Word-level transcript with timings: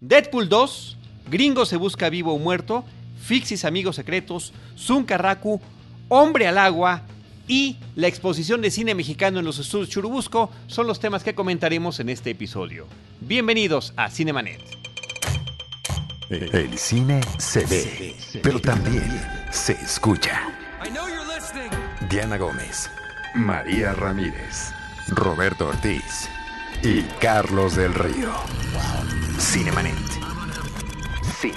Deadpool 0.00 0.48
2, 0.48 0.96
Gringo 1.30 1.64
se 1.64 1.76
busca 1.76 2.10
vivo 2.10 2.34
o 2.34 2.38
muerto, 2.38 2.84
Fixis 3.22 3.64
Amigos 3.64 3.96
Secretos, 3.96 4.52
Zuncarracu, 4.78 5.60
Hombre 6.08 6.46
al 6.46 6.58
Agua 6.58 7.02
y 7.48 7.76
la 7.94 8.06
exposición 8.06 8.60
de 8.60 8.70
cine 8.70 8.94
mexicano 8.94 9.38
en 9.38 9.46
los 9.46 9.58
estudios 9.58 9.88
Churubusco 9.88 10.50
son 10.66 10.86
los 10.86 11.00
temas 11.00 11.24
que 11.24 11.34
comentaremos 11.34 11.98
en 11.98 12.10
este 12.10 12.30
episodio. 12.30 12.86
Bienvenidos 13.20 13.94
a 13.96 14.10
Cinemanet. 14.10 14.60
El 16.28 16.76
cine 16.76 17.20
se 17.38 17.64
ve, 17.64 18.16
pero 18.42 18.60
también 18.60 19.08
se 19.50 19.72
escucha. 19.72 20.42
Diana 22.10 22.36
Gómez, 22.36 22.90
María 23.34 23.92
Ramírez, 23.94 24.72
Roberto 25.08 25.68
Ortiz 25.68 26.28
y 26.82 27.02
Carlos 27.20 27.76
del 27.76 27.94
Río. 27.94 28.32
Cinemanet. 29.38 29.94
Cine, 31.38 31.54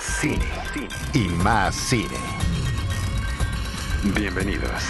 cine, 0.00 0.46
cine 0.72 0.88
y 1.12 1.28
más 1.42 1.74
cine. 1.74 2.16
Bienvenidos. 4.16 4.82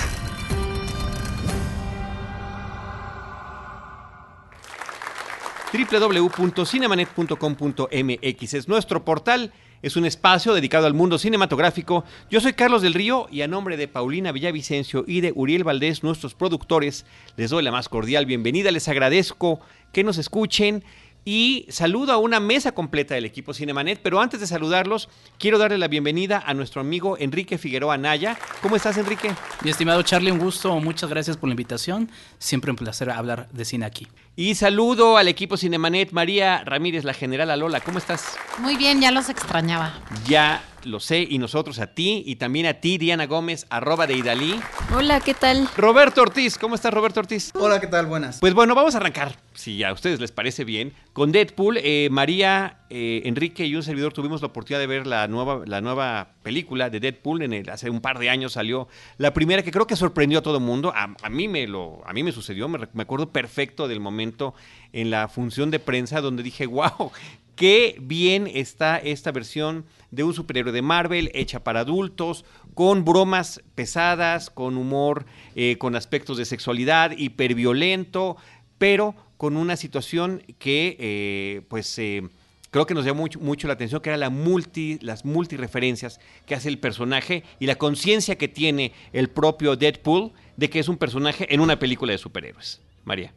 www.cinemanet.com.mx 5.74 8.54
es 8.54 8.68
nuestro 8.68 9.04
portal, 9.04 9.52
es 9.82 9.96
un 9.96 10.06
espacio 10.06 10.54
dedicado 10.54 10.86
al 10.86 10.94
mundo 10.94 11.18
cinematográfico. 11.18 12.04
Yo 12.30 12.40
soy 12.40 12.52
Carlos 12.52 12.80
del 12.80 12.94
Río 12.94 13.26
y 13.28 13.42
a 13.42 13.48
nombre 13.48 13.76
de 13.76 13.88
Paulina 13.88 14.30
Villavicencio 14.30 15.02
y 15.06 15.20
de 15.20 15.32
Uriel 15.34 15.64
Valdés, 15.64 16.04
nuestros 16.04 16.34
productores, 16.34 17.06
les 17.36 17.50
doy 17.50 17.64
la 17.64 17.72
más 17.72 17.88
cordial 17.88 18.24
bienvenida, 18.24 18.70
les 18.70 18.86
agradezco 18.86 19.58
que 19.92 20.04
nos 20.04 20.18
escuchen 20.18 20.84
y 21.24 21.66
saludo 21.70 22.12
a 22.12 22.18
una 22.18 22.40
mesa 22.40 22.72
completa 22.72 23.14
del 23.14 23.24
equipo 23.24 23.54
Cinemanet, 23.54 24.00
pero 24.02 24.20
antes 24.20 24.40
de 24.40 24.46
saludarlos, 24.46 25.08
quiero 25.38 25.58
darle 25.58 25.78
la 25.78 25.88
bienvenida 25.88 26.42
a 26.44 26.52
nuestro 26.54 26.80
amigo 26.80 27.16
Enrique 27.18 27.56
Figueroa 27.56 27.96
Naya. 27.96 28.36
¿Cómo 28.60 28.76
estás, 28.76 28.98
Enrique? 28.98 29.32
Mi 29.62 29.70
estimado 29.70 30.02
Charlie, 30.02 30.30
un 30.30 30.38
gusto, 30.38 30.78
muchas 30.80 31.08
gracias 31.08 31.36
por 31.36 31.48
la 31.48 31.52
invitación. 31.52 32.10
Siempre 32.38 32.70
un 32.70 32.76
placer 32.76 33.10
hablar 33.10 33.48
de 33.52 33.64
cine 33.64 33.86
aquí. 33.86 34.06
Y 34.36 34.54
saludo 34.54 35.16
al 35.16 35.28
equipo 35.28 35.56
Cinemanet, 35.56 36.12
María 36.12 36.62
Ramírez, 36.64 37.04
la 37.04 37.14
general 37.14 37.50
Alola. 37.50 37.80
¿Cómo 37.80 37.98
estás? 37.98 38.36
Muy 38.58 38.76
bien, 38.76 39.00
ya 39.00 39.10
los 39.10 39.28
extrañaba. 39.28 39.94
Ya 40.26 40.62
lo 40.84 41.00
sé, 41.00 41.26
y 41.28 41.38
nosotros 41.38 41.78
a 41.78 41.88
ti, 41.88 42.22
y 42.26 42.36
también 42.36 42.66
a 42.66 42.74
ti, 42.74 42.98
Diana 42.98 43.26
Gómez, 43.26 43.66
arroba 43.70 44.06
de 44.06 44.14
Idalí. 44.14 44.60
Hola, 44.94 45.20
¿qué 45.20 45.34
tal? 45.34 45.68
Roberto 45.76 46.22
Ortiz, 46.22 46.58
¿cómo 46.58 46.74
estás, 46.74 46.92
Roberto 46.92 47.20
Ortiz? 47.20 47.50
Hola, 47.54 47.80
¿qué 47.80 47.86
tal? 47.86 48.06
Buenas. 48.06 48.38
Pues 48.40 48.54
bueno, 48.54 48.74
vamos 48.74 48.94
a 48.94 48.98
arrancar, 48.98 49.36
si 49.54 49.82
a 49.82 49.92
ustedes 49.92 50.20
les 50.20 50.32
parece 50.32 50.64
bien, 50.64 50.92
con 51.12 51.32
Deadpool. 51.32 51.78
Eh, 51.78 52.08
María, 52.10 52.78
eh, 52.90 53.22
Enrique 53.24 53.66
y 53.66 53.74
un 53.74 53.82
servidor 53.82 54.12
tuvimos 54.12 54.40
la 54.40 54.48
oportunidad 54.48 54.80
de 54.80 54.86
ver 54.86 55.06
la 55.06 55.26
nueva, 55.28 55.62
la 55.66 55.80
nueva 55.80 56.28
película 56.42 56.90
de 56.90 57.00
Deadpool. 57.00 57.42
En 57.42 57.52
el, 57.52 57.70
hace 57.70 57.90
un 57.90 58.00
par 58.00 58.18
de 58.18 58.30
años 58.30 58.52
salió 58.52 58.88
la 59.18 59.32
primera 59.32 59.62
que 59.62 59.70
creo 59.70 59.86
que 59.86 59.96
sorprendió 59.96 60.40
a 60.40 60.42
todo 60.42 60.58
el 60.58 60.64
mundo. 60.64 60.92
A, 60.94 61.14
a, 61.22 61.30
mí 61.30 61.48
me 61.48 61.66
lo, 61.66 62.02
a 62.06 62.12
mí 62.12 62.22
me 62.22 62.32
sucedió, 62.32 62.68
me, 62.68 62.78
me 62.92 63.02
acuerdo 63.02 63.30
perfecto 63.30 63.88
del 63.88 64.00
momento 64.00 64.54
en 64.92 65.10
la 65.10 65.28
función 65.28 65.70
de 65.70 65.78
prensa 65.78 66.20
donde 66.20 66.42
dije, 66.42 66.66
wow, 66.66 67.10
qué 67.56 67.96
bien 68.00 68.46
está 68.46 68.98
esta 68.98 69.32
versión 69.32 69.84
de 70.10 70.24
un 70.24 70.34
superhéroe 70.34 70.72
de 70.72 70.82
Marvel 70.82 71.30
hecha 71.34 71.64
para 71.64 71.80
adultos, 71.80 72.44
con 72.74 73.04
bromas 73.04 73.62
pesadas, 73.74 74.50
con 74.50 74.76
humor, 74.76 75.26
eh, 75.54 75.76
con 75.78 75.96
aspectos 75.96 76.36
de 76.36 76.44
sexualidad, 76.44 77.12
hiperviolento, 77.16 78.36
pero 78.78 79.14
con 79.36 79.56
una 79.56 79.76
situación 79.76 80.42
que 80.58 80.96
eh, 80.98 81.62
pues 81.68 81.98
eh, 81.98 82.22
creo 82.70 82.86
que 82.86 82.94
nos 82.94 83.04
llamó 83.04 83.26
mucho, 83.40 83.68
la 83.68 83.74
atención, 83.74 84.00
que 84.00 84.10
era 84.10 84.16
la 84.16 84.30
multi, 84.30 84.98
las 85.00 85.24
multireferencias 85.24 86.20
que 86.46 86.54
hace 86.54 86.68
el 86.68 86.78
personaje 86.78 87.44
y 87.60 87.66
la 87.66 87.76
conciencia 87.76 88.36
que 88.36 88.48
tiene 88.48 88.92
el 89.12 89.28
propio 89.28 89.76
Deadpool 89.76 90.32
de 90.56 90.70
que 90.70 90.80
es 90.80 90.88
un 90.88 90.96
personaje 90.96 91.52
en 91.52 91.60
una 91.60 91.78
película 91.78 92.12
de 92.12 92.18
superhéroes. 92.18 92.80
María. 93.04 93.32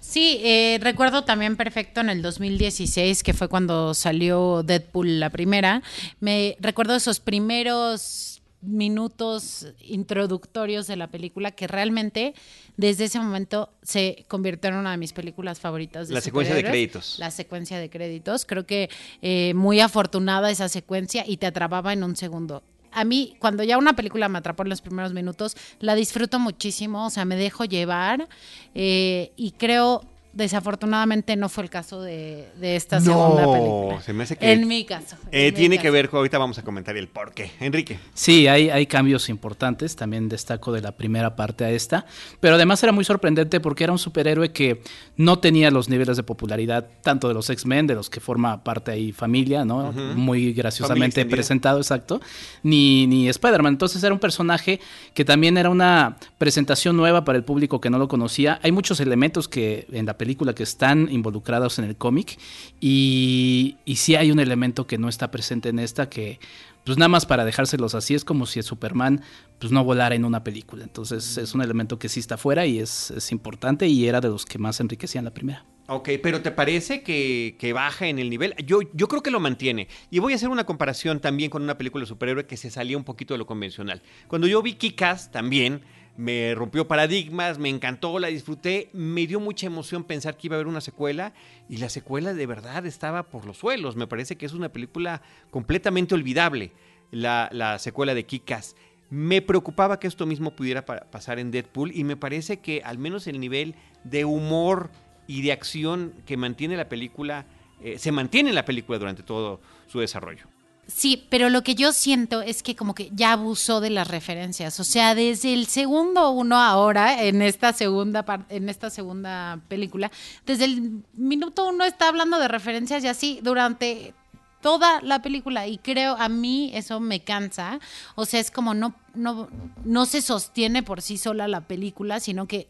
Sí, 0.00 0.40
eh, 0.42 0.78
recuerdo 0.80 1.24
también 1.24 1.56
perfecto 1.56 2.00
en 2.00 2.08
el 2.08 2.22
2016, 2.22 3.22
que 3.22 3.34
fue 3.34 3.48
cuando 3.48 3.92
salió 3.94 4.62
Deadpool 4.62 5.20
la 5.20 5.30
primera. 5.30 5.82
Me 6.20 6.56
recuerdo 6.60 6.94
esos 6.96 7.20
primeros 7.20 8.40
minutos 8.60 9.68
introductorios 9.80 10.86
de 10.86 10.96
la 10.96 11.08
película 11.08 11.52
que 11.52 11.66
realmente 11.66 12.34
desde 12.76 13.04
ese 13.04 13.20
momento 13.20 13.70
se 13.82 14.24
convirtió 14.28 14.70
en 14.70 14.76
una 14.76 14.90
de 14.92 14.96
mis 14.96 15.12
películas 15.12 15.60
favoritas. 15.60 16.08
De 16.08 16.14
la 16.14 16.20
secuencia 16.20 16.54
de 16.54 16.64
créditos. 16.64 17.16
La 17.18 17.30
secuencia 17.30 17.78
de 17.78 17.90
créditos. 17.90 18.44
Creo 18.44 18.66
que 18.66 18.88
eh, 19.22 19.52
muy 19.54 19.80
afortunada 19.80 20.50
esa 20.50 20.68
secuencia 20.68 21.24
y 21.26 21.36
te 21.36 21.46
atrapaba 21.46 21.92
en 21.92 22.02
un 22.02 22.16
segundo 22.16 22.62
a 22.92 23.04
mí, 23.04 23.36
cuando 23.38 23.62
ya 23.64 23.78
una 23.78 23.94
película 23.94 24.28
me 24.28 24.38
atrapó 24.38 24.62
en 24.62 24.70
los 24.70 24.80
primeros 24.80 25.12
minutos, 25.12 25.56
la 25.80 25.94
disfruto 25.94 26.38
muchísimo, 26.38 27.06
o 27.06 27.10
sea, 27.10 27.24
me 27.24 27.36
dejo 27.36 27.64
llevar 27.64 28.28
eh, 28.74 29.32
y 29.36 29.52
creo 29.52 30.02
desafortunadamente 30.38 31.34
no 31.36 31.48
fue 31.48 31.64
el 31.64 31.70
caso 31.70 32.00
de, 32.00 32.48
de 32.60 32.76
esta 32.76 33.00
no, 33.00 33.04
segunda 33.04 33.52
película. 33.52 34.00
Se 34.02 34.12
me 34.12 34.22
hace 34.22 34.36
que 34.36 34.52
en 34.52 34.68
mi 34.68 34.84
caso. 34.84 35.16
Eh, 35.32 35.48
en 35.48 35.54
tiene 35.54 35.76
mi 35.76 35.82
que 35.82 35.90
ver, 35.90 36.08
ahorita 36.12 36.38
vamos 36.38 36.58
a 36.58 36.62
comentar 36.62 36.96
el 36.96 37.08
por 37.08 37.32
qué. 37.32 37.50
Enrique. 37.58 37.98
Sí, 38.14 38.46
hay, 38.46 38.70
hay 38.70 38.86
cambios 38.86 39.28
importantes, 39.28 39.96
también 39.96 40.28
destaco 40.28 40.70
de 40.72 40.80
la 40.80 40.92
primera 40.92 41.34
parte 41.34 41.64
a 41.64 41.70
esta, 41.70 42.06
pero 42.38 42.54
además 42.54 42.80
era 42.84 42.92
muy 42.92 43.04
sorprendente 43.04 43.58
porque 43.58 43.82
era 43.82 43.92
un 43.92 43.98
superhéroe 43.98 44.52
que 44.52 44.80
no 45.16 45.40
tenía 45.40 45.72
los 45.72 45.88
niveles 45.88 46.16
de 46.16 46.22
popularidad 46.22 46.86
tanto 47.02 47.26
de 47.26 47.34
los 47.34 47.50
X-Men, 47.50 47.88
de 47.88 47.96
los 47.96 48.08
que 48.08 48.20
forma 48.20 48.62
parte 48.62 48.92
ahí 48.92 49.10
familia, 49.10 49.64
¿no? 49.64 49.88
Uh 49.88 49.92
-huh. 49.92 50.14
Muy 50.14 50.52
graciosamente 50.52 51.26
presentado, 51.26 51.78
exacto, 51.78 52.20
ni, 52.62 53.08
ni 53.08 53.28
Spider-Man. 53.28 53.72
Entonces 53.72 54.02
era 54.04 54.14
un 54.14 54.20
personaje 54.20 54.78
que 55.14 55.24
también 55.24 55.58
era 55.58 55.68
una 55.68 56.16
presentación 56.38 56.96
nueva 56.96 57.24
para 57.24 57.36
el 57.36 57.44
público 57.44 57.80
que 57.80 57.90
no 57.90 57.98
lo 57.98 58.06
conocía. 58.06 58.60
Hay 58.62 58.70
muchos 58.70 59.00
elementos 59.00 59.48
que 59.48 59.88
en 59.90 60.06
la 60.06 60.16
película 60.16 60.27
que 60.36 60.62
están 60.62 61.08
involucrados 61.10 61.78
en 61.78 61.84
el 61.84 61.96
cómic 61.96 62.38
y, 62.80 63.76
y 63.84 63.96
sí 63.96 64.14
hay 64.16 64.30
un 64.30 64.40
elemento 64.40 64.86
que 64.86 64.98
no 64.98 65.08
está 65.08 65.30
presente 65.30 65.68
en 65.68 65.78
esta 65.78 66.08
que 66.08 66.38
pues 66.84 66.96
nada 66.96 67.08
más 67.08 67.26
para 67.26 67.44
dejárselos 67.44 67.94
así 67.94 68.14
es 68.14 68.24
como 68.24 68.46
si 68.46 68.60
el 68.60 68.64
Superman 68.64 69.22
pues 69.58 69.72
no 69.72 69.84
volara 69.84 70.14
en 70.14 70.24
una 70.24 70.42
película. 70.42 70.84
Entonces 70.84 71.36
es 71.36 71.54
un 71.54 71.60
elemento 71.60 71.98
que 71.98 72.08
sí 72.08 72.20
está 72.20 72.38
fuera 72.38 72.64
y 72.64 72.78
es, 72.78 73.10
es 73.10 73.30
importante 73.30 73.86
y 73.86 74.06
era 74.06 74.20
de 74.20 74.28
los 74.28 74.46
que 74.46 74.58
más 74.58 74.80
enriquecían 74.80 75.24
la 75.24 75.32
primera. 75.32 75.64
Ok, 75.90 76.10
pero 76.22 76.42
¿te 76.42 76.50
parece 76.50 77.02
que, 77.02 77.56
que, 77.58 77.72
baja 77.72 78.08
en 78.08 78.18
el 78.18 78.28
nivel? 78.28 78.54
Yo, 78.66 78.80
yo 78.92 79.08
creo 79.08 79.22
que 79.22 79.30
lo 79.30 79.40
mantiene. 79.40 79.88
Y 80.10 80.18
voy 80.18 80.34
a 80.34 80.36
hacer 80.36 80.50
una 80.50 80.64
comparación 80.64 81.18
también 81.18 81.50
con 81.50 81.62
una 81.62 81.78
película 81.78 82.02
de 82.02 82.08
superhéroe 82.08 82.46
que 82.46 82.58
se 82.58 82.70
salía 82.70 82.98
un 82.98 83.04
poquito 83.04 83.32
de 83.32 83.38
lo 83.38 83.46
convencional. 83.46 84.02
Cuando 84.26 84.46
yo 84.46 84.60
vi 84.62 84.74
Kick-Ass 84.74 85.30
también, 85.30 85.80
me 86.18 86.52
rompió 86.56 86.88
paradigmas, 86.88 87.60
me 87.60 87.68
encantó, 87.68 88.18
la 88.18 88.26
disfruté, 88.26 88.90
me 88.92 89.24
dio 89.28 89.38
mucha 89.38 89.66
emoción 89.66 90.02
pensar 90.02 90.36
que 90.36 90.48
iba 90.48 90.56
a 90.56 90.58
haber 90.58 90.66
una 90.66 90.80
secuela 90.80 91.32
y 91.68 91.76
la 91.76 91.88
secuela 91.88 92.34
de 92.34 92.44
verdad 92.44 92.84
estaba 92.86 93.28
por 93.28 93.46
los 93.46 93.58
suelos. 93.58 93.94
Me 93.94 94.08
parece 94.08 94.36
que 94.36 94.44
es 94.44 94.52
una 94.52 94.70
película 94.70 95.22
completamente 95.52 96.16
olvidable, 96.16 96.72
la, 97.12 97.48
la 97.52 97.78
secuela 97.78 98.14
de 98.14 98.26
Kick-Ass. 98.26 98.74
Me 99.10 99.42
preocupaba 99.42 100.00
que 100.00 100.08
esto 100.08 100.26
mismo 100.26 100.56
pudiera 100.56 100.84
pa 100.84 101.02
pasar 101.08 101.38
en 101.38 101.52
Deadpool 101.52 101.92
y 101.94 102.02
me 102.02 102.16
parece 102.16 102.58
que 102.58 102.82
al 102.84 102.98
menos 102.98 103.28
el 103.28 103.38
nivel 103.38 103.76
de 104.02 104.24
humor 104.24 104.90
y 105.28 105.42
de 105.42 105.52
acción 105.52 106.14
que 106.26 106.36
mantiene 106.36 106.76
la 106.76 106.88
película, 106.88 107.46
eh, 107.80 107.96
se 107.96 108.10
mantiene 108.10 108.48
en 108.48 108.56
la 108.56 108.64
película 108.64 108.98
durante 108.98 109.22
todo 109.22 109.60
su 109.86 110.00
desarrollo. 110.00 110.48
Sí, 110.88 111.26
pero 111.28 111.50
lo 111.50 111.62
que 111.62 111.74
yo 111.74 111.92
siento 111.92 112.40
es 112.40 112.62
que 112.62 112.74
como 112.74 112.94
que 112.94 113.10
ya 113.12 113.32
abusó 113.32 113.82
de 113.82 113.90
las 113.90 114.08
referencias. 114.08 114.80
O 114.80 114.84
sea, 114.84 115.14
desde 115.14 115.52
el 115.52 115.66
segundo 115.66 116.30
uno 116.30 116.56
ahora, 116.56 117.24
en 117.24 117.42
esta 117.42 117.74
segunda 117.74 118.24
en 118.48 118.70
esta 118.70 118.88
segunda 118.88 119.60
película, 119.68 120.10
desde 120.46 120.64
el 120.64 121.04
minuto 121.12 121.68
uno 121.68 121.84
está 121.84 122.08
hablando 122.08 122.38
de 122.38 122.48
referencias 122.48 123.04
y 123.04 123.08
así 123.08 123.38
durante 123.42 124.14
toda 124.62 125.02
la 125.02 125.20
película. 125.20 125.66
Y 125.66 125.76
creo 125.76 126.16
a 126.18 126.30
mí 126.30 126.70
eso 126.72 127.00
me 127.00 127.22
cansa. 127.22 127.80
O 128.14 128.24
sea, 128.24 128.40
es 128.40 128.50
como 128.50 128.72
no, 128.72 128.94
no, 129.12 129.50
no 129.84 130.06
se 130.06 130.22
sostiene 130.22 130.82
por 130.82 131.02
sí 131.02 131.18
sola 131.18 131.48
la 131.48 131.60
película, 131.60 132.18
sino 132.18 132.46
que 132.48 132.66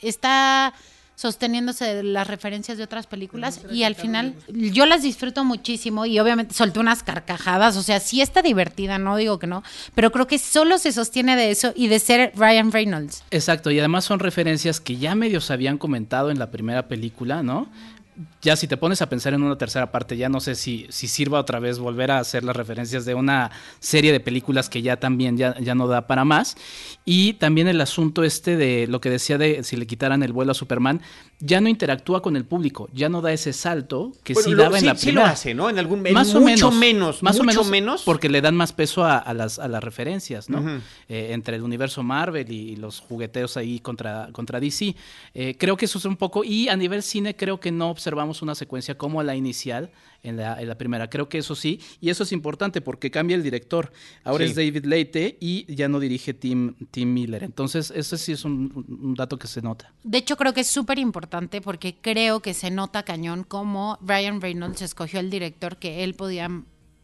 está 0.00 0.72
sosteniéndose 1.22 1.84
de 1.94 2.02
las 2.02 2.26
referencias 2.26 2.78
de 2.78 2.82
otras 2.82 3.06
películas 3.06 3.60
y 3.70 3.84
al 3.84 3.94
final 3.94 4.34
yo 4.48 4.86
las 4.86 5.02
disfruto 5.02 5.44
muchísimo 5.44 6.04
y 6.04 6.18
obviamente 6.18 6.52
solté 6.52 6.80
unas 6.80 7.04
carcajadas, 7.04 7.76
o 7.76 7.82
sea, 7.84 8.00
sí 8.00 8.20
está 8.20 8.42
divertida, 8.42 8.98
no 8.98 9.16
digo 9.16 9.38
que 9.38 9.46
no, 9.46 9.62
pero 9.94 10.10
creo 10.10 10.26
que 10.26 10.40
solo 10.40 10.78
se 10.78 10.90
sostiene 10.90 11.36
de 11.36 11.52
eso 11.52 11.72
y 11.76 11.86
de 11.86 12.00
ser 12.00 12.32
Ryan 12.34 12.72
Reynolds. 12.72 13.22
Exacto, 13.30 13.70
y 13.70 13.78
además 13.78 14.04
son 14.04 14.18
referencias 14.18 14.80
que 14.80 14.96
ya 14.96 15.14
medio 15.14 15.40
se 15.40 15.52
habían 15.52 15.78
comentado 15.78 16.32
en 16.32 16.40
la 16.40 16.50
primera 16.50 16.88
película, 16.88 17.44
¿no? 17.44 17.68
Ya 18.42 18.56
si 18.56 18.66
te 18.66 18.76
pones 18.76 19.00
a 19.02 19.08
pensar 19.08 19.34
en 19.34 19.42
una 19.44 19.56
tercera 19.56 19.92
parte, 19.92 20.16
ya 20.16 20.28
no 20.28 20.40
sé 20.40 20.56
si, 20.56 20.86
si 20.90 21.06
sirva 21.06 21.38
otra 21.38 21.60
vez 21.60 21.78
volver 21.78 22.10
a 22.10 22.18
hacer 22.18 22.42
las 22.42 22.56
referencias 22.56 23.04
de 23.04 23.14
una 23.14 23.52
serie 23.78 24.10
de 24.10 24.18
películas 24.18 24.68
que 24.68 24.82
ya 24.82 24.96
también 24.98 25.36
ya, 25.36 25.58
ya 25.60 25.76
no 25.76 25.86
da 25.86 26.08
para 26.08 26.24
más. 26.24 26.56
Y 27.04 27.34
también 27.34 27.68
el 27.68 27.80
asunto 27.80 28.24
este 28.24 28.56
de 28.56 28.88
lo 28.88 29.00
que 29.00 29.10
decía 29.10 29.38
de 29.38 29.62
si 29.62 29.76
le 29.76 29.86
quitaran 29.86 30.24
el 30.24 30.32
vuelo 30.32 30.50
a 30.50 30.54
Superman, 30.54 31.00
ya 31.38 31.60
no 31.60 31.68
interactúa 31.68 32.20
con 32.20 32.36
el 32.36 32.44
público, 32.44 32.88
ya 32.92 33.08
no 33.08 33.20
da 33.20 33.32
ese 33.32 33.52
salto 33.52 34.12
que 34.24 34.34
sí 34.34 34.54
daba 34.54 34.78
en 34.78 34.86
la 34.86 34.94
primera. 34.94 34.96
Sí 34.96 35.12
lo 35.12 35.24
hace, 35.24 35.54
¿no? 35.54 35.70
En 35.70 35.78
algún 35.78 36.02
más 36.12 36.34
mucho 36.34 36.72
menos, 36.72 37.22
más 37.22 37.40
mucho 37.40 37.60
o 37.60 37.64
menos, 37.64 38.02
porque 38.02 38.28
le 38.28 38.40
dan 38.40 38.56
más 38.56 38.72
peso 38.72 39.04
a, 39.04 39.32
las, 39.34 39.60
a 39.60 39.68
las 39.68 39.82
referencias, 39.84 40.50
¿no? 40.50 40.80
Eh, 41.08 41.28
entre 41.30 41.56
el 41.56 41.62
universo 41.62 42.02
Marvel 42.02 42.50
y 42.50 42.74
los 42.74 42.98
jugueteos 43.00 43.56
ahí 43.56 43.78
contra, 43.78 44.30
contra 44.32 44.58
DC. 44.58 44.96
Eh, 45.34 45.56
creo 45.58 45.76
que 45.76 45.84
eso 45.84 45.98
es 45.98 46.04
un 46.04 46.16
poco, 46.16 46.42
y 46.42 46.68
a 46.68 46.76
nivel 46.76 47.02
cine 47.02 47.36
creo 47.36 47.60
que 47.60 47.70
no 47.70 47.90
observamos 47.90 48.31
una 48.40 48.54
secuencia 48.54 48.96
como 48.96 49.22
la 49.22 49.36
inicial 49.36 49.90
en 50.22 50.36
la, 50.36 50.60
en 50.60 50.68
la 50.68 50.78
primera. 50.78 51.10
Creo 51.10 51.28
que 51.28 51.38
eso 51.38 51.54
sí, 51.54 51.80
y 52.00 52.08
eso 52.08 52.22
es 52.22 52.32
importante 52.32 52.80
porque 52.80 53.10
cambia 53.10 53.34
el 53.34 53.42
director. 53.42 53.92
Ahora 54.24 54.44
es 54.44 54.54
David 54.54 54.86
Leite 54.86 55.36
y 55.40 55.66
ya 55.74 55.88
no 55.88 56.00
dirige 56.00 56.32
Tim, 56.32 56.74
Tim 56.90 57.12
Miller. 57.12 57.42
Entonces, 57.42 57.92
ese 57.94 58.16
sí 58.16 58.32
es 58.32 58.44
un, 58.44 58.86
un 59.02 59.14
dato 59.14 59.38
que 59.38 59.48
se 59.48 59.60
nota. 59.60 59.92
De 60.04 60.18
hecho, 60.18 60.36
creo 60.36 60.54
que 60.54 60.60
es 60.62 60.68
súper 60.68 60.98
importante 60.98 61.60
porque 61.60 61.96
creo 62.00 62.40
que 62.40 62.54
se 62.54 62.70
nota 62.70 63.02
cañón 63.02 63.44
como 63.44 63.98
Ryan 64.00 64.40
Reynolds 64.40 64.82
escogió 64.82 65.20
el 65.20 65.30
director 65.30 65.76
que 65.76 66.04
él 66.04 66.14
podía 66.14 66.48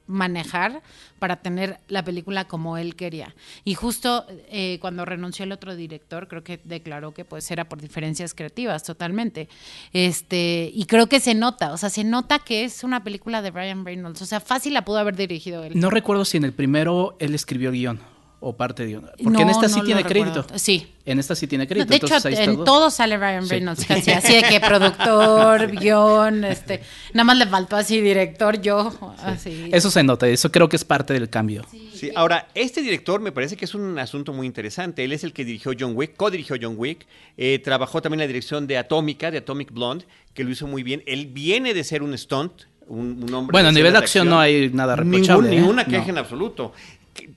manejar 0.09 0.83
para 1.19 1.37
tener 1.37 1.79
la 1.89 2.05
película 2.05 2.47
como 2.47 2.77
él 2.77 2.97
quería. 2.97 3.35
Y 3.65 3.75
justo 3.75 4.27
eh, 4.51 4.79
cuando 4.81 5.05
renunció 5.05 5.45
el 5.45 5.53
otro 5.53 5.77
director, 5.77 6.27
creo 6.27 6.43
que 6.43 6.61
declaró 6.65 7.15
que 7.15 7.25
pues 7.25 7.49
era 7.51 7.69
por 7.69 7.81
diferencias 7.81 8.35
creativas 8.35 8.83
totalmente. 8.83 9.49
Este, 9.93 10.71
y 10.75 10.87
creo 10.87 11.07
que 11.07 11.21
se 11.21 11.35
nota, 11.35 11.73
o 11.73 11.77
sea, 11.77 11.91
se 11.91 12.05
nota 12.05 12.41
que 12.41 12.65
es 12.65 12.83
una 12.83 13.05
película 13.05 13.43
de 13.43 13.51
Brian 13.51 13.85
Reynolds. 13.85 14.23
O 14.23 14.27
sea, 14.27 14.41
fácil 14.41 14.75
la 14.75 14.85
pudo 14.85 14.99
haber 14.99 15.15
dirigido 15.15 15.63
él. 15.63 15.79
No 15.79 15.91
recuerdo 15.91 16.25
si 16.25 16.39
en 16.39 16.45
el 16.45 16.53
primero 16.53 17.17
él 17.21 17.35
escribió 17.35 17.69
el 17.69 17.77
guion 17.77 18.18
o 18.41 18.57
parte 18.57 18.87
de 18.87 18.99
una. 18.99 19.09
Porque 19.23 19.43
en 19.43 19.51
esta 19.51 19.69
sí 19.69 19.81
tiene 19.83 20.05
crédito. 20.05 20.47
Sí. 20.55 20.87
En 21.05 21.19
esta 21.19 21.35
sí 21.35 21.47
tiene 21.47 21.67
crédito. 21.67 21.89
de 21.89 21.97
hecho, 21.97 22.29
en 22.29 22.65
todo 22.65 22.91
sale 22.91 23.17
Ryan 23.17 23.49
Reynolds 23.49 23.85
casi. 23.89 24.11
Así 24.13 24.35
de 24.35 24.43
que 24.43 24.61
productor, 24.61 25.71
guion, 25.73 26.45
este. 26.45 26.81
Nada 27.15 27.25
más 27.25 27.39
le 27.39 27.47
faltó 27.47 27.77
así 27.77 28.01
director, 28.01 28.61
yo. 28.61 28.93
Así. 29.19 29.71
Eso 29.73 29.91
se 29.91 30.05
nota, 30.05 30.29
eso 30.29 30.53
creo 30.53 30.69
que 30.69 30.77
es 30.77 30.85
parte 30.85 31.15
del 31.15 31.29
cambio. 31.29 31.65
Sí. 31.95 32.13
ahora, 32.15 32.47
este 32.55 32.81
director 32.81 33.21
me 33.21 33.33
parece 33.33 33.57
que 33.57 33.65
es 33.65 33.75
un 33.75 33.99
asunto 33.99 34.33
muy 34.33 34.47
interesante. 34.47 35.03
Él 35.03 35.13
es 35.13 35.25
el 35.25 35.33
que 35.33 35.45
dirigió 35.45 35.73
John 35.79 35.93
Wick, 35.97 36.17
co-dirigió 36.17 36.57
John 36.61 36.75
Wick. 36.77 37.07
Eh, 37.37 37.59
trabajó 37.59 38.01
también 38.01 38.21
en 38.21 38.25
la 38.25 38.29
dirección 38.29 38.67
de 38.69 38.79
Atómica, 38.79 39.33
de 39.33 39.39
Atomic 39.39 39.73
Blonde, 39.73 40.05
que 40.33 40.45
lo 40.45 40.51
hizo 40.51 40.69
muy 40.69 40.85
bien. 40.85 41.03
Él 41.07 41.27
viene 41.27 41.75
de 41.75 41.83
ser 41.83 42.05
un 42.05 42.17
stunt, 42.17 42.53
un, 42.87 43.33
hombre. 43.35 43.53
Bueno, 43.53 43.71
a 43.71 43.73
nivel 43.73 43.93
de 43.93 43.99
acción, 43.99 44.29
no 44.29 44.39
hay 44.39 44.71
nada 44.71 44.95
reprochable. 44.95 45.51
Ningún, 45.51 45.59
¿eh? 45.59 45.61
Ninguna 45.61 45.85
queja 45.85 46.11
en 46.11 46.19
absoluto 46.19 46.73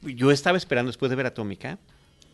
yo 0.01 0.31
estaba 0.31 0.57
esperando 0.57 0.89
después 0.89 1.09
de 1.09 1.15
ver 1.15 1.25
Atómica 1.25 1.79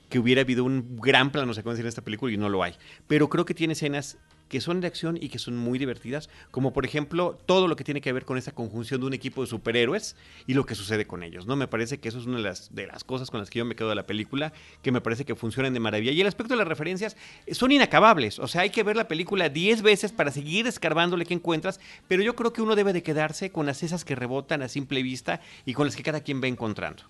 que 0.10 0.20
hubiera 0.20 0.42
habido 0.42 0.64
un 0.64 0.98
gran 1.02 1.32
plano 1.32 1.54
secuencia 1.54 1.82
en 1.82 1.88
esta 1.88 2.02
película 2.02 2.32
y 2.32 2.38
no 2.38 2.50
lo 2.50 2.64
hay. 2.64 2.76
Pero 3.08 3.30
creo 3.30 3.46
que 3.46 3.54
tiene 3.54 3.74
escenas 3.74 4.18
que 4.48 4.62
son 4.62 4.80
de 4.80 4.88
acción 4.88 5.18
y 5.20 5.28
que 5.28 5.40
son 5.40 5.58
muy 5.58 5.78
divertidas, 5.78 6.30
como 6.52 6.72
por 6.72 6.86
ejemplo 6.86 7.38
todo 7.46 7.68
lo 7.68 7.76
que 7.76 7.84
tiene 7.84 8.00
que 8.00 8.14
ver 8.14 8.24
con 8.24 8.38
esa 8.38 8.54
conjunción 8.54 9.02
de 9.02 9.08
un 9.08 9.14
equipo 9.14 9.42
de 9.42 9.48
superhéroes 9.48 10.16
y 10.46 10.54
lo 10.54 10.66
que 10.66 10.74
sucede 10.74 11.06
con 11.06 11.24
ellos, 11.24 11.46
¿no? 11.46 11.58
Me 11.58 11.68
parece 11.68 11.98
que 12.00 12.08
eso 12.08 12.20
es 12.20 12.26
una 12.26 12.38
de 12.38 12.44
las, 12.88 13.04
cosas 13.04 13.30
con 13.30 13.42
las 13.42 13.50
que 13.50 13.60
yo 13.60 13.66
me 13.66 13.76
quedo 13.76 13.90
de 13.90 13.96
la 13.96 14.08
película, 14.08 14.54
que 14.82 14.94
me 14.94 15.02
parece 15.02 15.26
que 15.26 15.36
funcionan 15.36 15.74
de 15.74 15.82
maravilla. 15.82 16.12
Y 16.12 16.22
el 16.22 16.28
aspecto 16.28 16.54
de 16.54 16.60
las 16.60 16.68
referencias 16.68 17.18
son 17.52 17.72
inacabables, 17.72 18.40
o 18.40 18.48
sea, 18.48 18.62
hay 18.62 18.70
que 18.70 18.84
ver 18.84 18.96
la 18.96 19.08
película 19.08 19.50
10 19.50 19.82
veces 19.82 20.12
para 20.12 20.32
seguir 20.32 20.68
escarbándole 20.68 21.26
qué 21.26 21.34
encuentras, 21.34 21.80
pero 22.08 22.24
yo 22.24 22.36
creo 22.36 22.54
que 22.54 22.62
uno 22.62 22.76
debe 22.76 22.94
de 22.94 23.04
quedarse 23.04 23.52
con 23.52 23.66
las 23.66 23.84
esas 23.84 24.06
que 24.06 24.16
rebotan 24.16 24.62
a 24.62 24.70
simple 24.70 25.04
vista 25.04 25.42
y 25.66 25.74
con 25.74 25.86
las 25.86 25.96
que 25.96 26.04
cada 26.04 26.22
quien 26.22 26.42
va 26.42 26.48
encontrando 26.48 27.04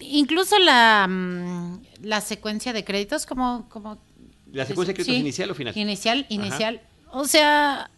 incluso 0.00 0.58
la, 0.58 1.06
mm, 1.08 1.82
la 2.02 2.20
secuencia 2.20 2.72
de 2.72 2.84
créditos, 2.84 3.26
como... 3.26 3.68
como 3.68 3.98
¿La 4.52 4.66
secuencia 4.66 4.92
de 4.92 4.94
créditos 4.94 5.20
inicial 5.20 5.50
o 5.50 5.54
final? 5.54 5.76
Inicial, 5.76 6.26
inicial. 6.28 6.80
O 7.10 7.24
sea... 7.26 7.90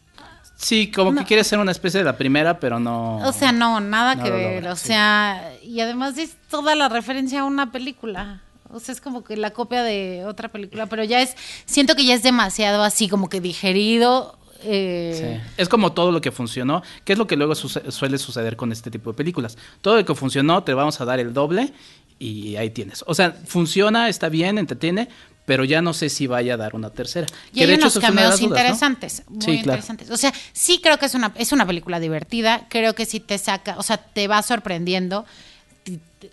Sí, 0.56 0.90
como 0.90 1.14
que 1.14 1.24
quiere 1.24 1.42
ser 1.42 1.58
una 1.58 1.72
especie 1.72 1.98
de 1.98 2.04
la 2.04 2.16
primera, 2.16 2.60
pero 2.60 2.78
no... 2.78 3.18
O 3.26 3.32
sea, 3.32 3.50
no, 3.50 3.80
nada 3.80 4.22
que 4.22 4.30
ver. 4.30 4.68
o 4.68 4.76
sea, 4.76 5.52
y 5.62 5.80
además 5.80 6.16
es 6.16 6.36
toda 6.48 6.74
la 6.74 6.88
referencia 6.88 7.40
a 7.40 7.44
una 7.44 7.72
película. 7.72 8.40
O 8.70 8.80
sea, 8.80 8.92
es 8.92 9.00
como 9.00 9.24
que 9.24 9.36
la 9.36 9.50
copia 9.50 9.82
de 9.82 10.24
otra 10.24 10.48
película, 10.48 10.86
pero 10.86 11.04
ya 11.04 11.20
es, 11.20 11.36
siento 11.66 11.96
que 11.96 12.04
ya 12.04 12.14
es 12.14 12.22
demasiado 12.22 12.82
así 12.82 13.08
como 13.08 13.28
que 13.28 13.40
digerido 13.40 14.38
eh, 14.64 15.42
es 15.56 15.68
como 15.68 15.92
todo 15.92 16.12
lo 16.12 16.20
que 16.20 16.32
funcionó, 16.32 16.82
que 17.04 17.12
es 17.12 17.18
lo 17.18 17.26
que 17.26 17.36
luego 17.36 17.54
suele 17.54 18.18
suceder 18.18 18.56
con 18.56 18.72
este 18.72 18.90
tipo 18.90 19.10
de 19.10 19.16
películas. 19.16 19.56
Todo 19.80 19.96
lo 19.96 20.04
que 20.04 20.14
funcionó, 20.14 20.62
te 20.62 20.74
vamos 20.74 21.00
a 21.00 21.04
dar 21.04 21.20
el 21.20 21.32
doble 21.32 21.72
y 22.18 22.56
ahí 22.56 22.70
tienes. 22.70 23.04
O 23.06 23.14
sea, 23.14 23.32
funciona, 23.32 24.08
está 24.08 24.28
bien, 24.28 24.58
entretiene, 24.58 25.08
pero 25.44 25.64
ya 25.64 25.82
no 25.82 25.92
sé 25.92 26.08
si 26.08 26.26
vaya 26.26 26.54
a 26.54 26.56
dar 26.56 26.74
una 26.74 26.90
tercera. 26.90 27.26
Y 27.52 27.62
hay 27.62 27.74
unos 27.74 27.98
cameos 27.98 28.40
interesantes, 28.40 29.22
muy 29.28 29.56
interesantes. 29.56 30.10
O 30.10 30.16
sea, 30.16 30.32
sí 30.52 30.80
creo 30.82 30.98
que 30.98 31.06
es 31.06 31.14
una, 31.14 31.32
es 31.36 31.52
una 31.52 31.66
película 31.66 32.00
divertida, 32.00 32.66
creo 32.68 32.94
que 32.94 33.06
sí 33.06 33.20
te 33.20 33.38
saca, 33.38 33.76
o 33.78 33.82
sea, 33.82 33.98
te 33.98 34.28
va 34.28 34.42
sorprendiendo, 34.42 35.26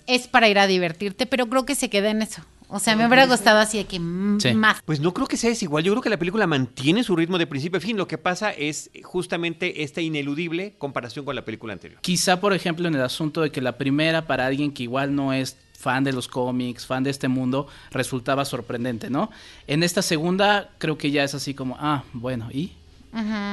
es 0.08 0.28
para 0.28 0.48
ir 0.48 0.60
a 0.60 0.68
divertirte, 0.68 1.26
pero 1.26 1.48
creo 1.48 1.66
que 1.66 1.76
se 1.76 1.90
queda 1.90 2.10
en 2.10 2.22
eso. 2.22 2.42
O 2.72 2.80
sea, 2.80 2.96
me 2.96 3.06
hubiera 3.06 3.28
gustado 3.28 3.60
así 3.60 3.78
de 3.78 3.86
que 3.86 4.00
más. 4.00 4.82
Pues 4.86 5.02
no 5.02 5.14
creo 5.14 5.28
que 5.28 5.36
sea 5.36 5.50
desigual. 5.50 5.84
Yo 5.84 5.92
creo 5.92 6.02
que 6.02 6.10
la 6.10 6.18
película 6.18 6.48
mantiene 6.48 7.04
su 7.04 7.16
ritmo 7.16 7.38
de 7.38 7.46
principio 7.46 7.78
a 7.78 7.82
fin. 7.82 7.98
Lo 7.98 8.08
que 8.08 8.18
pasa 8.18 8.52
es 8.52 8.90
justamente 9.04 9.84
esta 9.84 10.00
ineludible 10.00 10.76
comparación 10.78 11.26
con 11.26 11.36
la 11.36 11.44
película 11.44 11.74
anterior. 11.74 12.00
Quizá, 12.02 12.40
por 12.40 12.54
ejemplo, 12.54 12.88
en 12.88 12.96
el 12.96 13.02
asunto 13.02 13.42
de 13.42 13.52
que 13.52 13.60
la 13.60 13.78
primera, 13.78 14.26
para 14.26 14.46
alguien 14.46 14.72
que 14.72 14.84
igual 14.84 15.14
no 15.14 15.34
es 15.34 15.58
fan 15.78 16.04
de 16.04 16.14
los 16.14 16.28
cómics, 16.28 16.86
fan 16.86 17.04
de 17.04 17.10
este 17.10 17.28
mundo, 17.28 17.68
resultaba 17.92 18.46
sorprendente, 18.46 19.10
¿no? 19.10 19.32
En 19.68 19.84
esta 19.84 20.02
segunda, 20.02 20.70
creo 20.78 20.98
que 20.98 21.12
ya 21.12 21.24
es 21.24 21.36
así 21.36 21.54
como, 21.54 21.76
ah, 21.80 22.04
bueno, 22.14 22.50
¿y? 22.52 22.72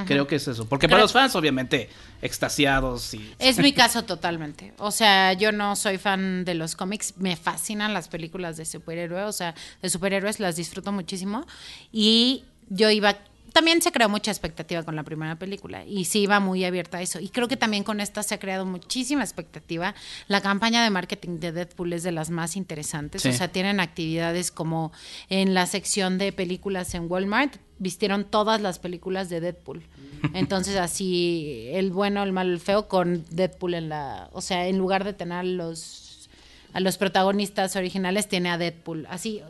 Creo 0.07 0.27
que 0.27 0.37
es 0.37 0.49
eso. 0.49 0.69
Porque 0.69 0.89
para 0.89 1.03
los 1.03 1.13
fans, 1.13 1.35
obviamente, 1.35 1.91
extasiados 2.23 3.15
y... 3.15 3.35
Es 3.39 3.59
mi 3.59 3.73
caso 3.75 4.05
totalmente. 4.05 4.73
O 4.79 4.91
sea, 4.91 5.33
yo 5.33 5.53
no 5.53 5.77
soy 5.77 5.99
fan 5.99 6.45
de 6.45 6.55
los 6.55 6.77
cómics. 6.77 7.15
Me 7.19 7.37
fascinan 7.37 7.93
las 7.93 8.09
películas 8.09 8.57
de 8.57 8.65
superhéroes. 8.65 9.27
O 9.27 9.33
sea, 9.33 9.55
de 9.83 9.91
superhéroes 9.91 10.41
las 10.41 10.57
disfruto 10.57 10.93
muchísimo. 10.93 11.47
Y 11.93 12.45
yo 12.69 12.91
iba 12.91 13.17
también 13.53 13.83
se 13.83 13.93
creó 13.93 14.09
mucha 14.09 14.31
expectativa 14.31 14.83
con 14.83 14.97
la 14.97 15.03
primera 15.03 15.37
película 15.37 15.85
y 15.85 16.05
sí 16.05 16.21
iba 16.21 16.41
muy 16.41 16.65
abierta 16.65 16.99
a 16.99 17.03
eso. 17.03 17.21
Y 17.21 17.29
creo 17.29 17.49
que 17.49 17.57
también 17.57 17.85
con 17.85 18.01
esta 18.01 18.23
se 18.23 18.35
ha 18.35 18.39
creado 18.39 18.67
muchísima 18.67 19.23
expectativa. 19.23 19.95
La 20.27 20.41
campaña 20.41 20.83
de 20.83 20.91
marketing 20.91 21.39
de 21.39 21.53
Deadpool 21.53 21.93
es 21.93 22.03
de 22.03 22.13
las 22.13 22.31
más 22.31 22.57
interesantes. 22.57 23.25
O 23.25 23.33
sea, 23.33 23.49
tienen 23.49 23.81
actividades 23.81 24.51
como 24.51 24.93
en 25.29 25.55
la 25.55 25.67
sección 25.67 26.19
de 26.19 26.33
películas 26.33 26.95
en 26.95 27.11
Walmart, 27.11 27.57
vistieron 27.79 28.25
todas 28.25 28.61
las 28.61 28.79
películas 28.79 29.29
de 29.29 29.41
Deadpool. 29.41 29.83
Entonces 30.35 30.77
así 30.77 31.69
el 31.73 31.91
bueno, 31.91 32.23
el 32.23 32.33
malo, 32.33 32.53
el 32.53 32.61
feo 32.61 32.89
con 32.89 33.25
Deadpool 33.31 33.75
en 33.75 33.89
la, 33.89 34.31
o 34.33 34.41
sea, 34.41 34.67
en 34.67 34.79
lugar 34.79 35.05
de 35.05 35.13
tener 35.13 35.45
los 35.45 36.29
a 36.73 36.81
los 36.81 36.99
protagonistas 36.99 37.77
originales 37.77 38.29
tiene 38.29 38.51
a 38.51 38.59
Deadpool. 38.59 39.07
Así 39.09 39.43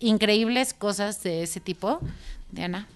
increíbles 0.00 0.74
cosas 0.74 1.22
de 1.22 1.42
ese 1.42 1.60
tipo, 1.60 2.00
Diana. 2.50 2.88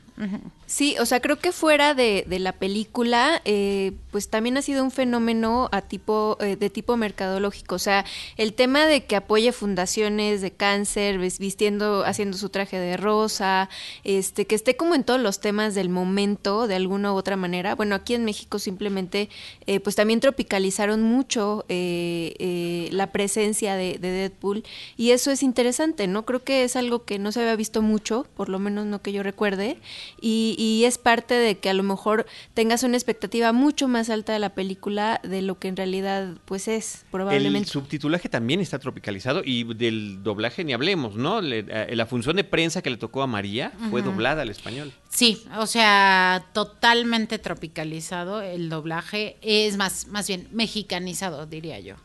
Sí, 0.66 0.96
o 1.00 1.06
sea, 1.06 1.20
creo 1.20 1.38
que 1.38 1.52
fuera 1.52 1.94
de, 1.94 2.24
la 2.28 2.52
película, 2.52 3.40
eh, 3.44 3.92
pues 4.10 4.28
también 4.28 4.56
ha 4.56 4.62
sido 4.62 4.82
un 4.82 4.90
fenómeno 4.90 5.68
a 5.72 5.80
tipo, 5.82 6.36
eh, 6.40 6.56
de 6.56 6.70
tipo 6.70 6.96
mercadológico. 6.96 7.76
O 7.76 7.78
sea, 7.78 8.04
el 8.36 8.52
tema 8.52 8.86
de 8.86 9.04
que 9.04 9.16
apoye 9.16 9.52
fundaciones 9.52 10.40
de 10.40 10.50
cáncer, 10.50 11.18
vistiendo, 11.18 12.04
haciendo 12.04 12.36
su 12.36 12.48
traje 12.48 12.78
de 12.78 12.96
rosa, 12.96 13.68
este, 14.04 14.46
que 14.46 14.54
esté 14.54 14.76
como 14.76 14.94
en 14.94 15.04
todos 15.04 15.20
los 15.20 15.40
temas 15.40 15.74
del 15.74 15.88
momento, 15.88 16.66
de 16.66 16.74
alguna 16.74 17.12
u 17.12 17.16
otra 17.16 17.36
manera. 17.36 17.74
Bueno, 17.74 17.94
aquí 17.94 18.14
en 18.14 18.24
México 18.24 18.58
simplemente, 18.58 19.30
eh, 19.66 19.80
pues 19.80 19.96
también 19.96 20.20
tropicalizaron 20.20 21.02
mucho 21.02 21.64
la 21.68 23.12
presencia 23.12 23.76
de, 23.76 23.98
de 23.98 24.10
Deadpool 24.10 24.64
y 24.96 25.10
eso 25.12 25.30
es 25.30 25.42
interesante, 25.42 26.06
¿no? 26.06 26.24
Creo 26.24 26.42
que 26.42 26.64
es 26.64 26.76
algo 26.76 27.04
que 27.04 27.18
no 27.18 27.32
se 27.32 27.40
había 27.40 27.56
visto 27.56 27.82
mucho, 27.82 28.26
por 28.36 28.48
lo 28.48 28.58
menos 28.58 28.86
no 28.86 29.00
que 29.00 29.12
yo 29.12 29.22
recuerde 29.22 29.78
y, 30.20 30.82
es 30.84 30.96
parte 30.96 31.34
de 31.34 31.58
que 31.58 31.68
a 31.68 31.74
lo 31.74 31.82
mejor 31.82 32.26
tengas 32.54 32.82
una 32.82 32.96
expectativa 32.96 33.52
mucho 33.52 33.88
más 33.88 34.10
alta 34.10 34.32
de 34.32 34.38
la 34.38 34.54
película 34.54 35.20
de 35.22 35.42
lo 35.42 35.58
que 35.58 35.68
en 35.68 35.76
realidad 35.76 36.34
pues 36.44 36.68
es, 36.68 37.04
probablemente. 37.10 37.66
El 37.66 37.66
subtitulaje 37.66 38.28
también 38.28 38.60
está 38.60 38.78
tropicalizado 38.78 39.42
y 39.44 39.64
del 39.74 40.22
doblaje 40.22 40.64
ni 40.64 40.72
hablemos, 40.72 41.16
¿no? 41.16 41.40
Eh, 41.42 41.90
la 41.94 42.06
función 42.06 42.36
de 42.36 42.44
prensa 42.44 42.80
que 42.80 42.90
le 42.90 42.96
tocó 42.96 43.22
a 43.22 43.26
María 43.26 43.72
fue 43.90 44.02
doblada 44.02 44.42
al 44.42 44.50
español. 44.50 44.92
Sí, 45.08 45.42
o 45.58 45.66
sea, 45.66 46.46
totalmente 46.52 47.38
tropicalizado 47.38 48.40
el 48.40 48.68
doblaje, 48.68 49.36
es 49.42 49.76
más, 49.76 50.06
más 50.08 50.28
bien 50.28 50.48
mexicanizado, 50.52 51.46
diría 51.46 51.80
yo, 51.80 51.96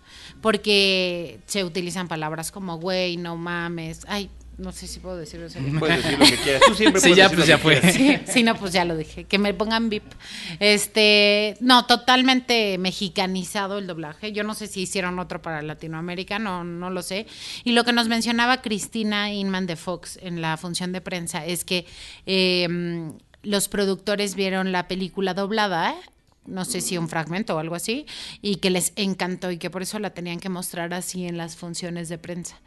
porque 0.42 1.40
se 1.46 1.64
utilizan 1.64 2.08
palabras 2.08 2.52
como 2.52 2.78
güey, 2.78 3.18
no 3.18 3.38
mames, 3.38 4.06
ay, 4.08 4.30
No 4.58 4.72
sé 4.72 4.88
si 4.88 5.00
puedo 5.00 5.18
decir 5.18 5.42
eso. 5.42 5.58
Puedes 5.80 6.04
decir 6.04 6.20
lo 6.20 6.26
que 6.26 6.38
quieras. 6.38 6.62
Tú 6.68 6.76
siempre 6.76 7.02
Sí, 7.02 7.08
puedes 7.10 7.18
ya, 7.18 7.24
decir 7.30 7.38
pues 7.38 7.40
lo 7.40 7.46
ya 7.46 7.56
que 7.58 7.62
fue. 7.64 7.92
quieras. 7.92 8.26
Sí, 8.26 8.32
sí, 8.34 8.44
no, 8.44 8.56
pues 8.56 8.72
ya 8.72 8.86
lo 8.86 8.96
dije. 8.96 9.24
Que 9.24 9.40
me 9.40 9.54
pongan 9.54 9.90
VIP. 9.90 10.04
Este, 10.60 11.58
no, 11.60 11.86
totalmente 11.86 12.78
mexicanizado 12.78 13.80
el 13.80 13.88
doblaje. 13.88 14.32
Yo 14.32 14.44
no 14.44 14.54
sé 14.54 14.68
si 14.68 14.82
hicieron 14.82 15.18
otro 15.20 15.42
para 15.42 15.62
Latinoamérica, 15.62 16.40
no, 16.40 16.64
no 16.64 16.90
lo 16.90 17.02
sé. 17.02 17.26
Y 17.64 17.72
lo 17.72 17.84
que 17.84 17.94
nos 17.94 18.08
mencionaba 18.08 18.62
Cristina 18.62 19.32
Inman 19.34 19.66
de 19.66 19.76
Fox 19.76 20.20
en 20.22 20.42
la 20.42 20.56
función 20.58 20.92
de 20.92 21.02
prensa 21.02 21.46
es 21.46 21.66
que 21.66 21.86
eh, 22.26 23.12
los 23.42 23.68
productores 23.68 24.36
vieron 24.36 24.72
la 24.72 24.88
película 24.88 25.34
doblada. 25.34 25.96
No 26.46 26.66
sé 26.66 26.82
si 26.82 26.98
un 26.98 27.08
fragmento 27.08 27.56
o 27.56 27.60
algo 27.60 27.74
así, 27.76 28.06
y 28.42 28.58
que 28.58 28.70
les 28.70 28.92
encantó 28.98 29.50
y 29.50 29.58
que 29.58 29.70
por 29.70 29.82
eso 29.82 29.98
la 30.00 30.10
tenían 30.10 30.40
que 30.42 30.50
mostrar 30.50 30.94
así 30.94 31.26
en 31.26 31.38
las 31.38 31.56
funciones 31.56 32.10
de 32.10 32.18
prensa. 32.18 32.60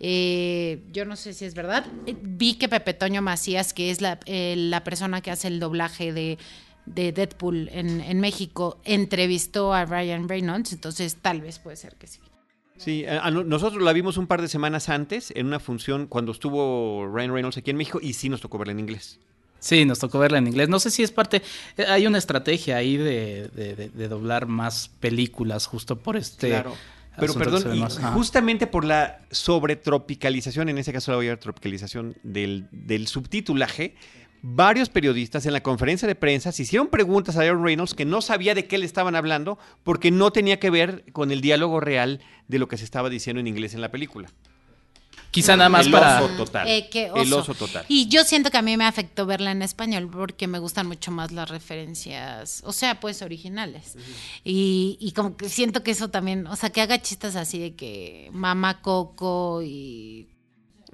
Eh, 0.00 0.82
yo 0.92 1.04
no 1.04 1.16
sé 1.16 1.32
si 1.34 1.44
es 1.44 1.54
verdad. 1.54 1.84
Eh, 2.06 2.16
Vi 2.20 2.54
que 2.54 2.68
Pepe 2.68 2.94
Toño 2.94 3.22
Macías, 3.22 3.72
que 3.72 3.90
es 3.90 4.00
la, 4.00 4.20
eh, 4.26 4.54
la 4.56 4.84
persona 4.84 5.20
que 5.20 5.30
hace 5.30 5.48
el 5.48 5.58
doblaje 5.60 6.12
de, 6.12 6.38
de 6.86 7.12
Deadpool 7.12 7.68
en, 7.72 8.00
en 8.00 8.20
México, 8.20 8.80
entrevistó 8.84 9.72
a 9.74 9.84
Ryan 9.84 10.28
Reynolds, 10.28 10.72
entonces 10.72 11.16
tal 11.20 11.40
vez 11.40 11.58
puede 11.58 11.76
ser 11.76 11.96
que 11.96 12.06
sí. 12.06 12.20
Sí, 12.76 13.04
a- 13.06 13.22
a 13.22 13.30
no- 13.32 13.42
nosotros 13.42 13.82
la 13.82 13.92
vimos 13.92 14.18
un 14.18 14.28
par 14.28 14.40
de 14.40 14.46
semanas 14.46 14.88
antes 14.88 15.32
en 15.34 15.46
una 15.46 15.58
función 15.58 16.06
cuando 16.06 16.30
estuvo 16.30 17.08
Ryan 17.12 17.32
Reynolds 17.32 17.56
aquí 17.58 17.70
en 17.72 17.76
México 17.76 17.98
y 18.00 18.12
sí 18.12 18.28
nos 18.28 18.40
tocó 18.40 18.56
verla 18.58 18.72
en 18.72 18.78
inglés. 18.80 19.18
Sí, 19.58 19.84
nos 19.84 19.98
tocó 19.98 20.20
verla 20.20 20.38
en 20.38 20.46
inglés. 20.46 20.68
No 20.68 20.78
sé 20.78 20.92
si 20.92 21.02
es 21.02 21.10
parte. 21.10 21.42
eh, 21.76 21.84
Hay 21.88 22.06
una 22.06 22.18
estrategia 22.18 22.76
ahí 22.76 22.96
de, 22.96 23.48
de- 23.48 23.74
de- 23.74 23.88
de 23.88 24.08
doblar 24.08 24.46
más 24.46 24.88
películas 25.00 25.66
justo 25.66 25.96
por 25.96 26.16
este. 26.16 26.50
Claro. 26.50 26.76
Pero 27.18 27.34
perdón, 27.34 27.74
y 27.74 27.82
justamente 28.12 28.66
por 28.66 28.84
la 28.84 29.20
sobretropicalización, 29.30 30.68
en 30.68 30.78
ese 30.78 30.92
caso 30.92 31.10
la 31.10 31.16
voy 31.16 31.28
a 31.28 31.38
tropicalización 31.38 32.16
del, 32.22 32.68
del 32.70 33.06
subtitulaje, 33.06 33.94
varios 34.42 34.88
periodistas 34.88 35.46
en 35.46 35.52
la 35.52 35.62
conferencia 35.62 36.06
de 36.06 36.14
prensa 36.14 36.52
se 36.52 36.62
hicieron 36.62 36.88
preguntas 36.88 37.36
a 37.36 37.42
Aaron 37.42 37.64
Reynolds 37.64 37.94
que 37.94 38.04
no 38.04 38.22
sabía 38.22 38.54
de 38.54 38.66
qué 38.66 38.78
le 38.78 38.86
estaban 38.86 39.16
hablando 39.16 39.58
porque 39.82 40.10
no 40.10 40.30
tenía 40.32 40.60
que 40.60 40.70
ver 40.70 41.04
con 41.12 41.30
el 41.30 41.40
diálogo 41.40 41.80
real 41.80 42.20
de 42.46 42.58
lo 42.58 42.68
que 42.68 42.76
se 42.76 42.84
estaba 42.84 43.08
diciendo 43.10 43.40
en 43.40 43.46
inglés 43.46 43.74
en 43.74 43.80
la 43.80 43.90
película. 43.90 44.28
Quizá 45.30 45.56
nada 45.56 45.68
más 45.68 45.86
el 45.86 45.92
para. 45.92 46.22
oso 46.22 46.34
total. 46.36 46.68
Eh, 46.68 46.88
qué 46.90 47.10
El 47.14 47.32
oso. 47.32 47.54
total. 47.54 47.84
Y 47.88 48.08
yo 48.08 48.24
siento 48.24 48.50
que 48.50 48.56
a 48.58 48.62
mí 48.62 48.76
me 48.76 48.86
afectó 48.86 49.26
verla 49.26 49.50
en 49.50 49.62
español 49.62 50.08
porque 50.10 50.46
me 50.46 50.58
gustan 50.58 50.86
mucho 50.86 51.10
más 51.10 51.32
las 51.32 51.48
referencias, 51.50 52.62
o 52.64 52.72
sea, 52.72 52.98
pues 53.00 53.20
originales. 53.22 53.96
y, 54.44 54.96
y 55.00 55.12
como 55.12 55.36
que 55.36 55.48
siento 55.48 55.82
que 55.82 55.90
eso 55.90 56.08
también, 56.08 56.46
o 56.46 56.56
sea, 56.56 56.70
que 56.70 56.80
haga 56.80 57.00
chistes 57.02 57.36
así 57.36 57.58
de 57.58 57.74
que 57.74 58.30
mamá 58.32 58.80
Coco 58.80 59.60
y... 59.62 60.26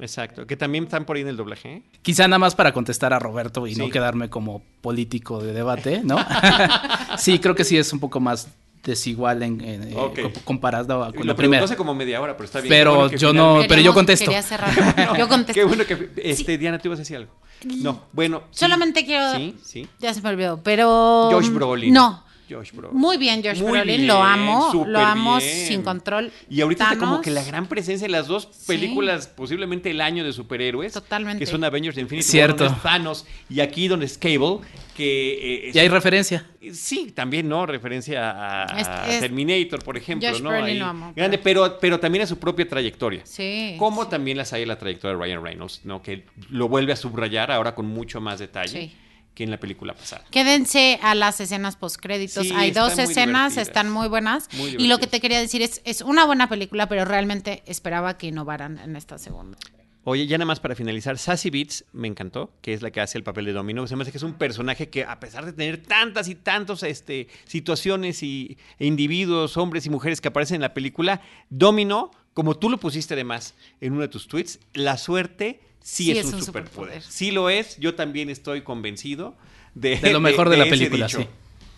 Exacto, 0.00 0.44
que 0.48 0.56
también 0.56 0.84
están 0.84 1.04
por 1.04 1.14
ahí 1.14 1.22
en 1.22 1.28
el 1.28 1.36
doblaje. 1.36 1.72
¿eh? 1.72 1.82
Quizá 2.02 2.26
nada 2.26 2.40
más 2.40 2.56
para 2.56 2.72
contestar 2.72 3.12
a 3.12 3.20
Roberto 3.20 3.64
y 3.68 3.76
no 3.76 3.88
quedarme 3.90 4.28
como 4.28 4.60
político 4.80 5.40
de 5.40 5.52
debate, 5.52 6.00
¿no? 6.02 6.16
sí, 7.18 7.38
creo 7.38 7.54
que 7.54 7.62
sí 7.62 7.78
es 7.78 7.92
un 7.92 8.00
poco 8.00 8.18
más 8.18 8.48
desigual 8.84 9.42
en, 9.42 9.60
en, 9.60 9.82
eh, 9.88 9.94
Ok. 9.96 10.20
co- 10.20 10.30
comparado 10.44 11.02
a- 11.04 11.08
con 11.12 11.20
Lo 11.20 11.24
la 11.32 11.36
primera. 11.36 11.64
hace 11.64 11.76
como 11.76 11.94
media 11.94 12.20
hora, 12.20 12.36
pero 12.36 12.44
está 12.44 12.60
bien. 12.60 12.68
Pero 12.70 12.94
bueno 12.96 13.16
yo 13.16 13.32
no- 13.32 13.60
pero 13.68 13.80
yo 13.80 13.94
contesto. 13.94 14.26
Quería 14.26 14.42
cerrar. 14.42 14.72
yo 15.18 15.28
contesto. 15.28 15.52
Qué 15.54 15.64
bueno 15.64 15.84
que... 15.86 16.10
Este, 16.16 16.58
Diana, 16.58 16.78
¿tú 16.78 16.88
ibas 16.88 16.98
a 16.98 17.02
decir 17.02 17.16
algo? 17.16 17.32
No, 17.64 18.02
bueno. 18.12 18.42
sí. 18.50 18.58
Solamente 18.60 19.04
quiero... 19.06 19.34
Sí, 19.36 19.56
sí. 19.64 19.88
Ya 20.00 20.12
se 20.12 20.20
me 20.20 20.28
olvidó, 20.30 20.60
pero... 20.62 21.28
Josh 21.30 21.48
Brolin. 21.48 21.92
No. 21.94 22.23
Josh 22.48 22.72
Brolin. 22.72 22.96
Muy 22.98 23.16
bien, 23.16 23.42
Josh 23.42 23.60
Muy 23.60 23.72
Brolin, 23.72 23.96
bien, 23.96 24.06
lo 24.06 24.22
amo, 24.22 24.84
lo 24.86 24.98
amo 24.98 25.38
bien. 25.38 25.66
sin 25.66 25.82
control. 25.82 26.30
Y 26.48 26.60
ahorita 26.60 26.84
está 26.84 26.98
como 26.98 27.20
que 27.20 27.30
la 27.30 27.42
gran 27.44 27.66
presencia 27.66 28.04
en 28.06 28.12
las 28.12 28.26
dos 28.26 28.46
películas, 28.66 29.26
posiblemente 29.28 29.90
el 29.90 30.00
año 30.00 30.24
de 30.24 30.32
superhéroes. 30.32 30.92
Totalmente. 30.92 31.44
Que 31.44 31.50
son 31.50 31.64
Avengers 31.64 31.96
de 31.96 32.02
Infinity 32.02 32.26
Cierto. 32.28 32.64
War, 32.64 32.72
donde 32.72 32.76
es 32.76 32.82
Thanos. 32.82 33.26
Y 33.48 33.60
aquí 33.60 33.88
donde 33.88 34.06
es 34.06 34.18
Cable, 34.18 34.58
que... 34.96 35.68
eh, 35.68 35.72
Y 35.74 35.78
hay 35.78 35.88
referencia. 35.88 36.46
Sí, 36.72 37.12
también, 37.14 37.48
¿no? 37.48 37.66
Referencia 37.66 38.64
a, 38.64 38.80
Es- 39.10 39.20
Terminator, 39.20 39.82
por 39.84 39.96
ejemplo, 39.96 40.28
Josh 40.30 40.40
¿no? 40.40 40.48
Brolin 40.50 40.66
Ahí, 40.66 40.78
lo 40.78 40.86
amo, 40.86 41.12
grande, 41.14 41.38
pero, 41.38 41.78
pero 41.78 42.00
también 42.00 42.24
a 42.24 42.26
su 42.26 42.38
propia 42.38 42.66
trayectoria. 42.66 43.20
Sí. 43.26 43.74
Como 43.78 44.08
también 44.08 44.36
las 44.38 44.52
hay 44.52 44.62
en 44.62 44.68
la 44.68 44.78
trayectoria 44.78 45.16
de 45.16 45.22
Ryan 45.22 45.42
Reynolds, 45.44 45.80
¿no? 45.84 46.00
Que 46.02 46.24
lo 46.50 46.68
vuelve 46.68 46.92
a 46.92 46.96
subrayar 46.96 47.50
ahora 47.50 47.74
con 47.74 47.86
mucho 47.86 48.20
más 48.20 48.38
detalle 48.38 48.80
Sí. 48.88 48.96
Que 49.34 49.44
en 49.44 49.50
la 49.50 49.58
película 49.58 49.94
pasada. 49.94 50.24
Quédense 50.30 50.98
a 51.02 51.14
las 51.14 51.40
escenas 51.40 51.76
postcréditos. 51.76 52.46
Sí, 52.46 52.52
Hay 52.54 52.70
dos 52.70 52.98
escenas, 52.98 53.56
están 53.56 53.90
muy 53.90 54.08
buenas. 54.08 54.48
Muy 54.52 54.76
y 54.78 54.86
lo 54.86 54.98
que 54.98 55.06
te 55.06 55.20
quería 55.20 55.40
decir 55.40 55.62
es, 55.62 55.82
es 55.84 56.02
una 56.02 56.24
buena 56.24 56.48
película, 56.48 56.88
pero 56.88 57.04
realmente 57.04 57.62
esperaba 57.66 58.16
que 58.16 58.28
innovaran 58.28 58.78
en 58.78 58.96
esta 58.96 59.18
segunda. 59.18 59.58
Oye, 60.06 60.26
ya 60.26 60.36
nada 60.36 60.46
más 60.46 60.60
para 60.60 60.74
finalizar, 60.74 61.16
Sassy 61.16 61.48
Beats 61.48 61.86
me 61.94 62.08
encantó, 62.08 62.52
que 62.60 62.74
es 62.74 62.82
la 62.82 62.90
que 62.90 63.00
hace 63.00 63.16
el 63.16 63.24
papel 63.24 63.46
de 63.46 63.54
Domino. 63.54 63.86
Se 63.86 63.96
me 63.96 64.02
hace 64.02 64.12
que 64.12 64.18
es 64.18 64.22
un 64.22 64.34
personaje 64.34 64.90
que, 64.90 65.02
a 65.02 65.18
pesar 65.18 65.46
de 65.46 65.54
tener 65.54 65.78
tantas 65.78 66.28
y 66.28 66.34
tantas 66.34 66.82
este, 66.82 67.28
situaciones 67.46 68.22
y, 68.22 68.58
e 68.78 68.84
individuos, 68.84 69.56
hombres 69.56 69.86
y 69.86 69.90
mujeres 69.90 70.20
que 70.20 70.28
aparecen 70.28 70.56
en 70.56 70.60
la 70.60 70.74
película, 70.74 71.22
Domino, 71.48 72.10
como 72.34 72.54
tú 72.54 72.68
lo 72.68 72.78
pusiste 72.78 73.14
además 73.14 73.54
en 73.80 73.94
uno 73.94 74.02
de 74.02 74.08
tus 74.08 74.28
tweets, 74.28 74.60
la 74.74 74.98
suerte 74.98 75.60
sí, 75.84 76.10
es, 76.10 76.24
un, 76.32 76.42
superpoder. 76.42 77.02
Sí 77.02 77.30
lo 77.30 77.50
es, 77.50 77.76
yo 77.78 77.94
también 77.94 78.30
estoy 78.30 78.62
convencido 78.62 79.36
de, 79.74 79.98
De 79.98 80.12
lo 80.12 80.20
mejor 80.28 80.48
de 80.48 80.56
la 80.56 80.64
película, 80.64 81.08
sí. 81.08 81.26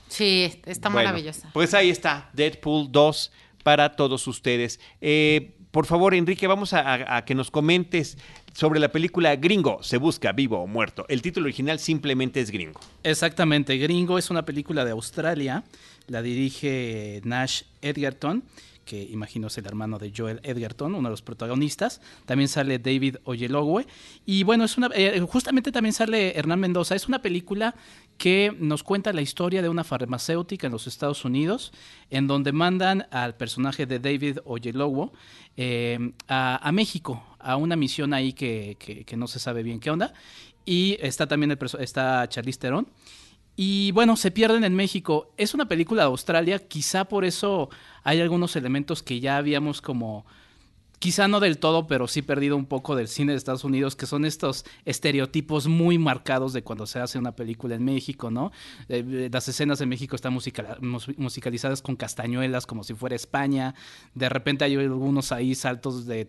Sí, 0.09 0.61
está 0.65 0.89
Bueno, 0.89 1.09
maravillosa. 1.09 1.51
Pues 1.53 1.75
ahí 1.75 1.91
está, 1.91 2.31
Deadpool 2.33 2.91
2 2.93 3.33
para 3.65 3.97
todos 3.97 4.27
ustedes. 4.29 4.79
Eh, 5.01 5.57
por 5.73 5.85
favor, 5.87 6.15
Enrique, 6.15 6.47
vamos 6.47 6.73
a, 6.73 6.81
a- 6.81 7.17
a 7.17 7.25
que 7.25 7.35
nos 7.35 7.51
comentes 7.51 8.17
sobre 8.55 8.79
la 8.81 8.91
película 8.93 9.35
Gringo, 9.37 9.83
se 9.83 9.99
busca 9.99 10.33
vivo 10.33 10.61
o 10.63 10.67
muerto. 10.67 11.05
El 11.09 11.21
título 11.21 11.45
original 11.47 11.79
simplemente 11.81 12.41
es 12.41 12.51
Gringo. 12.51 12.81
Exactamente, 13.03 13.77
Gringo 13.77 14.17
es 14.17 14.31
una 14.31 14.45
película 14.47 14.85
de 14.85 14.93
Australia, 14.93 15.65
la 16.07 16.23
dirige 16.23 17.21
Nash 17.25 17.63
Edgerton, 17.83 18.45
que 18.87 19.03
imagino 19.03 19.49
es 19.49 19.59
el 19.59 19.67
hermano 19.67 19.99
de 19.99 20.11
Joel 20.17 20.41
Edgerton, 20.43 20.95
uno 20.95 21.09
de 21.09 21.13
los 21.13 21.21
protagonistas. 21.21 22.01
También 22.25 22.49
sale 22.49 22.79
David 22.79 23.17
Oyelowo. 23.25 23.83
Y 24.25 24.45
bueno, 24.45 24.65
es 24.65 24.79
una, 24.79 24.89
eh, 24.95 25.21
justamente 25.29 25.73
también 25.73 25.93
sale 25.93 26.39
Hernán 26.39 26.61
Mendoza. 26.61 26.95
Es 26.95 27.09
una 27.09 27.21
película 27.21 27.75
que 28.17 28.57
nos 28.59 28.83
cuenta 28.83 29.13
la 29.13 29.21
historia 29.21 29.61
de 29.61 29.69
una 29.69 29.85
farmacéutica 29.85 30.69
en 30.69 30.73
los 30.73 30.87
Estados 30.87 31.25
Unidos, 31.27 31.73
en 32.09 32.27
donde 32.29 32.53
mandan 32.53 33.07
al 33.11 33.35
personaje 33.37 33.85
de 33.85 33.99
David 33.99 34.39
Oyelowo 34.47 35.13
eh, 35.59 36.13
a, 36.29 36.71
México, 36.73 37.23
a 37.39 37.57
una 37.57 37.77
misión 37.77 38.15
ahí 38.15 38.33
que, 38.33 38.77
que- 38.79 39.05
que 39.05 39.17
no 39.17 39.27
se 39.27 39.39
sabe 39.39 39.63
bien 39.63 39.81
qué 39.81 39.91
onda. 39.91 40.15
Y 40.65 40.97
está 41.01 41.27
también 41.27 41.51
el 41.51 41.59
está 41.81 42.27
Charlize 42.29 42.59
Theron. 42.59 42.89
Y 43.57 43.91
bueno, 43.93 44.17
se 44.17 44.31
pierden 44.31 44.65
en 44.65 44.75
México. 44.75 45.31
Es 45.39 45.55
una 45.55 45.67
película 45.67 46.03
de 46.03 46.09
Australia, 46.09 46.59
quizá 46.59 47.07
por 47.07 47.25
eso 47.25 47.71
hay 48.05 48.21
algunos 48.21 48.55
elementos 48.55 49.03
que 49.03 49.19
ya 49.19 49.39
habíamos 49.39 49.81
como, 49.81 50.27
quizá 50.99 51.29
no 51.29 51.41
del 51.41 51.59
todo, 51.59 51.87
pero 51.87 52.09
sí 52.09 52.23
perdido 52.23 52.57
un 52.57 52.65
poco 52.67 52.97
del 52.97 53.09
cine 53.09 53.33
de 53.33 53.39
Estados 53.39 53.65
Unidos, 53.65 53.97
que 53.97 54.07
son 54.07 54.25
estos 54.25 54.65
estereotipos 54.85 55.67
muy 55.67 55.99
marcados 55.99 56.53
de 56.53 56.63
cuando 56.63 56.87
se 56.87 56.99
hace 57.01 57.19
una 57.19 57.33
película 57.33 57.75
en 57.75 57.85
México, 57.85 58.31
¿no? 58.31 58.51
Eh, 58.89 59.05
eh, 59.07 59.29
las 59.33 59.47
escenas 59.49 59.81
en 59.81 59.89
México 59.89 60.17
están 60.17 60.33
musical- 60.33 60.79
mus- 60.81 61.17
musicalizadas 61.19 61.83
con 61.83 61.97
castañuelas, 61.97 62.67
como 62.67 62.83
si 62.83 62.95
fuera 62.95 63.15
España. 63.15 63.75
De 64.15 64.29
repente 64.29 64.65
hay 64.65 64.75
algunos 64.77 65.33
ahí 65.33 65.55
saltos 65.55 66.07
de, 66.07 66.29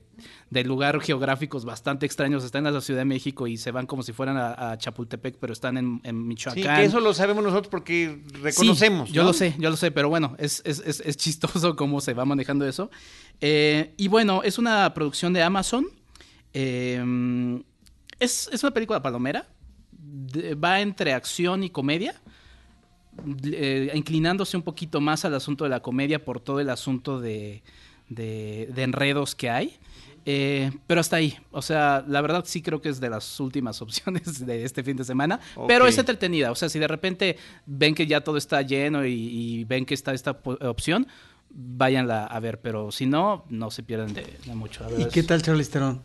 de 0.50 0.63
lugar 0.63 1.00
geográficos 1.00 1.63
bastante 1.65 2.05
extraños. 2.05 2.43
Están 2.43 2.67
en 2.67 2.74
la 2.74 2.81
Ciudad 2.81 3.01
de 3.01 3.05
México 3.05 3.47
y 3.47 3.57
se 3.57 3.71
van 3.71 3.86
como 3.86 4.03
si 4.03 4.12
fueran 4.13 4.38
a, 4.38 4.71
a 4.71 4.77
Chapultepec, 4.77 5.38
pero 5.39 5.53
están 5.53 5.77
en, 5.77 6.01
en 6.03 6.27
Michoacán. 6.27 6.62
Sí, 6.63 6.69
que 6.69 6.83
eso 6.83 7.00
lo 7.00 7.13
sabemos 7.13 7.43
nosotros 7.43 7.69
porque 7.69 8.21
reconocemos. 8.41 9.07
Sí, 9.09 9.15
yo 9.15 9.21
¿no? 9.24 9.29
lo 9.29 9.33
sé, 9.33 9.55
yo 9.57 9.69
lo 9.69 9.77
sé, 9.77 9.91
pero 9.91 10.09
bueno, 10.09 10.36
es, 10.39 10.62
es, 10.65 10.79
es, 10.86 11.00
es 11.05 11.15
chistoso 11.17 11.75
cómo 11.75 12.01
se 12.01 12.13
va 12.13 12.25
manejando 12.25 12.67
eso. 12.67 12.89
Eh, 13.41 13.94
y 13.98 14.08
bueno, 14.08 14.41
es 14.44 14.58
una 14.58 14.94
producción 14.94 15.34
de 15.34 15.44
Amazon. 15.44 15.88
Eh, 16.53 17.62
es, 18.20 18.50
es 18.51 18.63
una 18.63 18.72
película 18.74 19.01
palomera. 19.01 19.48
De- 19.91 20.56
va 20.56 20.82
entre 20.82 21.13
acción 21.13 21.63
y 21.63 21.70
comedia. 21.70 22.15
eh, 23.44 23.91
inclinándose 23.96 24.56
un 24.58 24.63
poquito 24.63 25.01
más 25.01 25.25
al 25.25 25.34
asunto 25.34 25.63
de 25.63 25.72
la 25.72 25.79
comedia 25.82 26.24
por 26.24 26.39
todo 26.39 26.60
el 26.60 26.70
asunto 26.70 27.20
de, 27.20 27.63
de- 28.10 28.70
de 28.74 28.84
enredos 28.84 29.34
que 29.36 29.50
hay. 29.50 29.75
Eh, 30.29 30.72
pero 30.88 31.00
hasta 31.00 31.15
ahí. 31.15 31.38
O 31.51 31.62
sea, 31.62 32.03
la 32.08 32.20
verdad 32.22 32.44
sí 32.46 32.62
creo 32.62 32.82
que 32.82 32.89
es 32.89 33.00
de 33.00 33.10
las 33.10 33.39
últimas 33.39 33.82
opciones 33.82 34.46
de 34.46 34.65
este 34.65 34.84
fin 34.84 34.98
de 34.98 35.03
semana. 35.06 35.39
Pero 35.67 35.88
es 35.88 35.98
entretenida. 35.98 36.51
O 36.51 36.56
sea, 36.56 36.70
si 36.70 36.79
de 36.79 36.88
repente 36.88 37.38
ven 37.65 37.96
que 37.96 38.06
ya 38.06 38.22
todo 38.22 38.38
está 38.38 38.62
lleno 38.62 39.06
y, 39.06 39.13
y 39.13 39.63
ven 39.63 39.86
que 39.86 39.94
está 39.94 40.13
esta 40.13 40.32
opción, 40.44 41.08
váyanla 41.50 42.25
a 42.25 42.39
ver. 42.39 42.60
Pero 42.62 42.92
si 42.92 43.06
no, 43.06 43.46
no 43.50 43.72
se 43.72 43.84
pierden 43.84 44.13
de, 44.13 44.25
de 44.46 44.56
mucho. 44.56 44.86
¿Y 44.98 45.06
qué 45.06 45.24
tal 45.24 45.42
Charlize 45.42 45.72
Theron? 45.72 46.01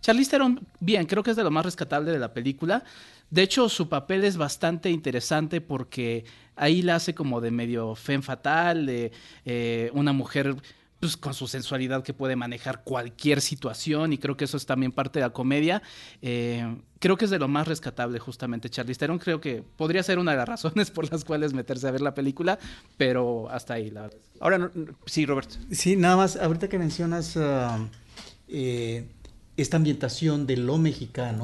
Charlize 0.00 0.30
Theron, 0.30 0.66
bien, 0.80 1.06
creo 1.06 1.22
que 1.22 1.30
es 1.30 1.36
de 1.36 1.44
lo 1.44 1.50
más 1.50 1.64
rescatable 1.64 2.10
de 2.10 2.18
la 2.18 2.32
película. 2.32 2.84
De 3.30 3.42
hecho, 3.42 3.68
su 3.68 3.88
papel 3.88 4.24
es 4.24 4.36
bastante 4.36 4.90
interesante 4.90 5.60
porque 5.60 6.24
ahí 6.56 6.82
la 6.82 6.96
hace 6.96 7.14
como 7.14 7.40
de 7.40 7.50
medio 7.50 7.94
femme 7.94 8.22
fatal, 8.22 8.86
de 8.86 9.12
eh, 9.44 9.90
una 9.92 10.12
mujer 10.12 10.56
pues 11.00 11.16
con 11.16 11.34
su 11.34 11.46
sensualidad 11.46 12.02
que 12.02 12.12
puede 12.12 12.34
manejar 12.36 12.82
cualquier 12.82 13.40
situación 13.40 14.12
y 14.12 14.18
creo 14.18 14.36
que 14.36 14.44
eso 14.44 14.56
es 14.56 14.66
también 14.66 14.92
parte 14.92 15.20
de 15.20 15.26
la 15.26 15.32
comedia. 15.32 15.82
Eh, 16.22 16.76
creo 16.98 17.16
que 17.16 17.24
es 17.24 17.30
de 17.30 17.38
lo 17.38 17.46
más 17.46 17.68
rescatable 17.68 18.18
justamente 18.18 18.68
Charlize 18.68 18.98
Theron. 18.98 19.18
Creo 19.18 19.40
que 19.40 19.62
podría 19.76 20.02
ser 20.02 20.18
una 20.18 20.32
de 20.32 20.38
las 20.38 20.48
razones 20.48 20.90
por 20.90 21.10
las 21.10 21.24
cuales 21.24 21.52
meterse 21.52 21.86
a 21.86 21.92
ver 21.92 22.00
la 22.00 22.14
película, 22.14 22.58
pero 22.96 23.48
hasta 23.50 23.74
ahí, 23.74 23.90
la 23.90 24.02
verdad. 24.02 24.18
Ahora, 24.40 24.70
sí, 25.06 25.24
Roberto. 25.24 25.56
Sí, 25.70 25.96
nada 25.96 26.16
más, 26.16 26.36
ahorita 26.36 26.68
que 26.68 26.78
mencionas 26.78 27.36
uh, 27.36 27.88
eh, 28.48 29.06
esta 29.56 29.76
ambientación 29.76 30.46
de 30.46 30.56
lo 30.56 30.78
mexicano, 30.78 31.42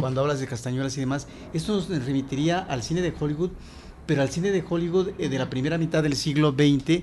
cuando 0.00 0.20
hablas 0.20 0.40
de 0.40 0.46
castañuelas 0.46 0.96
y 0.96 1.00
demás, 1.00 1.26
esto 1.52 1.74
nos 1.74 1.88
remitiría 1.88 2.60
al 2.60 2.82
cine 2.82 3.02
de 3.02 3.12
Hollywood, 3.18 3.50
pero 4.06 4.22
al 4.22 4.28
cine 4.28 4.50
de 4.50 4.64
Hollywood 4.68 5.10
eh, 5.18 5.28
de 5.28 5.38
la 5.38 5.50
primera 5.50 5.78
mitad 5.78 6.02
del 6.02 6.16
siglo 6.16 6.52
XX 6.52 7.02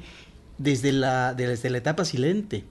desde 0.62 0.92
la, 0.92 1.34
desde 1.34 1.70
la 1.70 1.78
etapa 1.78 2.06
silente. 2.06 2.66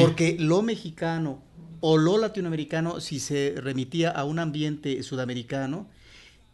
Porque 0.00 0.36
lo 0.38 0.62
mexicano 0.62 1.42
o 1.80 1.98
lo 1.98 2.18
latinoamericano, 2.18 3.00
si 3.00 3.20
se 3.20 3.54
remitía 3.56 4.10
a 4.10 4.24
un 4.24 4.38
ambiente 4.38 5.02
sudamericano, 5.02 5.88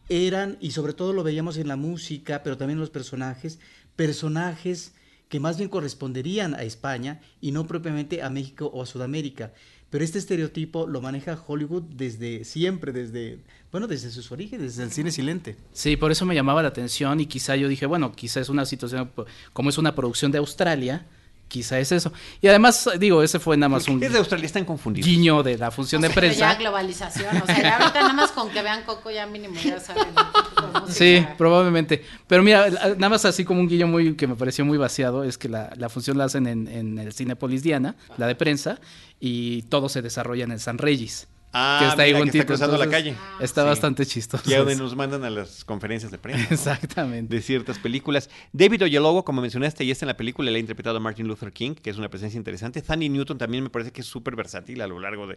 eran, 0.08 0.58
y 0.60 0.72
sobre 0.72 0.92
todo 0.92 1.12
lo 1.12 1.22
veíamos 1.22 1.56
en 1.56 1.68
la 1.68 1.76
música, 1.76 2.42
pero 2.42 2.56
también 2.56 2.76
en 2.76 2.80
los 2.80 2.90
personajes, 2.90 3.58
personajes 3.96 4.94
que 5.28 5.40
más 5.40 5.56
bien 5.56 5.70
corresponderían 5.70 6.54
a 6.54 6.62
España 6.62 7.20
y 7.40 7.52
no 7.52 7.66
propiamente 7.66 8.22
a 8.22 8.28
México 8.28 8.70
o 8.74 8.82
a 8.82 8.86
Sudamérica. 8.86 9.54
Pero 9.92 10.04
este 10.04 10.18
estereotipo 10.18 10.86
lo 10.86 11.02
maneja 11.02 11.38
Hollywood 11.46 11.82
desde 11.82 12.44
siempre, 12.44 12.92
desde, 12.92 13.40
bueno, 13.70 13.86
desde 13.86 14.10
sus 14.10 14.32
orígenes, 14.32 14.68
desde 14.72 14.84
el 14.84 14.90
cine 14.90 15.10
silente. 15.10 15.54
Sí, 15.74 15.98
por 15.98 16.10
eso 16.10 16.24
me 16.24 16.34
llamaba 16.34 16.62
la 16.62 16.68
atención 16.68 17.20
y 17.20 17.26
quizá 17.26 17.56
yo 17.56 17.68
dije, 17.68 17.84
bueno, 17.84 18.12
quizá 18.12 18.40
es 18.40 18.48
una 18.48 18.64
situación, 18.64 19.10
como 19.52 19.68
es 19.68 19.76
una 19.76 19.94
producción 19.94 20.32
de 20.32 20.38
Australia, 20.38 21.04
quizá 21.52 21.78
es 21.78 21.92
eso. 21.92 22.10
Y 22.40 22.48
además, 22.48 22.88
digo, 22.98 23.22
ese 23.22 23.38
fue 23.38 23.58
nada 23.58 23.68
más 23.68 23.86
un... 23.86 24.02
Es 24.02 24.10
de 24.10 24.18
Australia, 24.18 24.46
están 24.46 24.64
confundidos. 24.64 25.06
Guiño 25.06 25.42
de 25.42 25.58
la 25.58 25.70
función 25.70 26.00
de 26.00 26.08
prensa. 26.08 26.38
Ya 26.38 26.54
globalización, 26.54 27.42
o 27.42 27.44
sea, 27.44 27.60
ya 27.60 27.76
ahorita 27.76 28.00
nada 28.00 28.14
más 28.14 28.32
con 28.32 28.48
que 28.48 28.62
vean 28.62 28.84
Coco 28.84 29.10
ya 29.10 29.26
mínimo 29.26 29.54
ya 29.62 29.78
saben. 29.78 30.08
Sí, 30.88 31.24
probablemente. 31.36 32.02
Pero 32.26 32.42
mira, 32.42 32.70
nada 32.70 33.08
más 33.10 33.26
así 33.26 33.44
como 33.44 33.60
un 33.60 33.68
guiño 33.68 33.86
muy 33.86 34.14
que 34.16 34.26
me 34.26 34.34
pareció 34.34 34.64
muy 34.64 34.78
vaciado, 34.78 35.24
es 35.24 35.36
que 35.36 35.50
la, 35.50 35.70
la 35.76 35.90
función 35.90 36.16
la 36.16 36.24
hacen 36.24 36.46
en, 36.46 36.66
en 36.68 36.98
el 36.98 37.12
Cinepolis 37.12 37.62
Diana, 37.62 37.96
la 38.16 38.26
de 38.26 38.34
prensa, 38.34 38.80
y 39.20 39.62
todo 39.64 39.90
se 39.90 40.00
desarrolla 40.00 40.44
en 40.44 40.52
el 40.52 40.60
San 40.60 40.78
Regis. 40.78 41.28
Ah, 41.52 41.78
que 41.80 41.88
está 41.88 42.02
ahí 42.02 42.14
que 42.14 42.38
está 42.38 42.46
cruzando 42.46 42.78
la 42.78 42.88
calle. 42.88 43.14
Está 43.40 43.62
bastante 43.64 44.06
chistoso. 44.06 44.50
Y 44.50 44.54
a 44.54 44.58
donde 44.58 44.76
nos 44.76 44.96
mandan 44.96 45.24
a 45.24 45.30
las 45.30 45.64
conferencias 45.64 46.10
de 46.10 46.18
prensa. 46.18 46.54
Exactamente. 46.54 47.34
De 47.34 47.42
ciertas 47.42 47.78
películas. 47.78 48.30
David 48.52 48.84
Oyelowo, 48.84 49.24
como 49.24 49.42
mencionaste, 49.42 49.84
ya 49.84 49.92
está 49.92 50.06
en 50.06 50.08
la 50.08 50.16
película, 50.16 50.50
le 50.50 50.56
ha 50.56 50.60
interpretado 50.60 50.96
a 50.96 51.00
Martin 51.00 51.28
Luther 51.28 51.52
King, 51.52 51.74
que 51.74 51.90
es 51.90 51.98
una 51.98 52.08
presencia 52.08 52.38
interesante. 52.38 52.80
Fanny 52.80 53.10
Newton 53.10 53.36
también 53.36 53.62
me 53.64 53.70
parece 53.70 53.92
que 53.92 54.00
es 54.00 54.06
súper 54.06 54.34
versátil 54.34 54.80
a 54.80 54.86
lo 54.86 54.98
largo 54.98 55.26
de... 55.26 55.36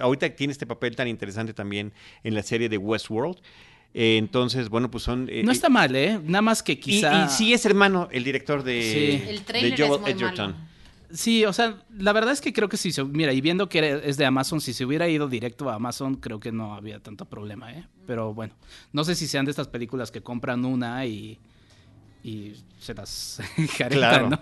ahorita 0.00 0.28
tiene 0.36 0.52
este 0.52 0.66
papel 0.66 0.96
tan 0.96 1.08
interesante 1.08 1.54
también 1.54 1.92
en 2.22 2.34
la 2.34 2.42
serie 2.42 2.68
de 2.68 2.76
Westworld. 2.76 3.38
Eh, 3.94 4.16
entonces, 4.18 4.68
bueno, 4.68 4.90
pues 4.90 5.04
son... 5.04 5.28
Eh, 5.30 5.42
no 5.44 5.52
está 5.52 5.70
mal, 5.70 5.94
¿eh? 5.96 6.20
Nada 6.24 6.42
más 6.42 6.62
que 6.62 6.78
quizá... 6.78 7.24
Y, 7.24 7.28
sí 7.30 7.54
es 7.54 7.64
hermano 7.64 8.08
el 8.10 8.24
director 8.24 8.62
de, 8.62 8.82
sí. 8.82 9.30
el 9.30 9.44
de 9.76 9.86
Joel 9.86 10.02
Edgerton. 10.06 10.73
Sí, 11.14 11.44
o 11.44 11.52
sea, 11.52 11.76
la 11.96 12.12
verdad 12.12 12.32
es 12.32 12.40
que 12.40 12.52
creo 12.52 12.68
que 12.68 12.76
si 12.76 12.90
se, 12.90 13.04
mira, 13.04 13.32
y 13.32 13.40
viendo 13.40 13.68
que 13.68 14.02
es 14.04 14.16
de 14.16 14.26
Amazon, 14.26 14.60
si 14.60 14.72
se 14.72 14.84
hubiera 14.84 15.08
ido 15.08 15.28
directo 15.28 15.70
a 15.70 15.76
Amazon, 15.76 16.16
creo 16.16 16.40
que 16.40 16.50
no 16.50 16.74
había 16.74 16.98
tanto 16.98 17.24
problema, 17.24 17.72
¿eh? 17.72 17.86
Pero 18.04 18.34
bueno, 18.34 18.54
no 18.92 19.04
sé 19.04 19.14
si 19.14 19.28
sean 19.28 19.44
de 19.44 19.52
estas 19.52 19.68
películas 19.68 20.10
que 20.10 20.22
compran 20.22 20.64
una 20.64 21.06
y, 21.06 21.38
y 22.24 22.54
se 22.80 22.94
las 22.94 23.40
claro. 23.90 24.28
¿no? 24.30 24.40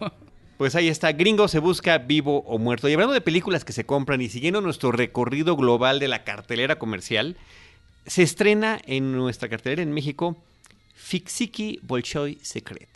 Pues 0.57 0.75
ahí 0.75 0.89
está, 0.89 1.13
Gringo 1.13 1.47
se 1.47 1.59
busca 1.59 1.99
vivo 1.99 2.39
o 2.47 2.59
muerto. 2.59 2.89
Y 2.89 2.95
hablando 2.95 3.13
de 3.13 3.21
películas 3.21 3.67
que 3.67 3.75
se 3.75 3.85
compran 3.85 4.23
y 4.23 4.31
siguiendo 4.31 4.63
nuestro 4.63 4.93
recorrido 4.93 5.57
global 5.57 5.99
de 5.99 6.09
la 6.09 6.25
cartelera 6.25 6.79
comercial, 6.79 7.37
se 8.07 8.23
estrena 8.23 8.81
en 8.87 9.13
nuestra 9.13 9.51
cartelera 9.51 9.83
en 9.83 9.93
México 9.93 10.43
Fixiki 10.95 11.81
Bolshoi 11.83 12.39
Secret. 12.41 12.89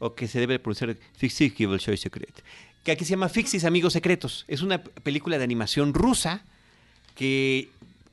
O 0.00 0.14
que 0.14 0.26
se 0.26 0.40
debe 0.40 0.58
pronunciar 0.58 0.96
Fixiki 1.16 1.66
Bolshoi 1.66 1.96
Secret 1.96 2.42
que 2.88 2.92
aquí 2.92 3.04
se 3.04 3.10
llama 3.10 3.28
Fixis 3.28 3.64
Amigos 3.64 3.92
Secretos. 3.92 4.46
Es 4.48 4.62
una 4.62 4.82
película 4.82 5.36
de 5.36 5.44
animación 5.44 5.92
rusa 5.92 6.40
que 7.14 7.68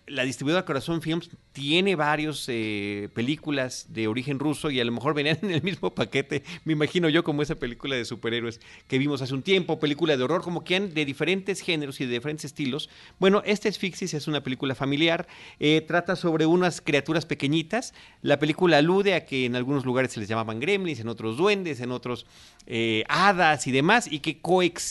la 0.08 0.24
distribuidora 0.24 0.66
Corazón 0.66 1.02
Films 1.02 1.30
tiene 1.52 1.96
varias 1.96 2.46
eh, 2.48 3.10
películas 3.14 3.88
de 3.90 4.08
origen 4.08 4.38
ruso 4.38 4.70
y 4.70 4.80
a 4.80 4.86
lo 4.86 4.92
mejor 4.92 5.14
venían 5.14 5.40
en 5.44 5.52
el 5.52 5.64
mismo 5.64 5.94
paquete, 5.96 6.44
me 6.64 6.74
imagino 6.74 7.10
yo, 7.10 7.24
como 7.24 7.42
esa 7.42 7.56
película 7.56 7.96
de 7.96 8.06
superhéroes 8.06 8.60
que 8.88 8.98
vimos 8.98 9.22
hace 9.22 9.34
un 9.34 9.42
tiempo, 9.42 9.80
película 9.80 10.16
de 10.16 10.24
horror, 10.24 10.42
como 10.42 10.64
que 10.64 10.80
de 10.80 11.06
diferentes 11.06 11.62
géneros 11.62 12.02
y 12.02 12.06
de 12.06 12.14
diferentes 12.14 12.46
estilos. 12.46 12.90
Bueno, 13.20 13.42
este 13.46 13.70
es 13.70 13.80
Fixis, 13.80 14.14
es 14.14 14.28
una 14.28 14.44
película 14.44 14.76
familiar, 14.76 15.28
eh, 15.60 15.82
trata 15.88 16.16
sobre 16.16 16.46
unas 16.46 16.82
criaturas 16.82 17.26
pequeñitas. 17.26 17.94
La 18.22 18.40
película 18.40 18.78
alude 18.78 19.14
a 19.14 19.26
que 19.26 19.46
en 19.46 19.56
algunos 19.56 19.86
lugares 19.86 20.12
se 20.12 20.20
les 20.20 20.30
llamaban 20.30 20.60
gremlins, 20.60 21.00
en 21.00 21.08
otros 21.08 21.38
duendes, 21.38 21.80
en 21.80 21.92
otros 21.92 22.26
eh, 22.68 23.04
hadas 23.08 23.68
y 23.68 23.72
demás, 23.72 24.12
y 24.12 24.20
que 24.20 24.40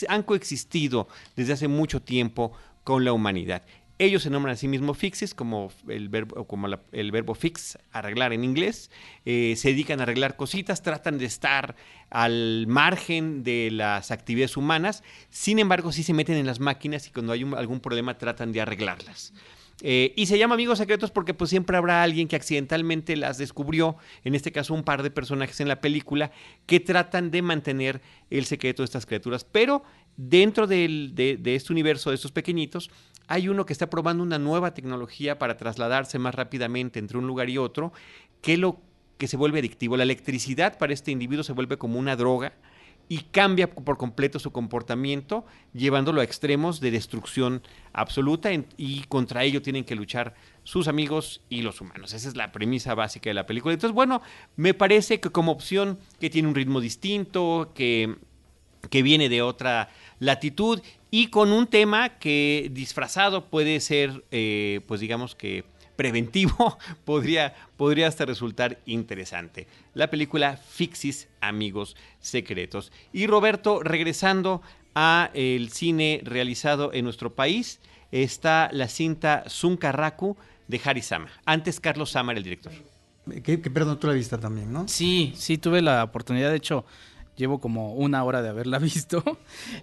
han 0.09 0.23
coexistido 0.23 1.07
desde 1.35 1.53
hace 1.53 1.67
mucho 1.67 2.01
tiempo 2.01 2.51
con 2.83 3.05
la 3.05 3.13
humanidad. 3.13 3.63
Ellos 3.97 4.23
se 4.23 4.29
nombran 4.29 4.53
a 4.53 4.57
sí 4.57 4.67
mismos 4.67 4.97
fixes, 4.97 5.33
como 5.33 5.71
el 5.87 6.09
verbo, 6.09 6.45
como 6.45 6.67
el 6.91 7.11
verbo 7.11 7.33
fix, 7.33 7.77
arreglar 7.93 8.33
en 8.33 8.43
inglés. 8.43 8.91
Eh, 9.23 9.55
se 9.55 9.69
dedican 9.69 10.01
a 10.01 10.03
arreglar 10.03 10.35
cositas, 10.35 10.83
tratan 10.83 11.17
de 11.17 11.25
estar 11.25 11.77
al 12.09 12.65
margen 12.67 13.43
de 13.43 13.69
las 13.71 14.11
actividades 14.11 14.57
humanas. 14.57 15.01
Sin 15.29 15.59
embargo, 15.59 15.93
sí 15.93 16.03
se 16.03 16.13
meten 16.13 16.35
en 16.35 16.45
las 16.45 16.59
máquinas 16.59 17.07
y 17.07 17.11
cuando 17.11 17.31
hay 17.31 17.43
algún 17.55 17.79
problema 17.79 18.17
tratan 18.17 18.51
de 18.51 18.59
arreglarlas. 18.59 19.33
Eh, 19.81 20.13
y 20.15 20.25
se 20.27 20.37
llama 20.37 20.55
Amigos 20.55 20.77
Secretos 20.77 21.11
porque 21.11 21.33
pues 21.33 21.49
siempre 21.49 21.75
habrá 21.75 22.01
alguien 22.01 22.27
que 22.27 22.35
accidentalmente 22.37 23.15
las 23.17 23.37
descubrió, 23.37 23.97
en 24.23 24.33
este 24.33 24.51
caso 24.51 24.73
un 24.73 24.83
par 24.83 25.03
de 25.03 25.11
personajes 25.11 25.59
en 25.59 25.67
la 25.67 25.81
película, 25.81 26.31
que 26.65 26.79
tratan 26.79 27.29
de 27.29 27.41
mantener 27.41 28.01
el 28.29 28.45
secreto 28.45 28.83
de 28.83 28.85
estas 28.85 29.05
criaturas. 29.05 29.43
Pero 29.43 29.83
dentro 30.17 30.67
de, 30.67 31.41
este 31.45 31.73
universo 31.73 32.09
de 32.09 32.15
estos 32.15 32.31
pequeñitos, 32.31 32.89
hay 33.27 33.49
uno 33.49 33.65
que 33.65 33.73
está 33.73 33.89
probando 33.89 34.23
una 34.23 34.39
nueva 34.39 34.73
tecnología 34.73 35.39
para 35.39 35.57
trasladarse 35.57 36.19
más 36.19 36.35
rápidamente 36.35 36.99
entre 36.99 37.17
un 37.17 37.27
lugar 37.27 37.49
y 37.49 37.57
otro, 37.57 37.91
que 38.41 38.57
lo 38.57 38.79
que 39.17 39.27
se 39.27 39.37
vuelve 39.37 39.59
adictivo. 39.59 39.97
La 39.97 40.03
electricidad 40.03 40.77
para 40.77 40.93
este 40.93 41.11
individuo 41.11 41.43
se 41.43 41.53
vuelve 41.53 41.77
como 41.77 41.99
una 41.99 42.15
droga 42.15 42.53
y 43.07 43.19
cambia 43.19 43.69
por 43.69 43.97
completo 43.97 44.39
su 44.39 44.51
comportamiento, 44.51 45.45
llevándolo 45.73 46.21
a 46.21 46.23
extremos 46.23 46.79
de 46.79 46.91
destrucción 46.91 47.61
absoluta 47.93 48.49
y 48.77 49.03
contra 49.03 49.43
ello 49.43 49.61
tienen 49.61 49.83
que 49.83 49.95
luchar 49.95 50.33
sus 50.63 50.87
amigos 50.87 51.41
y 51.49 51.61
los 51.61 51.81
humanos. 51.81 52.13
Esa 52.13 52.27
es 52.27 52.35
la 52.35 52.51
premisa 52.51 52.95
básica 52.95 53.29
de 53.29 53.35
la 53.35 53.45
película. 53.45 53.73
Entonces, 53.73 53.93
bueno, 53.93 54.21
me 54.55 54.73
parece 54.73 55.19
que 55.19 55.29
como 55.29 55.51
opción 55.51 55.99
que 56.19 56.29
tiene 56.29 56.47
un 56.47 56.55
ritmo 56.55 56.81
distinto, 56.81 57.71
que, 57.75 58.15
que 58.89 59.03
viene 59.03 59.29
de 59.29 59.43
otra 59.43 59.89
latitud 60.19 60.81
y 61.11 61.27
con 61.27 61.51
un 61.51 61.67
tema 61.67 62.17
que 62.17 62.69
disfrazado 62.71 63.45
puede 63.45 63.79
ser, 63.79 64.23
eh, 64.31 64.81
pues 64.87 64.99
digamos 64.99 65.35
que 65.35 65.63
preventivo, 65.95 66.77
podría, 67.05 67.55
podría 67.77 68.07
hasta 68.07 68.25
resultar 68.25 68.79
interesante. 68.85 69.67
La 69.93 70.09
película 70.09 70.57
Fixis, 70.57 71.27
Amigos 71.41 71.95
Secretos. 72.19 72.91
Y 73.13 73.27
Roberto, 73.27 73.81
regresando 73.81 74.61
a 74.93 75.29
el 75.33 75.71
cine 75.71 76.21
realizado 76.23 76.93
en 76.93 77.03
nuestro 77.05 77.35
país, 77.35 77.79
está 78.11 78.69
la 78.71 78.87
cinta 78.87 79.43
Zunkarraku 79.49 80.37
de 80.67 80.81
Harry 80.83 81.01
Sama. 81.01 81.29
Antes 81.45 81.79
Carlos 81.79 82.11
Sama 82.11 82.31
era 82.31 82.39
el 82.39 82.43
director. 82.43 82.71
Que, 83.43 83.57
perdón, 83.57 83.99
tú 83.99 84.07
la 84.07 84.13
viste 84.13 84.37
también, 84.37 84.71
¿no? 84.71 84.87
Sí, 84.87 85.33
sí, 85.35 85.57
tuve 85.57 85.81
la 85.81 86.03
oportunidad, 86.03 86.51
de 86.51 86.57
hecho, 86.57 86.85
llevo 87.35 87.59
como 87.59 87.93
una 87.93 88.23
hora 88.23 88.41
de 88.41 88.49
haberla 88.49 88.79
visto. 88.79 89.23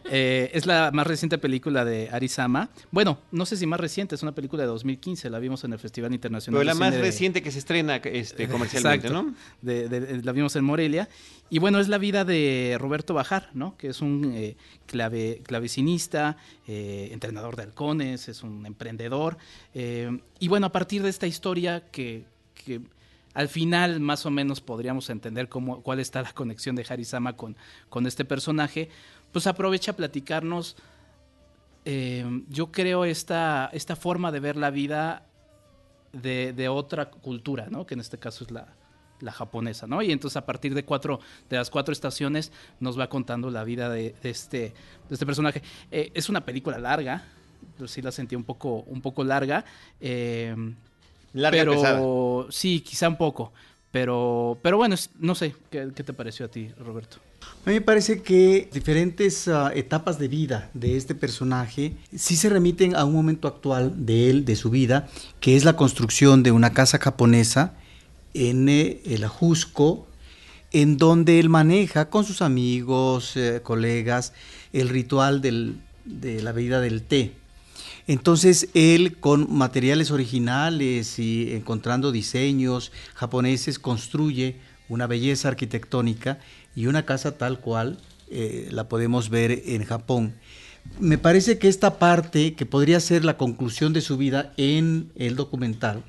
Eh, 0.05 0.51
es 0.55 0.67
la 0.67 0.91
más 0.93 1.07
reciente 1.07 1.39
película 1.39 1.85
de 1.85 2.09
Arizama. 2.11 2.71
Bueno, 2.91 3.19
no 3.31 3.47
sé 3.47 3.57
si 3.57 3.67
más 3.67 3.81
reciente, 3.81 4.15
es 4.15 4.23
una 4.23 4.33
película 4.33 4.63
de 4.63 4.69
2015, 4.69 5.31
la 5.31 5.39
vimos 5.39 5.65
en 5.65 5.73
el 5.73 5.79
Festival 5.79 6.13
Internacional. 6.13 6.61
Pero 6.61 6.65
la 6.65 6.75
más 6.75 6.95
reciente 6.95 7.43
que 7.43 7.51
se 7.51 7.59
estrena 7.59 7.97
este, 7.97 8.49
comercialmente, 8.49 9.11
¿no? 9.11 9.35
la 9.63 10.33
vimos 10.33 10.57
en 10.57 10.65
Morelia. 10.65 11.09
Y 11.51 11.59
bueno, 11.59 11.81
es 11.81 11.89
la 11.89 11.99
vida 11.99 12.25
de 12.25 12.77
Roberto 12.81 13.13
Bajar, 13.13 13.51
¿no? 13.53 13.77
Que 13.77 13.89
es 13.89 14.01
un 14.01 14.33
eh, 14.35 14.57
clave, 14.87 15.43
clavecinista, 15.45 16.39
eh, 16.67 17.11
entrenador 17.13 17.57
de 17.57 17.65
halcones, 17.65 18.29
es 18.29 18.43
un 18.43 18.65
emprendedor. 18.65 19.37
y 19.75 20.49
bueno, 20.49 20.67
a 20.67 20.73
partir 20.73 21.03
de 21.03 21.11
esta 21.11 21.27
historia 21.27 21.85
que, 21.91 22.25
que 22.55 22.81
al 23.35 23.49
final 23.49 24.01
más 24.01 24.27
o 24.27 24.31
menos 24.31 24.61
podríamos 24.61 25.11
entender 25.11 25.49
cómo, 25.49 25.83
cuál 25.83 26.01
está 26.01 26.23
la 26.23 26.33
conexión 26.33 26.77
de 26.77 26.87
Harisama 26.89 27.35
con, 27.35 27.57
con 27.89 28.07
este 28.07 28.25
personaje, 28.25 28.89
pues 29.33 29.47
aprovecha 29.47 29.93
a 29.93 29.97
platicarnos, 29.97 30.77
eh, 31.85 32.25
yo 32.49 32.71
creo, 32.71 33.05
esta, 33.05 33.71
esta 33.73 33.97
forma 33.97 34.31
de 34.31 34.41
ver 34.41 34.57
la 34.57 34.71
vida 34.71 35.27
de, 36.13 36.69
otra 36.69 37.11
cultura, 37.11 37.69
¿no? 37.71 37.87
que 37.87 37.95
en 37.95 38.01
este 38.01 38.19
caso 38.19 38.45
es 38.45 38.51
la, 38.51 38.75
la 39.21 39.33
japonesa, 39.33 39.87
¿no? 39.87 40.03
Y 40.03 40.13
entonces 40.13 40.37
a 40.37 40.45
partir 40.45 40.75
de 40.75 40.85
cuatro, 40.85 41.21
de 41.49 41.57
las 41.57 41.71
cuatro 41.71 41.93
estaciones, 41.93 42.53
nos 42.81 42.99
va 42.99 43.09
contando 43.09 43.51
la 43.51 43.65
vida 43.65 43.89
de, 43.89 44.15
este, 44.23 44.59
de 44.59 44.75
este 45.13 45.25
personaje. 45.25 45.63
Eh, 45.91 46.11
es 46.15 46.29
una 46.29 46.45
película 46.45 46.79
larga, 46.79 47.25
sí 47.87 48.03
la 48.03 48.13
sentí 48.13 48.37
un 48.37 48.45
poco, 48.45 48.83
un 48.83 49.01
poco 49.01 49.25
larga. 49.25 49.65
Eh, 50.01 50.55
larga 51.33 51.65
pero 51.65 52.47
sí, 52.51 52.81
quizá 52.81 53.09
un 53.09 53.17
poco. 53.17 53.53
Pero, 53.93 54.59
pero 54.63 54.79
bueno, 54.79 54.97
no 55.21 55.35
sé, 55.35 55.55
¿qué, 55.71 55.87
te 55.87 56.13
pareció 56.15 56.47
a 56.47 56.49
ti, 56.49 56.71
Roberto? 56.79 57.19
A 57.43 57.69
mí 57.69 57.75
me 57.75 57.81
parece 57.83 58.23
que 58.23 58.71
diferentes 58.73 59.49
ah, 59.49 59.71
etapas 59.75 60.19
de 60.19 60.29
vida 60.29 60.71
de 60.73 60.97
este 60.97 61.15
personaje 61.15 61.93
sí 62.17 62.37
se 62.37 62.49
remiten 62.49 62.97
a 62.97 63.05
un 63.05 63.13
momento 63.13 63.49
actual 63.49 64.07
de 64.07 64.31
él, 64.31 64.45
de 64.47 64.57
su 64.57 64.71
vida, 64.71 65.09
que 65.41 65.57
es 65.57 65.65
la 65.65 65.77
construcción 65.77 66.43
de 66.43 66.53
una 66.53 66.73
casa 66.73 66.99
japonesa 66.99 67.75
en 68.33 68.71
eh, 68.71 69.03
el 69.05 69.25
Ajusco, 69.25 70.07
en 70.73 70.97
donde 70.97 71.39
él 71.39 71.51
maneja 71.51 72.09
con 72.09 72.25
sus 72.25 72.41
amigos, 72.41 73.37
eh, 73.37 73.61
colegas, 73.63 74.33
el 74.73 74.89
ritual 74.89 75.43
de 75.43 76.43
la 76.43 76.53
bebida 76.53 76.81
del 76.81 77.03
té. 77.03 77.42
Entonces 78.07 78.69
él 78.75 79.19
con 79.19 79.53
materiales 79.55 80.11
originales 80.11 81.19
y 81.19 81.53
encontrando 81.53 82.13
diseños 82.13 82.91
japoneses 83.15 83.79
construye 83.79 84.57
una 84.89 85.07
belleza 85.07 85.49
arquitectónica 85.49 86.39
y 86.75 86.87
una 86.87 87.05
casa 87.05 87.39
tal 87.39 87.61
cual 87.61 87.99
eh, 88.31 88.69
la 88.71 88.89
podemos 88.89 89.31
ver 89.31 89.63
en 89.67 89.85
Japón. 89.85 90.35
Me 90.99 91.17
parece 91.17 91.59
que 91.59 91.69
esta 91.69 91.99
parte, 91.99 92.55
que 92.55 92.67
podría 92.67 92.99
ser 92.99 93.25
la 93.25 93.37
conclusión 93.37 93.93
de 93.93 94.01
su 94.01 94.17
vida 94.17 94.53
en 94.57 95.11
el 95.15 95.37
documental, 95.37 96.03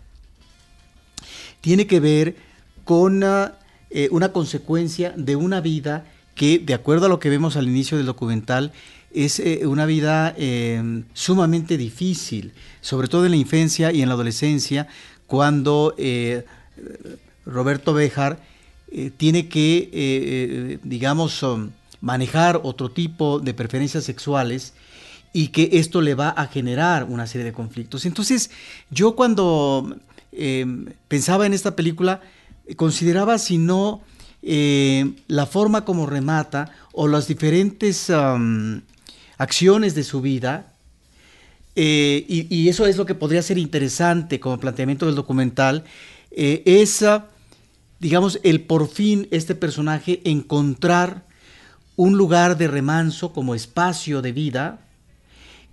tiene 1.62 1.86
que 1.86 2.00
ver 2.00 2.36
con 2.84 3.18
una, 3.18 3.54
eh, 3.92 4.10
una 4.12 4.32
consecuencia 4.32 5.14
de 5.16 5.36
una 5.36 5.62
vida 5.62 6.06
que, 6.36 6.60
de 6.60 6.74
acuerdo 6.74 7.06
a 7.06 7.10
lo 7.10 7.20
que 7.20 7.30
vemos 7.30 7.56
al 7.56 7.68
inicio 7.68 7.98
del 7.98 8.08
documental, 8.08 8.72
es 9.14 9.40
eh, 9.40 9.66
una 9.66 9.86
vida 9.86 10.34
em, 10.38 11.04
sumamente 11.14 11.78
difícil, 11.78 12.54
sobre 12.82 13.08
todo 13.08 13.26
en 13.26 13.32
la 13.32 13.38
infancia 13.38 13.92
y 13.92 14.02
en 14.02 14.10
la 14.10 14.16
adolescencia, 14.16 14.88
cuando 15.28 15.94
eh, 15.98 16.46
Roberto 17.46 17.94
Bejar 17.94 18.40
eh, 18.92 19.12
tiene 19.16 19.48
que, 19.48 20.80
digamos, 20.84 21.42
um, 21.44 21.72
manejar 22.02 22.60
otro 22.64 22.92
tipo 22.92 23.40
de 23.40 23.54
preferencias 23.54 24.04
sexuales 24.04 24.74
y 25.32 25.48
que 25.48 25.70
esto 25.74 26.02
le 26.02 26.16
va 26.16 26.30
a 26.30 26.48
generar 26.48 27.06
una 27.06 27.26
serie 27.26 27.46
de 27.46 27.54
conflictos. 27.54 28.06
Entonces, 28.06 28.52
yo 28.92 29.16
cuando 29.16 29.96
em, 30.32 30.86
pensaba 31.08 31.46
en 31.46 31.54
esta 31.54 31.76
película, 31.76 32.22
consideraba 32.76 33.38
si 33.38 33.58
no 33.58 34.02
la 34.42 35.46
forma 35.46 35.86
como 35.86 36.06
remata 36.06 36.70
o 36.92 37.08
las 37.08 37.28
diferentes 37.28 38.10
um, 38.10 38.82
acciones 39.38 39.96
de 39.96 40.04
su 40.04 40.22
vida. 40.22 40.74
Eh, 41.76 42.26
y, 42.28 42.70
eso 42.70 42.86
es 42.86 42.98
lo 42.98 43.06
que 43.06 43.16
podría 43.16 43.42
ser 43.42 43.58
interesante 43.58 44.40
como 44.40 44.60
planteamiento 44.60 45.08
del 45.08 45.16
documental, 45.16 45.86
eh, 46.30 46.62
es, 46.66 47.04
digamos, 48.00 48.40
el 48.44 48.62
por 48.62 48.88
fin 48.88 49.28
este 49.32 49.56
personaje 49.56 50.22
encontrar 50.24 51.24
un 51.96 52.18
lugar 52.18 52.58
de 52.58 52.68
remanso 52.68 53.34
como 53.34 53.56
espacio 53.56 54.22
de 54.22 54.32
vida, 54.32 54.80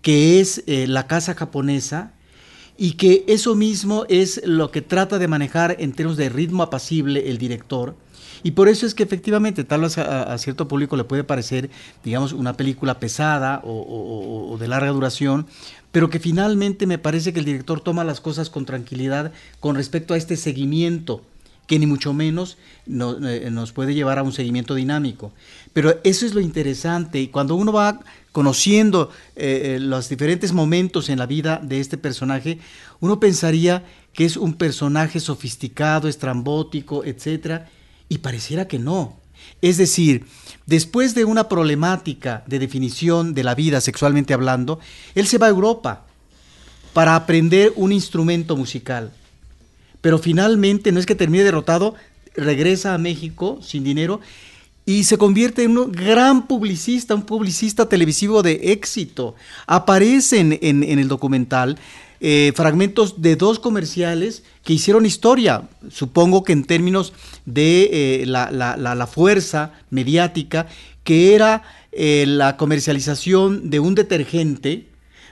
que 0.03 0.41
es 0.41 0.63
eh, 0.67 0.87
la 0.87 1.07
casa 1.07 1.35
japonesa, 1.35 2.13
y 2.77 2.93
que 2.93 3.25
eso 3.29 3.55
mismo 3.55 4.07
es 4.09 4.41
lo 4.45 4.71
que 4.71 4.81
trata 4.81 5.19
de 5.19 5.29
manejar 5.29 5.77
en 5.81 5.93
términos 5.93 6.17
de 6.17 6.31
ritmo 6.31 6.63
apacible 6.63 7.29
el 7.29 7.37
director, 7.37 7.95
y 8.43 8.53
por 8.53 8.69
eso 8.69 8.87
es 8.87 8.95
que 8.95 9.03
efectivamente 9.03 9.65
tal 9.65 9.83
vez 9.83 9.99
a, 9.99 10.37
cierto 10.39 10.69
público 10.69 10.97
le 10.97 11.05
puede 11.05 11.25
parecer, 11.25 11.71
digamos, 12.05 12.33
una 12.33 12.57
película 12.57 12.99
pesada 12.99 13.61
o, 13.65 14.57
de 14.59 14.69
larga 14.69 14.91
duración, 14.91 15.47
pero 15.93 16.09
que 16.09 16.21
finalmente 16.21 16.87
me 16.87 16.99
parece 16.99 17.33
que 17.33 17.41
el 17.41 17.45
director 17.45 17.81
toma 17.81 18.05
las 18.05 18.21
cosas 18.21 18.51
con 18.51 18.65
tranquilidad 18.65 19.33
con 19.59 19.77
respecto 19.77 20.15
a 20.15 20.17
este 20.17 20.37
seguimiento 20.37 21.23
que 21.67 21.79
ni 21.79 21.87
mucho 21.87 22.13
menos 22.13 22.59
eh, 22.89 23.49
nos 23.53 23.71
puede 23.71 23.95
llevar 23.95 24.19
a 24.19 24.25
un 24.25 24.33
seguimiento 24.33 24.75
dinámico. 24.75 25.33
Pero 25.73 26.01
eso 26.03 26.27
es 26.27 26.35
lo 26.35 26.41
interesante 26.41 27.21
y 27.21 27.29
cuando 27.29 27.55
uno 27.55 27.73
va 27.73 28.01
conociendo 28.33 29.11
eh, 29.37 29.77
eh, 29.77 29.79
los 29.79 30.09
diferentes 30.09 30.53
momentos 30.53 31.09
en 31.09 31.19
la 31.21 31.27
vida 31.27 31.61
de 31.63 31.79
este 31.79 31.97
personaje, 31.97 32.59
uno 32.99 33.21
pensaría 33.21 33.85
que 34.13 34.25
es 34.25 34.37
un 34.37 34.55
personaje 34.55 35.21
sofisticado, 35.21 36.09
estrambótico, 36.09 37.05
etcétera, 37.05 37.69
y 38.11 38.19
pareciera 38.19 38.69
que 38.69 38.79
no. 38.79 39.17
Es 39.63 39.79
decir, 39.79 40.27
después 40.67 41.15
de 41.15 41.25
una 41.25 41.49
problemática 41.49 42.45
de 42.47 42.59
definición 42.59 43.33
de 43.33 43.45
la 43.45 43.55
vida 43.55 43.81
sexualmente 43.81 44.35
hablando, 44.35 44.81
él 45.15 45.27
se 45.27 45.39
va 45.39 45.47
a 45.47 45.51
Europa 45.51 46.05
para 46.93 47.15
aprender 47.17 47.73
un 47.77 47.93
instrumento 47.93 48.57
musical. 48.57 49.13
Pero 50.03 50.19
finalmente 50.19 50.93
no 50.93 51.01
es 51.01 51.07
que 51.07 51.15
termine 51.15 51.45
derrotado, 51.45 51.95
regresa 52.35 52.95
a 52.95 52.99
México 52.99 53.61
sin 53.63 53.85
dinero 53.85 54.21
y 54.85 55.05
se 55.05 55.17
convierte 55.17 55.63
en 55.63 55.79
un 55.79 55.93
gran 55.93 56.49
publicista, 56.49 57.15
un 57.15 57.23
publicista 57.23 57.89
televisivo 57.89 58.43
de 58.43 58.73
éxito. 58.73 59.37
Aparecen 59.67 60.59
en, 60.63 60.83
en 60.83 60.99
el 60.99 61.07
documental 61.07 61.79
eh, 62.23 62.53
fragmentos 62.55 63.23
de 63.23 63.35
dos 63.35 63.59
comerciales 63.59 64.43
que 64.63 64.75
hicieron 64.75 65.07
historia, 65.07 65.71
supongo 65.91 66.45
que 66.45 66.53
en 66.53 66.65
términos 66.65 67.15
de 67.47 68.21
eh, 68.21 68.27
la, 68.27 69.09
fuerza 69.11 69.73
mediática, 69.89 70.67
que 71.03 71.35
era 71.35 71.63
eh, 71.93 72.27
la 72.29 72.59
comercialización 72.59 73.71
de 73.71 73.81
un 73.81 73.95
detergente, 73.95 74.87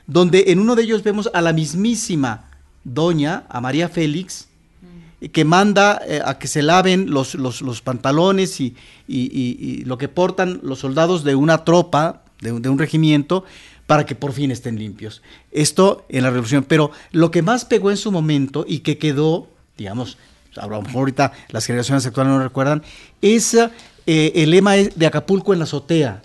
donde 0.07 0.45
en 0.47 0.61
uno 0.61 0.77
de 0.77 0.85
ellos 0.85 1.03
vemos 1.03 1.29
a 1.35 1.43
la 1.43 1.53
mismísima 1.53 2.49
doña, 2.85 3.45
a 3.51 3.61
María 3.61 3.91
Félix, 3.91 4.49
que 5.31 5.45
manda 5.45 6.01
a 6.25 6.39
que 6.39 6.49
se 6.49 6.63
laven 6.63 7.11
los, 7.11 7.35
los, 7.35 7.83
pantalones 7.83 8.63
y, 8.63 9.85
lo 9.85 9.99
que 9.99 10.09
portan 10.09 10.61
los 10.63 10.79
soldados 10.79 11.23
de 11.23 11.35
una 11.35 11.65
tropa, 11.65 12.23
de 12.41 12.51
un 12.53 12.79
regimiento, 12.79 13.45
para 13.89 14.05
que 14.05 14.15
por 14.15 14.35
fin 14.35 14.51
estén 14.51 14.79
limpios. 14.79 15.23
Esto 15.51 16.05
en 16.11 16.23
la 16.23 16.29
revolución. 16.29 16.63
Pero 16.69 16.91
lo 17.11 17.31
que 17.31 17.41
más 17.41 17.65
pegó 17.65 17.91
en 17.91 17.97
su 17.97 18.13
momento 18.13 18.67
y 18.69 18.81
que 18.81 18.99
quedó, 18.99 19.49
digamos, 19.79 20.19
a 20.59 20.67
ahorita 20.67 21.33
las 21.49 21.65
generaciones 21.65 22.05
actuales 22.05 22.31
no 22.31 22.43
recuerdan, 22.43 22.83
es 23.23 23.55
eh, 23.55 23.71
el 24.35 24.51
lema 24.51 24.75
de 24.75 25.07
Acapulco 25.07 25.55
en 25.55 25.61
la 25.61 25.65
azotea, 25.65 26.21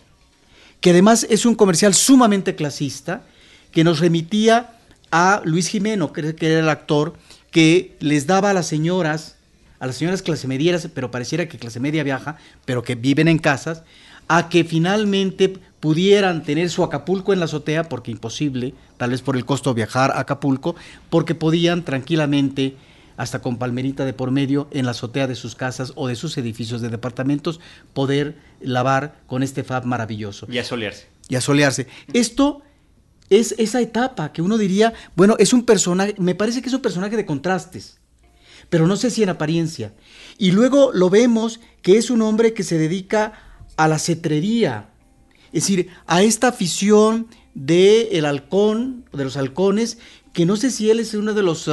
que 0.82 0.90
además 0.90 1.26
es 1.30 1.46
un 1.46 1.56
comercial 1.56 1.94
sumamente 1.94 2.54
clasista, 2.54 3.24
que 3.72 3.86
nos 3.86 4.02
remitía 4.02 4.72
a 5.10 5.42
Luis 5.46 5.70
Jimeno, 5.70 6.12
que 6.12 6.36
era 6.42 6.60
el 6.60 6.68
actor, 6.68 7.14
que 7.50 7.96
les 8.02 8.28
daba 8.28 8.50
a 8.50 8.54
las 8.54 8.68
señoras, 8.68 9.38
a 9.80 9.88
las 9.88 9.96
señoras 9.96 10.22
clase 10.22 10.50
medieras, 10.50 10.90
pero 10.94 11.12
pareciera 11.12 11.48
que 11.48 11.58
clase 11.58 11.80
media 11.80 12.04
viaja, 12.04 12.36
pero 12.66 12.84
que 12.84 12.96
viven 12.96 13.30
en 13.30 13.40
casas, 13.40 13.84
a 14.28 14.50
que 14.50 14.64
finalmente 14.64 15.60
pudieran 15.80 16.44
tener 16.44 16.70
su 16.70 16.84
Acapulco 16.84 17.34
en 17.34 17.40
la 17.40 17.46
azotea, 17.46 17.90
porque 17.90 18.12
imposible, 18.12 18.74
tal 18.98 19.12
vez 19.12 19.22
por 19.22 19.36
el 19.36 19.46
costo 19.46 19.72
de 19.72 19.76
viajar 19.76 20.12
a 20.12 20.22
Acapulco, 20.22 20.76
porque 21.10 21.36
podían 21.36 21.84
tranquilamente, 21.84 22.78
hasta 23.18 23.42
con 23.42 23.58
palmerita 23.58 24.06
de 24.06 24.14
por 24.14 24.32
medio, 24.32 24.68
en 24.72 24.86
la 24.86 24.92
azotea 24.92 25.28
de 25.28 25.36
sus 25.36 25.56
casas 25.56 25.92
o 25.96 26.08
de 26.08 26.16
sus 26.16 26.38
edificios 26.38 26.82
de 26.82 26.90
departamentos, 26.90 27.60
poder 27.94 28.38
lavar 28.62 29.20
con 29.28 29.44
este 29.44 29.64
fab 29.64 29.86
maravilloso. 29.86 30.48
Y 30.50 30.58
asolearse. 30.58 31.08
Y 31.28 31.36
asolearse. 31.36 31.88
Esto 32.14 32.62
es 33.30 33.54
esa 33.58 33.82
etapa 33.82 34.32
que 34.32 34.42
uno 34.42 34.58
diría, 34.58 34.94
bueno, 35.16 35.36
es 35.38 35.52
un 35.52 35.66
personaje, 35.66 36.16
me 36.18 36.36
parece 36.36 36.62
que 36.62 36.70
es 36.70 36.74
un 36.74 36.82
personaje 36.82 37.18
de 37.18 37.26
contrastes, 37.26 38.00
pero 38.70 38.88
no 38.88 38.96
sé 38.96 39.10
si 39.10 39.22
en 39.22 39.30
apariencia. 39.30 39.94
Y 40.38 40.52
luego 40.52 40.92
lo 40.94 41.10
vemos 41.10 41.60
que 41.82 41.98
es 41.98 42.10
un 42.10 42.22
hombre 42.22 42.54
que 42.54 42.64
se 42.64 42.78
dedica 42.78 43.43
a 43.76 43.88
la 43.88 44.00
cetrería, 44.00 44.90
es 45.48 45.64
decir, 45.64 45.90
a 46.08 46.24
esta 46.24 46.50
afición 46.50 47.28
del 47.54 48.08
el 48.12 48.26
halcón, 48.26 49.06
de 49.14 49.24
los 49.24 49.38
halcones, 49.38 49.98
que 50.34 50.46
no 50.46 50.56
sé 50.56 50.72
si 50.72 50.90
él 50.90 51.00
es 51.00 51.14
uno 51.14 51.34
de 51.34 51.44
los 51.44 51.70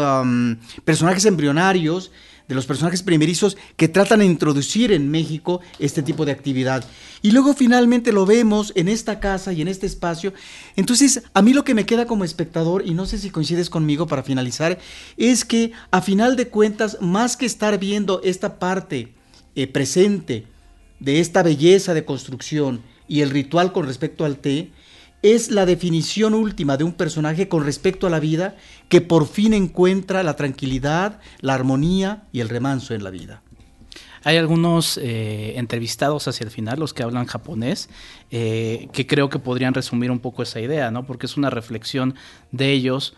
personajes 0.85 1.25
embrionarios, 1.25 2.11
de 2.51 2.57
los 2.57 2.67
personajes 2.67 3.05
primerizos 3.05 3.57
que 3.77 3.87
tratan 3.87 4.19
de 4.19 4.27
introducir 4.27 4.91
en 4.91 5.09
México 5.09 5.61
este 5.79 6.03
tipo 6.03 6.27
de 6.27 6.33
actividad. 6.33 6.85
Y 7.23 7.31
luego 7.31 7.55
finalmente 7.55 8.13
lo 8.13 8.27
vemos 8.27 8.73
en 8.75 8.89
esta 8.89 9.21
casa 9.21 9.53
y 9.53 9.63
en 9.63 9.69
este 9.69 9.87
espacio. 9.87 10.35
Entonces, 10.75 11.23
a 11.33 11.43
mí 11.43 11.53
lo 11.53 11.63
que 11.63 11.75
me 11.75 11.87
queda 11.87 12.07
como 12.07 12.25
espectador, 12.25 12.85
y 12.85 12.93
no 12.93 13.07
sé 13.07 13.19
si 13.19 13.31
coincides 13.31 13.71
conmigo 13.71 14.09
para 14.09 14.25
finalizar, 14.25 14.81
es 15.17 15.45
que 15.45 15.71
a 15.93 16.03
final 16.03 16.35
de 16.35 16.49
cuentas, 16.49 16.99
más 17.01 17.37
que 17.37 17.47
estar 17.47 17.79
viendo 17.79 18.21
esta 18.25 18.59
parte 18.59 19.15
eh, 19.55 19.69
presente 19.69 20.47
de 21.01 21.21
esta 21.21 21.43
belleza 21.43 21.95
de 21.95 22.05
construcción, 22.05 22.83
y 23.09 23.23
el 23.23 23.31
ritual 23.31 23.73
con 23.73 23.87
respecto 23.87 24.25
al 24.25 24.37
té 24.39 24.71
es 25.23 25.51
la 25.51 25.67
definición 25.67 26.33
última 26.33 26.77
de 26.77 26.85
un 26.85 26.93
personaje 26.93 27.49
con 27.49 27.65
respecto 27.65 28.07
a 28.07 28.11
la 28.11 28.21
vida 28.21 28.57
que 28.89 29.01
por 29.01 29.27
fin 29.27 29.53
encuentra 29.53 30.23
la 30.23 30.37
tranquilidad, 30.37 31.21
la 31.41 31.55
armonía 31.55 32.25
y 32.33 32.41
el 32.41 32.49
remanso 32.49 32.95
en 32.95 33.05
la 33.05 33.11
vida. 33.11 33.43
hay 34.23 34.37
algunos 34.37 34.99
eh, 34.99 35.55
entrevistados 35.57 36.29
hacia 36.29 36.45
el 36.45 36.51
final, 36.51 36.79
los 36.79 36.93
que 36.93 37.03
hablan 37.03 37.27
japonés, 37.27 37.89
eh, 38.31 38.89
que 38.93 39.07
creo 39.07 39.31
que 39.31 39.39
podrían 39.39 39.73
resumir 39.73 40.11
un 40.11 40.21
poco 40.21 40.43
esa 40.43 40.61
idea, 40.61 40.91
¿no? 40.91 41.07
Porque 41.07 41.25
es 41.25 41.39
una 41.39 41.49
reflexión 41.49 42.15
de 42.53 42.71
ellos 42.71 43.15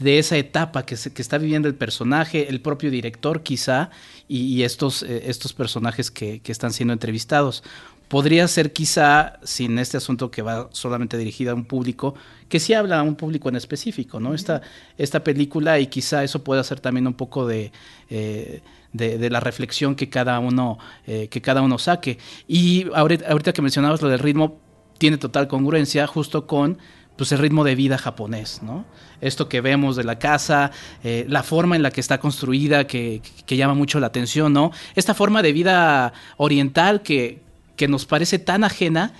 de 0.00 0.18
esa 0.18 0.36
etapa 0.36 0.84
que, 0.84 0.96
se, 0.96 1.12
que 1.12 1.22
está 1.22 1.38
viviendo 1.38 1.68
el 1.68 1.74
personaje, 1.74 2.48
el 2.48 2.60
propio 2.60 2.90
director 2.90 3.42
quizá, 3.42 3.90
y, 4.28 4.62
estos, 4.62 5.02
eh, 5.02 5.24
estos 5.26 5.52
personajes 5.52 6.10
que, 6.10 6.40
que, 6.40 6.52
están 6.52 6.72
siendo 6.72 6.92
entrevistados. 6.92 7.62
Podría 8.08 8.46
ser 8.48 8.72
quizá, 8.72 9.38
sin 9.44 9.78
este 9.78 9.96
asunto 9.96 10.30
que 10.30 10.42
va 10.42 10.68
solamente 10.72 11.16
dirigido 11.16 11.52
a 11.52 11.54
un 11.54 11.64
público, 11.64 12.14
que 12.48 12.60
sí 12.60 12.74
habla 12.74 13.00
a 13.00 13.02
un 13.02 13.16
público 13.16 13.48
en 13.48 13.56
específico, 13.56 14.20
¿no? 14.20 14.34
Esta, 14.34 14.62
esta 14.98 15.24
película 15.24 15.78
y 15.78 15.86
quizá 15.86 16.24
eso 16.24 16.44
pueda 16.44 16.62
ser 16.64 16.80
también 16.80 17.06
un 17.06 17.14
poco 17.14 17.46
de... 17.46 17.72
Eh, 18.10 18.62
de, 18.92 19.28
la 19.28 19.40
reflexión 19.40 19.96
que 19.96 20.08
cada 20.08 20.38
uno 20.38 20.78
eh, 21.04 21.26
que 21.26 21.42
cada 21.42 21.62
uno 21.62 21.78
saque 21.78 22.16
y 22.46 22.86
ahorita, 22.94 23.28
ahorita 23.28 23.52
que 23.52 23.60
mencionabas 23.60 24.00
lo 24.00 24.08
del 24.08 24.20
ritmo 24.20 24.60
tiene 24.98 25.18
total 25.18 25.48
congruencia 25.48 26.06
justo 26.06 26.46
con 26.46 26.78
pues 27.16 27.32
el 27.32 27.38
ritmo 27.38 27.64
de 27.64 27.74
vida 27.74 27.98
japonés, 27.98 28.60
¿no? 28.62 28.84
Esto 29.20 29.48
que 29.48 29.60
vemos 29.60 29.96
de 29.96 30.04
la 30.04 30.18
casa, 30.18 30.70
eh, 31.02 31.24
la 31.28 31.42
forma 31.42 31.76
en 31.76 31.82
la 31.82 31.90
que 31.90 32.00
está 32.00 32.18
construida, 32.18 32.86
que, 32.86 33.22
que, 33.46 33.56
llama 33.56 33.74
mucho 33.74 34.00
la 34.00 34.08
atención, 34.08 34.52
¿no? 34.52 34.72
Esta 34.94 35.14
forma 35.14 35.42
de 35.42 35.52
vida 35.52 36.12
oriental 36.36 37.02
que, 37.02 37.40
que 37.76 37.88
nos 37.88 38.04
parece 38.04 38.38
tan 38.38 38.64
ajena 38.64 39.12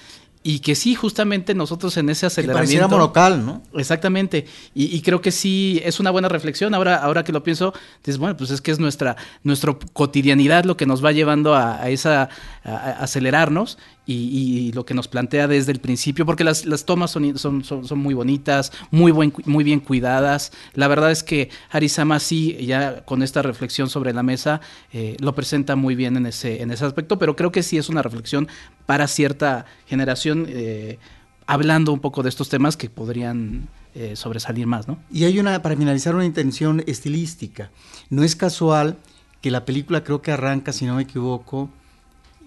y 0.46 0.58
que 0.58 0.74
sí, 0.74 0.94
justamente 0.94 1.54
nosotros 1.54 1.96
en 1.96 2.10
ese 2.10 2.26
aceleramiento... 2.26 2.90
Que 2.90 2.96
local, 2.96 3.46
¿no? 3.46 3.62
Exactamente, 3.72 4.44
y, 4.74 5.00
creo 5.00 5.22
que 5.22 5.30
sí 5.30 5.80
es 5.82 6.00
una 6.00 6.10
buena 6.10 6.28
reflexión, 6.28 6.74
ahora, 6.74 6.96
ahora 6.96 7.24
que 7.24 7.32
lo 7.32 7.42
pienso, 7.42 7.72
dices, 8.04 8.18
bueno, 8.18 8.36
pues 8.36 8.50
es 8.50 8.60
que 8.60 8.70
es 8.70 8.78
nuestra, 8.78 9.16
nuestra 9.42 9.74
cotidianidad 9.94 10.64
lo 10.64 10.76
que 10.76 10.84
nos 10.84 11.02
va 11.02 11.12
llevando 11.12 11.54
a, 11.54 11.80
a 11.80 11.88
esa, 11.88 12.28
a 12.62 12.90
acelerarnos, 12.90 13.78
y, 14.06 14.72
lo 14.72 14.84
que 14.84 14.94
nos 14.94 15.08
plantea 15.08 15.48
desde 15.48 15.72
el 15.72 15.80
principio, 15.80 16.26
porque 16.26 16.44
las, 16.44 16.66
las 16.66 16.84
tomas 16.84 17.10
son, 17.10 17.38
son, 17.38 17.64
son, 17.64 17.98
muy 17.98 18.14
bonitas, 18.14 18.72
muy, 18.90 19.12
buen, 19.12 19.32
muy 19.46 19.64
bien 19.64 19.80
cuidadas. 19.80 20.52
La 20.74 20.88
verdad 20.88 21.10
es 21.10 21.22
que 21.22 21.50
Harisama 21.70 22.20
sí, 22.20 22.56
ya 22.66 23.04
con 23.04 23.22
esta 23.22 23.42
reflexión 23.42 23.88
sobre 23.88 24.12
la 24.12 24.22
mesa, 24.22 24.60
eh, 24.92 25.16
lo 25.20 25.34
presenta 25.34 25.76
muy 25.76 25.94
bien 25.94 26.16
en 26.16 26.26
ese, 26.26 26.62
en 26.62 26.70
ese 26.70 26.84
aspecto, 26.84 27.18
pero 27.18 27.36
creo 27.36 27.52
que 27.52 27.62
sí 27.62 27.78
es 27.78 27.88
una 27.88 28.02
reflexión 28.02 28.48
para 28.86 29.06
cierta 29.06 29.66
generación, 29.86 30.46
eh, 30.48 30.98
hablando 31.46 31.92
un 31.92 32.00
poco 32.00 32.22
de 32.22 32.28
estos 32.28 32.48
temas 32.48 32.76
que 32.76 32.90
podrían 32.90 33.68
eh, 33.94 34.16
sobresalir 34.16 34.66
más, 34.66 34.88
¿no? 34.88 34.98
Y 35.10 35.24
hay 35.24 35.38
una, 35.38 35.62
para 35.62 35.76
finalizar, 35.76 36.14
una 36.14 36.24
intención 36.24 36.82
estilística. 36.86 37.70
No 38.10 38.24
es 38.24 38.34
casual 38.34 38.96
que 39.40 39.50
la 39.50 39.64
película 39.64 40.02
creo 40.02 40.20
que 40.20 40.32
arranca, 40.32 40.72
si 40.72 40.84
no 40.84 40.96
me 40.96 41.02
equivoco, 41.02 41.70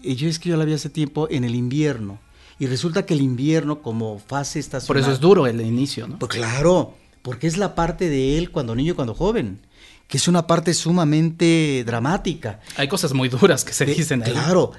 yo 0.03 0.27
es 0.27 0.39
que 0.39 0.49
yo 0.49 0.57
la 0.57 0.65
vi 0.65 0.73
hace 0.73 0.89
tiempo 0.89 1.27
en 1.29 1.43
el 1.43 1.55
invierno. 1.55 2.19
Y 2.60 2.65
resulta 2.65 3.05
que 3.05 3.13
el 3.13 3.21
invierno 3.21 3.81
como 3.81 4.19
fase 4.19 4.60
estacional... 4.60 4.88
Por 4.88 4.97
eso 4.97 5.12
es 5.12 5.19
duro 5.19 5.45
el 5.45 5.62
inicio, 5.62 6.07
¿no? 6.07 6.17
Pues 6.17 6.31
claro, 6.31 6.95
porque 7.21 7.45
es 7.47 7.57
la 7.57 7.75
parte 7.75 8.10
de 8.10 8.38
él 8.38 8.51
cuando 8.51 8.73
niño 8.73 8.93
y 8.93 8.95
cuando 8.95 9.13
joven, 9.13 9.60
que 10.07 10.17
es 10.17 10.27
una 10.27 10.47
parte 10.47 10.73
sumamente 10.73 11.83
dramática. 11.86 12.62
Hay 12.77 12.88
cosas 12.88 13.13
muy 13.13 13.29
duras 13.29 13.63
que 13.63 13.73
se 13.73 13.86
dicen 13.86 14.23
ahí. 14.23 14.31
Claro, 14.31 14.71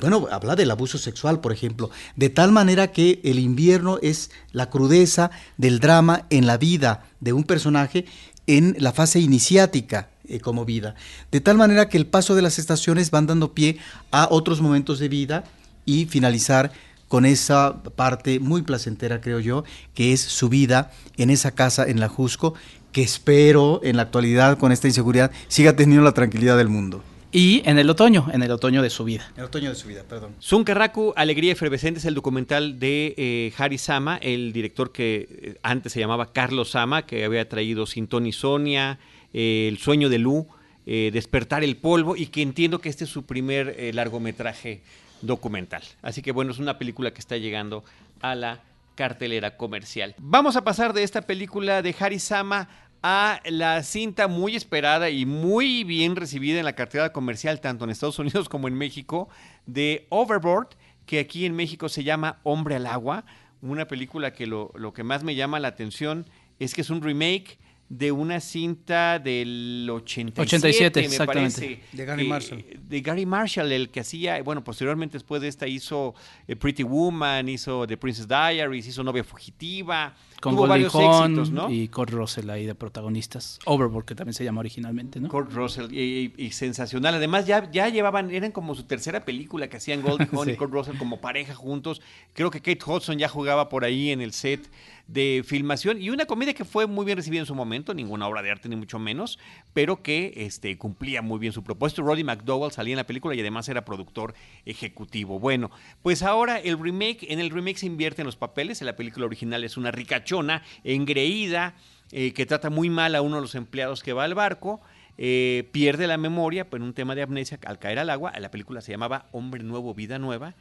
bueno, 0.00 0.26
habla 0.30 0.56
del 0.56 0.70
abuso 0.70 0.98
sexual, 0.98 1.40
por 1.40 1.52
ejemplo, 1.52 1.90
de 2.16 2.28
tal 2.28 2.52
manera 2.52 2.92
que 2.92 3.20
el 3.24 3.38
invierno 3.38 3.98
es 4.02 4.30
la 4.52 4.68
crudeza 4.68 5.30
del 5.56 5.78
drama 5.78 6.26
en 6.28 6.46
la 6.46 6.58
vida 6.58 7.06
de 7.20 7.32
un 7.32 7.44
personaje 7.44 8.04
en 8.46 8.76
la 8.78 8.92
fase 8.92 9.20
iniciática 9.20 10.10
eh, 10.28 10.40
como 10.40 10.64
vida. 10.64 10.94
De 11.30 11.40
tal 11.40 11.56
manera 11.56 11.88
que 11.88 11.96
el 11.96 12.06
paso 12.06 12.34
de 12.34 12.42
las 12.42 12.58
estaciones 12.58 13.10
van 13.10 13.26
dando 13.26 13.52
pie 13.52 13.78
a 14.10 14.28
otros 14.30 14.60
momentos 14.60 14.98
de 14.98 15.08
vida 15.08 15.44
y 15.84 16.06
finalizar 16.06 16.72
con 17.08 17.26
esa 17.26 17.82
parte 17.94 18.40
muy 18.40 18.62
placentera, 18.62 19.20
creo 19.20 19.40
yo, 19.40 19.64
que 19.94 20.12
es 20.12 20.20
su 20.20 20.48
vida 20.48 20.90
en 21.16 21.30
esa 21.30 21.52
casa 21.52 21.86
en 21.86 22.00
la 22.00 22.08
Jusco, 22.08 22.54
que 22.92 23.02
espero 23.02 23.80
en 23.84 23.96
la 23.96 24.02
actualidad 24.02 24.58
con 24.58 24.72
esta 24.72 24.88
inseguridad 24.88 25.30
siga 25.48 25.76
teniendo 25.76 26.04
la 26.04 26.12
tranquilidad 26.12 26.56
del 26.56 26.68
mundo. 26.68 27.02
Y 27.30 27.62
en 27.64 27.80
el 27.80 27.90
otoño, 27.90 28.28
en 28.32 28.44
el 28.44 28.52
otoño 28.52 28.80
de 28.80 28.90
su 28.90 29.02
vida. 29.02 29.28
El 29.36 29.42
otoño 29.42 29.68
de 29.68 29.74
su 29.74 29.88
vida, 29.88 30.04
perdón. 30.08 30.36
Sunkarraku, 30.38 31.12
Alegría 31.16 31.50
Efervescente 31.50 31.98
es 31.98 32.04
el 32.04 32.14
documental 32.14 32.78
de 32.78 33.12
eh, 33.16 33.52
Harry 33.58 33.76
Sama, 33.76 34.18
el 34.18 34.52
director 34.52 34.92
que 34.92 35.28
eh, 35.28 35.58
antes 35.64 35.92
se 35.92 35.98
llamaba 35.98 36.32
Carlos 36.32 36.70
Sama, 36.70 37.06
que 37.06 37.24
había 37.24 37.48
traído 37.48 37.86
Sintón 37.86 38.28
y 38.28 38.32
Sonia, 38.32 39.00
eh, 39.34 39.68
el 39.68 39.78
sueño 39.78 40.08
de 40.08 40.18
Lu, 40.18 40.46
eh, 40.86 41.10
Despertar 41.12 41.62
el 41.64 41.76
polvo, 41.76 42.16
y 42.16 42.26
que 42.28 42.40
entiendo 42.40 42.78
que 42.78 42.88
este 42.88 43.04
es 43.04 43.10
su 43.10 43.26
primer 43.26 43.74
eh, 43.78 43.92
largometraje 43.92 44.82
documental. 45.20 45.82
Así 46.02 46.22
que 46.22 46.32
bueno, 46.32 46.52
es 46.52 46.58
una 46.58 46.78
película 46.78 47.12
que 47.12 47.20
está 47.20 47.36
llegando 47.36 47.84
a 48.20 48.34
la 48.34 48.62
cartelera 48.94 49.56
comercial. 49.56 50.14
Vamos 50.18 50.56
a 50.56 50.64
pasar 50.64 50.92
de 50.92 51.02
esta 51.02 51.22
película 51.22 51.82
de 51.82 52.18
Sama 52.18 52.68
a 53.02 53.40
la 53.44 53.82
cinta 53.82 54.28
muy 54.28 54.56
esperada 54.56 55.10
y 55.10 55.26
muy 55.26 55.84
bien 55.84 56.16
recibida 56.16 56.58
en 56.58 56.64
la 56.64 56.74
cartelera 56.74 57.12
comercial, 57.12 57.60
tanto 57.60 57.84
en 57.84 57.90
Estados 57.90 58.18
Unidos 58.18 58.48
como 58.48 58.68
en 58.68 58.74
México, 58.74 59.28
de 59.66 60.06
Overboard, 60.08 60.68
que 61.04 61.18
aquí 61.18 61.44
en 61.44 61.54
México 61.54 61.88
se 61.88 62.04
llama 62.04 62.38
Hombre 62.44 62.76
al 62.76 62.86
Agua. 62.86 63.24
Una 63.60 63.88
película 63.88 64.32
que 64.32 64.46
lo, 64.46 64.70
lo 64.74 64.92
que 64.92 65.02
más 65.02 65.24
me 65.24 65.34
llama 65.34 65.60
la 65.60 65.68
atención 65.68 66.26
es 66.58 66.72
que 66.72 66.80
es 66.82 66.90
un 66.90 67.02
remake 67.02 67.58
de 67.88 68.12
una 68.12 68.40
cinta 68.40 69.18
del 69.18 69.88
87, 69.90 70.40
87 70.40 71.00
me 71.00 71.06
exactamente. 71.06 71.60
Parece, 71.60 71.80
de 71.92 72.04
Gary 72.04 72.26
Marshall. 72.26 72.64
de 72.80 73.00
Gary 73.00 73.26
Marshall, 73.26 73.72
el 73.72 73.90
que 73.90 74.00
hacía, 74.00 74.42
bueno, 74.42 74.64
posteriormente 74.64 75.14
después 75.14 75.42
de 75.42 75.48
esta 75.48 75.66
hizo 75.66 76.14
eh, 76.48 76.56
Pretty 76.56 76.82
Woman, 76.82 77.48
hizo 77.48 77.86
The 77.86 77.96
Princess 77.96 78.26
Diaries, 78.26 78.86
hizo 78.86 79.04
Novia 79.04 79.22
Fugitiva. 79.22 80.14
Con 80.40 80.56
tuvo 80.56 80.66
varios 80.66 80.94
éxitos, 80.94 81.50
¿no? 81.50 81.70
Y 81.70 81.88
Kurt 81.88 82.10
Russell 82.10 82.50
ahí 82.50 82.66
de 82.66 82.74
protagonistas. 82.74 83.58
Overboard, 83.64 84.04
que 84.04 84.14
también 84.14 84.34
se 84.34 84.44
llama 84.44 84.60
originalmente, 84.60 85.18
¿no? 85.18 85.28
Kurt 85.28 85.52
Russell, 85.52 85.90
y, 85.90 86.50
sensacional. 86.50 87.14
Además, 87.14 87.46
ya, 87.46 87.70
ya 87.70 87.88
llevaban, 87.88 88.30
eran 88.30 88.52
como 88.52 88.74
su 88.74 88.82
tercera 88.82 89.24
película 89.24 89.68
que 89.68 89.78
hacían 89.78 90.02
Goldie 90.02 90.28
Hawn 90.32 90.50
y 90.50 90.56
Kurt 90.56 90.72
Russell 90.72 90.98
como 90.98 91.20
pareja 91.20 91.54
juntos. 91.54 92.02
Creo 92.34 92.50
que 92.50 92.60
Kate 92.60 92.80
Hudson 92.84 93.18
ya 93.18 93.28
jugaba 93.28 93.68
por 93.70 93.84
ahí 93.84 94.10
en 94.10 94.20
el 94.20 94.32
set 94.32 94.68
de 95.06 95.42
filmación 95.46 96.00
y 96.00 96.10
una 96.10 96.26
comedia 96.26 96.54
que 96.54 96.64
fue 96.64 96.86
muy 96.86 97.04
bien 97.04 97.18
recibida 97.18 97.40
en 97.40 97.46
su 97.46 97.54
momento, 97.54 97.92
ninguna 97.92 98.26
obra 98.26 98.42
de 98.42 98.50
arte 98.50 98.68
ni 98.68 98.76
mucho 98.76 98.98
menos, 98.98 99.38
pero 99.72 100.02
que 100.02 100.32
este, 100.36 100.76
cumplía 100.78 101.22
muy 101.22 101.38
bien 101.38 101.52
su 101.52 101.62
propósito. 101.62 102.02
Roddy 102.02 102.24
McDowell 102.24 102.72
salía 102.72 102.92
en 102.92 102.98
la 102.98 103.06
película 103.06 103.34
y 103.34 103.40
además 103.40 103.68
era 103.68 103.84
productor 103.84 104.34
ejecutivo. 104.64 105.38
Bueno, 105.38 105.70
pues 106.02 106.22
ahora 106.22 106.58
el 106.58 106.78
remake, 106.78 107.26
en 107.30 107.40
el 107.40 107.50
remake 107.50 107.78
se 107.78 107.86
invierten 107.86 108.24
los 108.24 108.36
papeles, 108.36 108.80
en 108.80 108.86
la 108.86 108.96
película 108.96 109.26
original 109.26 109.62
es 109.64 109.76
una 109.76 109.90
ricachona, 109.90 110.62
engreída, 110.84 111.74
eh, 112.12 112.32
que 112.32 112.46
trata 112.46 112.70
muy 112.70 112.90
mal 112.90 113.14
a 113.14 113.22
uno 113.22 113.36
de 113.36 113.42
los 113.42 113.54
empleados 113.54 114.02
que 114.02 114.12
va 114.12 114.24
al 114.24 114.34
barco. 114.34 114.80
Eh, 115.16 115.68
pierde 115.70 116.08
la 116.08 116.16
memoria 116.16 116.68
por 116.68 116.82
un 116.82 116.92
tema 116.92 117.14
de 117.14 117.22
amnesia 117.22 117.58
al 117.66 117.78
caer 117.78 117.98
al 117.98 118.10
agua. 118.10 118.32
La 118.38 118.50
película 118.50 118.80
se 118.80 118.92
llamaba 118.92 119.28
Hombre 119.32 119.62
Nuevo, 119.62 119.94
Vida 119.94 120.18
Nueva. 120.18 120.54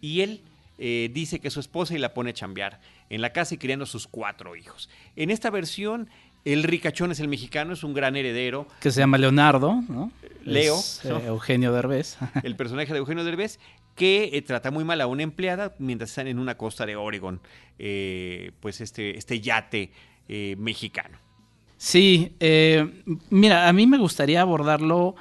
Y 0.00 0.22
él 0.22 0.42
eh, 0.82 1.10
dice 1.12 1.40
que 1.40 1.50
su 1.50 1.60
esposa 1.60 1.94
y 1.94 1.98
la 1.98 2.14
pone 2.14 2.30
a 2.30 2.32
chambear 2.32 2.80
en 3.10 3.20
la 3.20 3.34
casa 3.34 3.54
y 3.54 3.58
criando 3.58 3.84
sus 3.84 4.08
cuatro 4.08 4.56
hijos. 4.56 4.88
En 5.14 5.30
esta 5.30 5.50
versión, 5.50 6.08
el 6.46 6.62
ricachón 6.62 7.12
es 7.12 7.20
el 7.20 7.28
mexicano, 7.28 7.74
es 7.74 7.84
un 7.84 7.92
gran 7.92 8.16
heredero. 8.16 8.66
Que 8.80 8.90
se 8.90 9.00
llama 9.00 9.18
Leonardo, 9.18 9.82
¿no? 9.88 10.10
Leo. 10.42 10.80
Eh, 11.04 11.26
Eugenio 11.26 11.74
Derbez. 11.74 12.16
el 12.42 12.56
personaje 12.56 12.94
de 12.94 12.98
Eugenio 12.98 13.24
Derbez, 13.24 13.60
que 13.94 14.30
eh, 14.32 14.40
trata 14.40 14.70
muy 14.70 14.84
mal 14.84 15.02
a 15.02 15.06
una 15.06 15.22
empleada 15.22 15.74
mientras 15.78 16.08
están 16.08 16.28
en 16.28 16.38
una 16.38 16.56
costa 16.56 16.86
de 16.86 16.96
Oregon, 16.96 17.42
pues 17.76 18.80
este, 18.80 19.18
este 19.18 19.40
yate 19.42 19.92
mexicano. 20.56 21.18
Sí, 21.76 22.36
mira, 23.28 23.68
a 23.68 23.72
mí 23.74 23.86
me 23.86 23.98
gustaría 23.98 24.40
abordarlo 24.40 25.14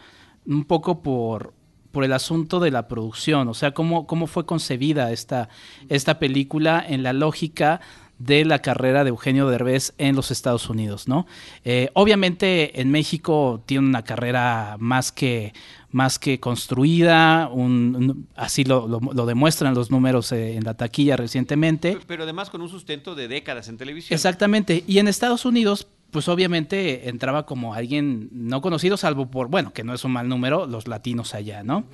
un 0.45 0.63
poco 0.63 1.04
por, 1.04 1.54
por 1.91 2.04
el 2.04 2.13
asunto 2.13 2.60
de 2.60 2.71
la 2.71 2.88
producción, 2.88 3.47
o 3.47 3.54
sea, 3.54 3.71
cómo, 3.71 4.06
cómo 4.08 4.28
fue 4.28 4.45
concebida 4.45 5.12
esta, 5.12 5.49
esta 5.89 6.19
película 6.19 6.84
en 6.88 7.04
la 7.04 7.13
lógica 7.13 7.82
de 8.19 8.43
la 8.43 8.60
carrera 8.60 9.04
de 9.04 9.10
Eugenio 9.10 9.49
Derbez 9.49 9.93
en 9.97 10.15
los 10.15 10.30
Estados 10.30 10.69
Unidos, 10.69 11.08
¿no? 11.08 11.25
Eh, 11.63 11.89
obviamente 11.93 12.82
en 12.82 12.91
México 12.91 13.63
tiene 13.65 13.88
una 13.88 14.04
carrera 14.04 14.75
más 14.78 15.13
que, 15.13 15.54
más 15.91 16.19
que 16.19 16.39
construida, 16.39 17.49
un, 17.52 18.28
así 18.36 18.65
lo, 18.65 18.88
lo, 18.88 19.25
demuestran 19.25 19.73
los 19.73 19.89
números 19.89 20.34
eh, 20.34 20.58
en 20.58 20.65
la 20.65 20.73
taquilla 20.73 21.15
recientemente. 21.15 21.97
Pero 22.06 22.23
además 22.23 22.49
con 22.49 22.62
un 22.62 22.69
sustento 22.69 23.15
de 23.15 23.30
décadas 23.30 23.69
en 23.69 23.78
televisión. 23.78 24.13
Exactamente, 24.13 24.84
y 24.86 24.99
en 24.99 25.08
Estados 25.08 25.45
Unidos 25.45 25.88
pues 26.12 26.28
obviamente 26.28 27.10
entraba 27.10 27.45
como 27.45 27.74
alguien 27.74 28.30
no 28.32 28.62
conocido, 28.62 28.98
salvo 28.98 29.30
por, 29.30 29.48
bueno, 29.48 29.74
que 29.74 29.84
no 29.84 29.93
es 29.93 30.04
un 30.04 30.12
mal 30.12 30.28
número, 30.28 30.65
los 30.65 30.88
latinos 30.88 31.34
allá, 31.34 31.63
¿no? 31.63 31.86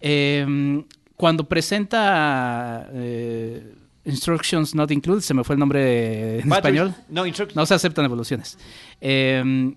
Em, 0.00 0.84
cuando 1.16 1.48
presenta 1.48 2.88
eh, 2.92 3.74
Instructions 4.04 4.74
Not 4.74 4.90
Included, 4.90 5.20
se 5.20 5.34
me 5.34 5.44
fue 5.44 5.54
el 5.54 5.60
nombre 5.60 6.40
en 6.40 6.52
español. 6.52 6.94
No, 7.08 7.24
no 7.54 7.66
se 7.66 7.74
aceptan 7.74 8.04
evoluciones. 8.04 8.58
Em, 9.00 9.74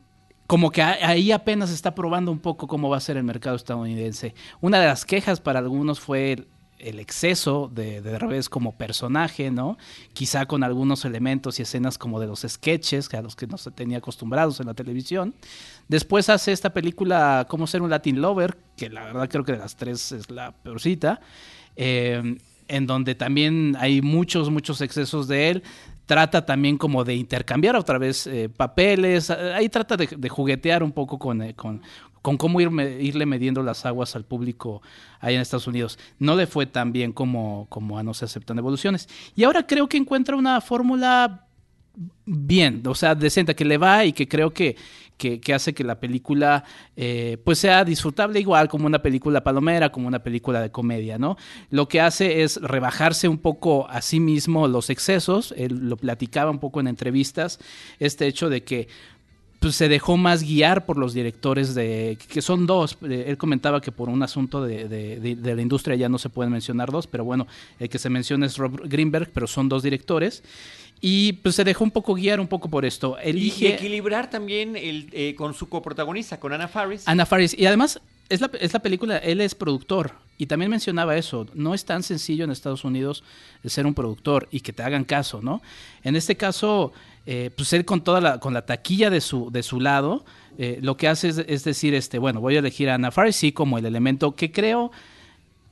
como 0.47 0.71
que 0.71 0.81
ahí 0.81 1.31
apenas 1.31 1.71
está 1.71 1.93
probando 1.93 2.31
un 2.31 2.39
poco 2.39 2.67
cómo 2.67 2.89
va 2.89 2.97
a 2.97 3.01
ser 3.01 3.17
el 3.17 3.23
mercado 3.23 3.55
estadounidense. 3.55 4.33
Una 4.61 4.79
de 4.79 4.87
las 4.87 5.05
quejas 5.05 5.41
para 5.41 5.59
algunos 5.59 5.99
fue 5.99 6.47
el, 6.79 6.99
exceso 6.99 7.69
de, 7.73 8.01
de 8.01 8.43
como 8.49 8.77
personaje, 8.77 9.51
¿no? 9.51 9.77
Quizá 10.13 10.45
con 10.45 10.63
algunos 10.63 11.05
elementos 11.05 11.59
y 11.59 11.63
escenas 11.63 11.97
como 11.97 12.19
de 12.19 12.27
los 12.27 12.45
sketches, 12.47 13.13
a 13.13 13.21
los 13.21 13.35
que 13.35 13.47
no 13.47 13.57
se 13.57 13.71
tenía 13.71 13.99
acostumbrados 13.99 14.59
en 14.59 14.67
la 14.67 14.73
televisión. 14.73 15.33
Después 15.87 16.29
hace 16.29 16.51
esta 16.51 16.73
película 16.73 17.45
Cómo 17.49 17.67
ser 17.67 17.81
un 17.81 17.89
Latin 17.89 18.21
Lover, 18.21 18.57
que 18.75 18.89
la 18.89 19.03
verdad 19.05 19.29
creo 19.29 19.43
que 19.43 19.53
de 19.53 19.59
las 19.59 19.75
tres 19.75 20.11
es 20.11 20.29
la 20.29 20.51
peorcita. 20.51 21.19
Eh, 21.75 22.37
en 22.67 22.85
donde 22.85 23.15
también 23.15 23.77
hay 23.79 24.01
muchos, 24.01 24.49
muchos 24.49 24.81
excesos 24.81 25.27
de 25.27 25.49
él 25.49 25.63
trata 26.07 26.45
también 26.45 26.77
como 26.77 27.03
de 27.03 27.13
intercambiar 27.15 27.75
otra 27.75 27.99
vez 27.99 28.25
eh, 28.27 28.49
papeles, 28.49 29.29
ahí 29.29 29.69
trata 29.69 29.97
de, 29.97 30.29
juguetear 30.29 30.81
un 30.81 30.93
poco 30.93 31.19
con, 31.19 31.41
eh, 31.41 31.53
con, 31.53 31.81
con 32.21 32.37
cómo 32.37 32.59
irle 32.61 33.25
midiendo 33.25 33.63
las 33.63 33.85
aguas 33.85 34.15
al 34.15 34.25
público 34.25 34.81
ahí 35.19 35.35
en 35.35 35.41
Estados 35.41 35.67
Unidos. 35.67 35.97
No 36.19 36.35
le 36.35 36.47
fue 36.47 36.65
tan 36.65 36.91
bien 36.91 37.11
como, 37.11 37.67
como 37.69 37.97
a 37.97 38.03
No 38.03 38.13
se 38.13 38.25
aceptan 38.25 38.57
evoluciones. 38.57 39.07
Y 39.35 39.43
ahora 39.43 39.65
creo 39.65 39.87
que 39.87 39.97
encuentra 39.97 40.35
una 40.35 40.61
fórmula 40.61 41.47
bien, 42.25 42.83
o 42.85 42.95
sea, 42.95 43.15
decente, 43.15 43.55
que 43.55 43.65
le 43.65 43.77
va 43.77 44.05
y 44.05 44.13
que 44.13 44.27
creo 44.27 44.53
que, 44.53 44.75
que, 45.17 45.53
hace 45.53 45.73
que 45.73 45.83
la 45.83 45.99
película 45.99 46.63
eh, 46.95 47.37
pues 47.43 47.57
sea 47.59 47.83
disfrutable 47.83 48.39
igual 48.39 48.67
como 48.67 48.85
una 48.85 49.01
película 49.01 49.43
palomera, 49.43 49.91
como 49.91 50.07
una 50.07 50.19
película 50.19 50.61
de 50.61 50.69
comedia, 50.69 51.17
¿no? 51.17 51.37
Lo 51.71 51.87
que 51.87 51.99
hace 51.99 52.43
es 52.43 52.61
rebajarse 52.61 53.27
un 53.27 53.39
poco 53.39 53.89
a 53.89 54.01
sí 54.01 54.19
mismo 54.19 54.67
los 54.67 54.89
excesos, 54.89 55.53
él 55.57 55.89
lo 55.89 55.97
platicaba 55.97 56.51
un 56.51 56.59
poco 56.59 56.79
en 56.79 56.87
entrevistas, 56.87 57.59
este 57.99 58.27
hecho 58.27 58.49
de 58.49 58.63
que 58.63 58.87
pues, 59.59 59.75
se 59.75 59.89
dejó 59.89 60.17
más 60.17 60.43
guiar 60.43 60.85
por 60.85 60.97
los 60.97 61.13
directores 61.13 61.75
de 61.75 62.17
que 62.27 62.41
son 62.41 62.65
dos. 62.65 62.97
Eh, 63.07 63.25
él 63.27 63.37
comentaba 63.37 63.81
que 63.81 63.91
por 63.91 64.09
un 64.09 64.23
asunto 64.23 64.63
de, 64.63 64.87
de, 64.87 65.55
la 65.55 65.61
industria 65.61 65.95
ya 65.95 66.09
no 66.09 66.17
se 66.17 66.29
pueden 66.29 66.51
mencionar 66.51 66.91
dos, 66.91 67.07
pero 67.07 67.23
bueno, 67.23 67.47
el 67.79 67.89
que 67.89 67.99
se 67.99 68.09
menciona 68.09 68.45
es 68.45 68.57
Rob 68.57 68.81
Greenberg, 68.87 69.29
pero 69.33 69.47
son 69.47 69.69
dos 69.69 69.83
directores. 69.83 70.43
Y 70.99 71.33
pues 71.33 71.55
se 71.55 71.63
dejó 71.63 71.83
un 71.83 71.91
poco 71.91 72.15
guiar 72.15 72.39
un 72.39 72.47
poco 72.47 72.69
por 72.69 72.83
esto. 72.85 73.17
Elige... 73.19 73.65
Y 73.65 73.67
equilibrar 73.67 74.29
también 74.29 74.75
el, 74.75 75.09
eh, 75.11 75.35
con 75.35 75.53
su 75.53 75.69
coprotagonista, 75.69 76.39
con 76.39 76.53
Anna 76.53 76.67
Faris. 76.67 77.07
Anna 77.07 77.25
Faris. 77.25 77.55
Y 77.57 77.67
además, 77.67 77.99
es 78.29 78.41
la, 78.41 78.49
es 78.59 78.73
la 78.73 78.79
película, 78.79 79.17
él 79.17 79.41
es 79.41 79.55
productor. 79.55 80.13
Y 80.37 80.45
también 80.45 80.69
mencionaba 80.69 81.17
eso, 81.17 81.47
no 81.55 81.73
es 81.73 81.83
tan 81.85 82.03
sencillo 82.03 82.43
en 82.43 82.51
Estados 82.51 82.83
Unidos 82.83 83.23
ser 83.65 83.87
un 83.87 83.95
productor 83.95 84.47
y 84.51 84.59
que 84.59 84.71
te 84.71 84.83
hagan 84.83 85.03
caso, 85.03 85.41
¿no? 85.41 85.63
En 86.03 86.15
este 86.15 86.37
caso, 86.37 86.93
eh, 87.29 87.51
pues 87.55 87.73
él 87.73 87.83
con 87.83 88.01
toda 88.01 88.21
la, 88.21 88.39
con 88.39 88.53
la 88.53 88.65
taquilla 88.65 89.09
de 89.09 89.19
su, 89.19 89.51
de 89.51 89.61
su 89.61 89.81
lado, 89.81 90.23
eh, 90.57 90.79
lo 90.81 90.95
que 90.95 91.09
hace 91.09 91.27
es, 91.27 91.63
decir, 91.65 91.93
este, 91.93 92.19
bueno, 92.19 92.39
voy 92.39 92.55
a 92.55 92.59
elegir 92.59 92.89
a 92.89 92.95
Anna 92.95 93.11
Faris 93.11 93.35
sí 93.35 93.51
como 93.51 93.77
el 93.77 93.85
elemento 93.85 94.33
que 94.33 94.51
creo 94.51 94.91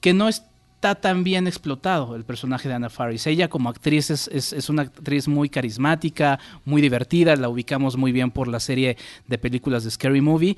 que 0.01 0.13
no 0.13 0.27
es 0.27 0.43
está 0.75 0.93
tan 0.93 1.23
bien 1.23 1.47
explotado 1.47 2.15
el 2.15 2.25
personaje 2.25 2.67
de 2.67 2.75
Anna 2.75 2.91
Faris. 2.91 3.25
Ella 3.25 3.47
como 3.47 3.69
actriz 3.69 4.11
es, 4.11 4.27
es, 4.27 4.69
una 4.69 4.83
actriz 4.83 5.27
muy 5.27 5.49
carismática, 5.49 6.37
muy 6.63 6.79
divertida, 6.79 7.35
la 7.37 7.49
ubicamos 7.49 7.97
muy 7.97 8.11
bien 8.11 8.29
por 8.29 8.47
la 8.47 8.59
serie 8.59 8.95
de 9.25 9.37
películas 9.39 9.83
de 9.83 9.89
Scary 9.89 10.21
Movie. 10.21 10.57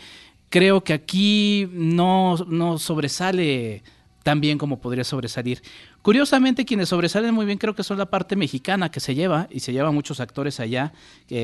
Creo 0.49 0.83
que 0.83 0.93
aquí 0.93 1.69
no, 1.71 2.35
no 2.47 2.77
sobresale 2.77 3.83
tan 4.27 4.41
bien 4.41 4.57
como 4.57 4.81
podría 4.81 5.05
sobresalir. 5.05 5.61
Curiosamente, 6.01 6.65
quienes 6.65 6.89
sobresalen 6.89 7.33
muy 7.33 7.45
bien 7.45 7.57
creo 7.57 7.75
que 7.75 7.83
son 7.83 7.97
la 7.97 8.07
parte 8.07 8.35
mexicana 8.35 8.91
que 8.91 8.99
se 8.99 9.15
lleva, 9.15 9.47
y 9.49 9.61
se 9.61 9.71
lleva 9.71 9.89
muchos 9.91 10.19
actores 10.19 10.59
allá, 10.59 10.91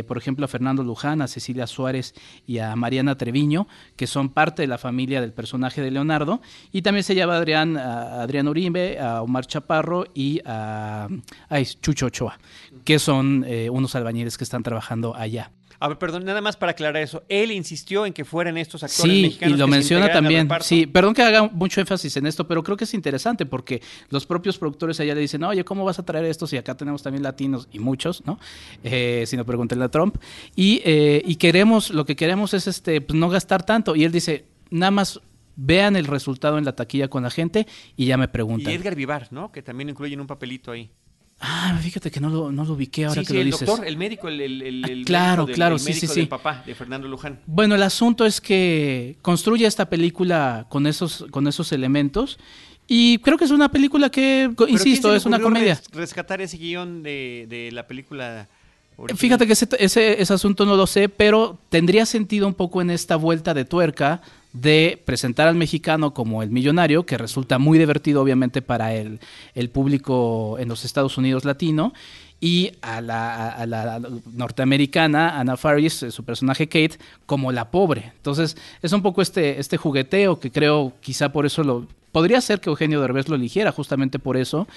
por 0.05 0.17
ejemplo 0.17 0.43
a 0.43 0.49
Fernando 0.49 0.83
Luján, 0.83 1.21
a 1.21 1.29
Cecilia 1.29 1.65
Suárez 1.65 2.13
y 2.45 2.57
a 2.57 2.75
Mariana 2.75 3.17
Treviño, 3.17 3.69
que 3.95 4.05
son 4.05 4.27
parte 4.27 4.63
de 4.63 4.67
la 4.67 4.77
familia 4.77 5.21
del 5.21 5.31
personaje 5.31 5.81
de 5.81 5.91
Leonardo, 5.91 6.41
y 6.73 6.81
también 6.81 7.05
se 7.05 7.15
lleva 7.15 7.35
a 7.35 7.37
Adrián, 7.37 7.77
a 7.77 8.21
Adrián 8.21 8.49
Uribe, 8.49 8.99
a 8.99 9.21
Omar 9.21 9.45
Chaparro 9.45 10.03
y 10.13 10.41
a, 10.43 11.07
Chucho 11.79 12.07
Ochoa, 12.07 12.37
que 12.83 12.99
son 12.99 13.45
eh, 13.47 13.69
unos 13.69 13.95
albañiles 13.95 14.37
que 14.37 14.43
están 14.43 14.61
trabajando 14.61 15.15
allá. 15.15 15.51
A 15.83 15.89
ver, 15.89 15.97
perdón, 15.97 16.23
nada 16.23 16.39
más 16.39 16.55
para 16.55 16.71
aclarar 16.71 17.03
eso. 17.03 17.23
Él 17.27 17.51
insistió 17.51 18.05
en 18.05 18.13
que 18.13 18.23
fueran 18.23 18.57
estos 18.57 18.83
actores 18.83 19.35
sí, 19.35 19.37
y 19.41 19.49
lo 19.49 19.67
menciona 19.67 20.09
también. 20.09 20.47
Sí, 20.61 20.87
perdón 20.87 21.13
que 21.13 21.23
haga 21.23 21.49
mucho 21.49 21.81
énfasis 21.81 22.15
en 22.15 22.25
esto, 22.25 22.47
pero 22.47 22.63
creo 22.63 22.77
que 22.77 22.85
es 22.85 22.93
interesante 22.93 23.45
porque 23.45 23.81
los 24.07 24.25
propios 24.25 24.57
productores 24.57 25.01
allá 25.01 25.13
le 25.13 25.19
dicen, 25.19 25.43
oye, 25.43 25.65
¿cómo 25.65 25.83
vas 25.83 25.99
a 25.99 26.05
traer 26.05 26.23
esto 26.23 26.47
si 26.47 26.55
acá 26.55 26.77
tenemos 26.77 27.03
también 27.03 27.21
latinos 27.21 27.67
y 27.69 27.79
muchos, 27.79 28.25
¿no? 28.25 28.39
Eh, 28.81 29.25
si 29.27 29.35
no, 29.35 29.45
pregúntenle 29.45 29.83
a 29.83 29.89
Trump. 29.89 30.15
Y, 30.55 30.81
eh, 30.85 31.21
y 31.25 31.35
queremos, 31.35 31.89
lo 31.89 32.05
que 32.05 32.15
queremos 32.15 32.53
es 32.53 32.67
este, 32.67 33.01
pues, 33.01 33.19
no 33.19 33.27
gastar 33.27 33.65
tanto. 33.65 33.93
Y 33.93 34.05
él 34.05 34.13
dice, 34.13 34.45
nada 34.69 34.91
más 34.91 35.19
vean 35.57 35.97
el 35.97 36.05
resultado 36.05 36.57
en 36.57 36.63
la 36.63 36.77
taquilla 36.77 37.09
con 37.09 37.23
la 37.23 37.29
gente 37.29 37.67
y 37.97 38.05
ya 38.05 38.15
me 38.15 38.29
preguntan. 38.29 38.71
Y 38.71 38.75
Edgar 38.77 38.95
Vivar, 38.95 39.27
¿no? 39.31 39.51
Que 39.51 39.61
también 39.61 39.89
incluyen 39.89 40.21
un 40.21 40.27
papelito 40.27 40.71
ahí. 40.71 40.91
Ah, 41.45 41.77
fíjate 41.81 42.09
que 42.09 42.21
no 42.21 42.29
lo, 42.29 42.53
no 42.53 42.63
lo 42.63 42.73
ubiqué 42.73 43.03
ahora 43.03 43.21
que 43.21 43.33
lo 43.33 43.39
el 43.41 43.45
dices. 43.47 43.67
doctor, 43.67 43.85
el 43.85 43.97
médico, 43.97 44.29
el, 44.29 44.39
el, 44.39 44.89
el 44.89 45.03
claro, 45.03 45.45
claro, 45.45 45.77
sí, 45.77 45.91
sí, 45.91 46.07
sí. 46.07 46.25
papá 46.25 46.63
de 46.65 46.73
Fernando 46.73 47.05
Luján. 47.09 47.41
Bueno, 47.45 47.75
el 47.75 47.83
asunto 47.83 48.25
es 48.25 48.39
que 48.39 49.17
construye 49.21 49.65
esta 49.65 49.89
película 49.89 50.65
con 50.69 50.87
esos, 50.87 51.25
con 51.31 51.45
esos 51.47 51.73
elementos. 51.73 52.39
Y 52.87 53.17
creo 53.17 53.37
que 53.37 53.43
es 53.43 53.51
una 53.51 53.69
película 53.69 54.09
que, 54.09 54.49
insisto, 54.69 55.13
es 55.13 55.25
una 55.25 55.39
comedia. 55.39 55.81
Rescatar 55.91 56.39
ese 56.39 56.57
guion 56.57 57.03
de, 57.03 57.45
de 57.49 57.71
la 57.73 57.87
película 57.87 58.47
Fíjate 59.15 59.47
que 59.47 59.53
ese, 59.53 59.67
ese, 59.79 60.33
asunto 60.33 60.65
no 60.65 60.75
lo 60.75 60.85
sé, 60.87 61.09
pero 61.09 61.57
tendría 61.69 62.05
sentido 62.05 62.47
un 62.47 62.53
poco 62.53 62.81
en 62.81 62.91
esta 62.91 63.15
vuelta 63.15 63.53
de 63.53 63.65
tuerca 63.65 64.21
de 64.53 65.01
presentar 65.03 65.47
al 65.47 65.55
mexicano 65.55 66.13
como 66.13 66.43
el 66.43 66.49
millonario, 66.49 67.05
que 67.05 67.17
resulta 67.17 67.57
muy 67.57 67.79
divertido 67.79 68.21
obviamente 68.21 68.61
para 68.61 68.93
el, 68.93 69.19
el 69.55 69.69
público 69.69 70.57
en 70.59 70.69
los 70.69 70.85
Estados 70.85 71.17
Unidos 71.17 71.43
latino, 71.43 71.93
y 72.43 72.73
a 72.81 72.99
la, 72.99 74.01
norteamericana, 74.33 75.39
Anna 75.39 75.55
Faris, 75.55 76.03
eh, 76.03 76.11
su 76.11 76.25
personaje 76.25 76.67
Kate, 76.67 76.99
como 77.25 77.53
la 77.53 77.71
pobre. 77.71 78.11
Entonces, 78.17 78.57
es 78.81 78.91
un 78.91 79.01
poco 79.01 79.21
este, 79.21 79.61
este 79.61 79.77
jugueteo 79.77 80.41
que 80.41 80.51
creo 80.51 80.91
quizá 80.99 81.31
por 81.31 81.45
eso 81.45 81.63
lo... 81.63 81.87
Podría 82.11 82.41
ser 82.41 82.59
que 82.59 82.69
Eugenio 82.69 82.99
Derbez 82.99 83.29
lo 83.29 83.37
eligiera, 83.37 83.71
justamente 83.71 84.19
por 84.19 84.35
eso. 84.35 84.67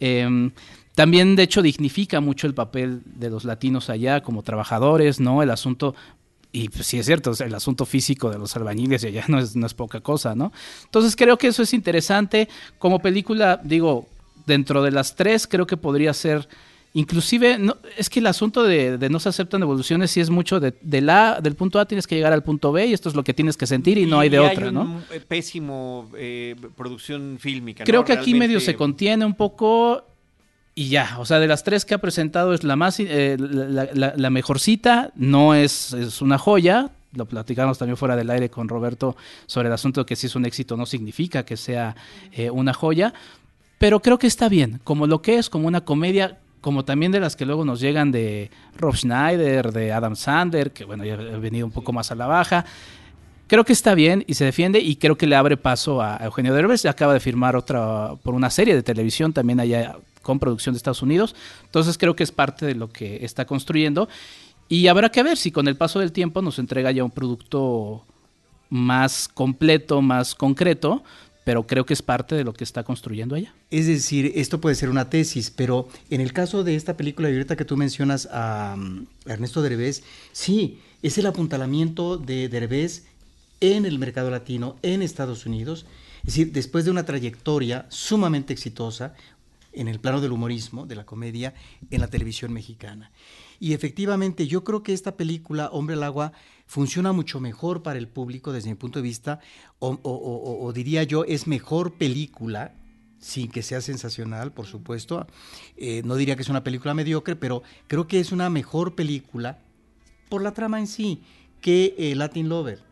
Em, 0.00 0.50
también, 0.94 1.36
de 1.36 1.42
hecho, 1.42 1.60
dignifica 1.60 2.22
mucho 2.22 2.46
el 2.46 2.54
papel 2.54 3.02
de 3.04 3.28
los 3.28 3.44
latinos 3.44 3.90
allá 3.90 4.22
como 4.22 4.42
trabajadores, 4.42 5.20
¿no? 5.20 5.42
El 5.42 5.50
asunto, 5.50 5.94
y 6.52 6.68
pues, 6.68 6.86
sí 6.86 6.98
es 6.98 7.06
cierto, 7.06 7.32
el 7.38 7.54
asunto 7.54 7.86
físico 7.86 8.30
de 8.30 8.38
los 8.38 8.56
albañiles 8.56 9.04
allá 9.04 9.24
no 9.28 9.38
es, 9.38 9.56
no 9.56 9.66
es 9.66 9.74
poca 9.74 10.00
cosa, 10.00 10.34
¿no? 10.34 10.52
Entonces 10.84 11.16
creo 11.16 11.36
que 11.36 11.48
eso 11.48 11.62
es 11.62 11.72
interesante. 11.72 12.48
Como 12.78 13.00
película, 13.00 13.60
digo, 13.62 14.08
dentro 14.46 14.82
de 14.82 14.90
las 14.90 15.16
tres, 15.16 15.46
creo 15.46 15.66
que 15.66 15.76
podría 15.76 16.12
ser... 16.14 16.48
Inclusive, 16.92 17.56
no, 17.56 17.76
es 17.96 18.10
que 18.10 18.18
el 18.18 18.26
asunto 18.26 18.64
de, 18.64 18.98
no 19.12 19.20
se 19.20 19.28
aceptan 19.28 19.62
evoluciones 19.62 20.10
sí 20.10 20.18
es 20.18 20.28
mucho 20.28 20.58
de, 20.58 21.00
la, 21.00 21.40
del 21.40 21.54
punto 21.54 21.78
A 21.78 21.86
tienes 21.86 22.04
que 22.08 22.16
llegar 22.16 22.32
al 22.32 22.42
punto 22.42 22.72
B 22.72 22.86
y 22.86 22.92
esto 22.92 23.08
es 23.08 23.14
lo 23.14 23.22
que 23.22 23.32
tienes 23.32 23.56
que 23.56 23.68
sentir 23.68 23.96
y, 23.96 24.06
no 24.06 24.18
hay 24.18 24.28
de 24.28 24.40
otra, 24.40 24.72
¿no? 24.72 25.00
Eh, 25.12 25.20
pésimo 25.20 26.10
eh, 26.16 26.56
producción 26.76 27.38
fílmica. 27.38 27.84
Creo 27.84 28.04
que 28.04 28.12
aquí 28.12 28.34
medio 28.34 28.58
se 28.58 28.74
contiene 28.74 29.24
un 29.24 29.34
poco 29.34 30.02
y 30.80 30.88
ya, 30.88 31.16
o 31.18 31.26
sea, 31.26 31.38
de 31.40 31.46
las 31.46 31.62
tres 31.62 31.84
que 31.84 31.92
ha 31.92 31.98
presentado 31.98 32.54
es 32.54 32.64
la 32.64 32.74
más, 32.74 32.98
eh, 33.00 33.36
la, 33.38 34.30
mejorcita, 34.30 35.10
no 35.14 35.54
es, 35.54 35.92
es 35.92 36.22
una 36.22 36.38
joya, 36.38 36.88
lo 37.12 37.26
platicamos 37.26 37.76
también 37.76 37.98
fuera 37.98 38.16
del 38.16 38.30
aire 38.30 38.48
con 38.48 38.66
Roberto 38.66 39.14
sobre 39.44 39.68
el 39.68 39.74
asunto 39.74 40.00
de 40.00 40.06
que 40.06 40.16
si 40.16 40.28
es 40.28 40.36
un 40.36 40.46
éxito 40.46 40.78
no 40.78 40.86
significa 40.86 41.44
que 41.44 41.58
sea 41.58 41.96
eh, 42.32 42.48
una 42.48 42.72
joya, 42.72 43.12
pero 43.76 44.00
creo 44.00 44.18
que 44.18 44.26
está 44.26 44.48
bien, 44.48 44.80
como 44.82 45.06
lo 45.06 45.20
que 45.20 45.36
es, 45.36 45.50
como 45.50 45.68
una 45.68 45.82
comedia, 45.82 46.38
como 46.62 46.82
también 46.82 47.12
de 47.12 47.20
las 47.20 47.36
que 47.36 47.44
luego 47.44 47.66
nos 47.66 47.78
llegan 47.78 48.10
de 48.10 48.50
Rob 48.78 48.96
Schneider, 48.96 49.72
de 49.72 49.92
Adam 49.92 50.16
Sander, 50.16 50.70
que 50.70 50.86
bueno, 50.86 51.04
ya 51.04 51.12
ha 51.12 51.38
venido 51.38 51.66
un 51.66 51.72
poco 51.72 51.92
más 51.92 52.10
a 52.10 52.14
la 52.14 52.26
baja. 52.26 52.64
Creo 53.48 53.66
que 53.66 53.74
está 53.74 53.94
bien 53.94 54.24
y 54.26 54.32
se 54.32 54.46
defiende 54.46 54.78
y 54.78 54.96
creo 54.96 55.18
que 55.18 55.26
le 55.26 55.36
abre 55.36 55.58
paso 55.58 56.00
a 56.00 56.16
Eugenio 56.22 56.54
Derbez. 56.54 56.86
Acaba 56.86 57.12
de 57.12 57.20
firmar 57.20 57.54
otra 57.54 58.12
por 58.22 58.32
una 58.32 58.48
serie 58.48 58.74
de 58.74 58.82
televisión 58.82 59.34
también 59.34 59.60
allá 59.60 59.96
con 60.22 60.38
producción 60.38 60.74
de 60.74 60.78
Estados 60.78 61.02
Unidos. 61.02 61.34
Entonces 61.64 61.98
creo 61.98 62.16
que 62.16 62.22
es 62.22 62.32
parte 62.32 62.66
de 62.66 62.74
lo 62.74 62.90
que 62.90 63.24
está 63.24 63.46
construyendo. 63.46 64.08
Y 64.68 64.86
habrá 64.86 65.10
que 65.10 65.22
ver 65.22 65.36
si 65.36 65.50
con 65.50 65.66
el 65.68 65.76
paso 65.76 65.98
del 65.98 66.12
tiempo 66.12 66.42
nos 66.42 66.58
entrega 66.58 66.92
ya 66.92 67.02
un 67.02 67.10
producto 67.10 68.04
más 68.68 69.28
completo, 69.28 70.00
más 70.00 70.34
concreto, 70.34 71.02
pero 71.44 71.66
creo 71.66 71.84
que 71.84 71.94
es 71.94 72.02
parte 72.02 72.36
de 72.36 72.44
lo 72.44 72.52
que 72.52 72.64
está 72.64 72.84
construyendo 72.84 73.34
allá. 73.34 73.52
Es 73.70 73.86
decir, 73.86 74.32
esto 74.36 74.60
puede 74.60 74.76
ser 74.76 74.88
una 74.88 75.10
tesis, 75.10 75.50
pero 75.50 75.88
en 76.08 76.20
el 76.20 76.32
caso 76.32 76.62
de 76.62 76.76
esta 76.76 76.96
película 76.96 77.28
ahorita 77.28 77.56
que 77.56 77.64
tú 77.64 77.76
mencionas 77.76 78.28
a, 78.30 78.74
um, 78.76 79.06
Ernesto 79.26 79.62
Derbez, 79.62 80.04
sí, 80.32 80.78
es 81.02 81.18
el 81.18 81.26
apuntalamiento 81.26 82.16
de 82.18 82.48
Derbez 82.48 83.04
en 83.60 83.86
el 83.86 83.98
mercado 83.98 84.30
latino, 84.30 84.76
en 84.82 85.02
Estados 85.02 85.46
Unidos. 85.46 85.86
Es 86.20 86.34
decir, 86.34 86.52
después 86.52 86.84
de 86.84 86.90
una 86.90 87.04
trayectoria 87.04 87.86
sumamente 87.88 88.52
exitosa, 88.52 89.14
en 89.72 89.88
el 89.88 90.00
plano 90.00 90.20
del 90.20 90.32
humorismo, 90.32 90.86
de 90.86 90.96
la 90.96 91.06
comedia, 91.06 91.54
en 91.90 92.00
la 92.00 92.08
televisión 92.08 92.52
mexicana. 92.52 93.12
Y 93.58 93.74
efectivamente 93.74 94.46
yo 94.46 94.64
creo 94.64 94.82
que 94.82 94.92
esta 94.92 95.16
película, 95.16 95.68
Hombre 95.70 95.96
al 95.96 96.02
Agua, 96.02 96.32
funciona 96.66 97.12
mucho 97.12 97.40
mejor 97.40 97.82
para 97.82 97.98
el 97.98 98.08
público 98.08 98.52
desde 98.52 98.70
mi 98.70 98.76
punto 98.76 98.98
de 98.98 99.02
vista, 99.02 99.40
o, 99.78 100.72
diría 100.74 101.02
yo, 101.02 101.24
es 101.24 101.46
mejor 101.46 101.94
película, 101.94 102.74
sin 103.18 103.50
que 103.50 103.62
sea 103.62 103.80
sensacional, 103.80 104.52
por 104.52 104.66
supuesto. 104.66 105.26
Eh, 105.76 106.02
no 106.04 106.16
diría 106.16 106.36
que 106.36 106.42
es 106.42 106.48
una 106.48 106.64
película 106.64 106.94
mediocre, 106.94 107.36
pero 107.36 107.62
creo 107.86 108.06
que 108.06 108.18
es 108.18 108.32
una 108.32 108.48
mejor 108.48 108.94
película 108.94 109.58
por 110.30 110.42
la 110.42 110.54
trama 110.54 110.78
en 110.78 110.86
sí 110.86 111.22
que 111.60 111.94
eh, 111.98 112.14
Latin 112.14 112.48
Lover. 112.48 112.82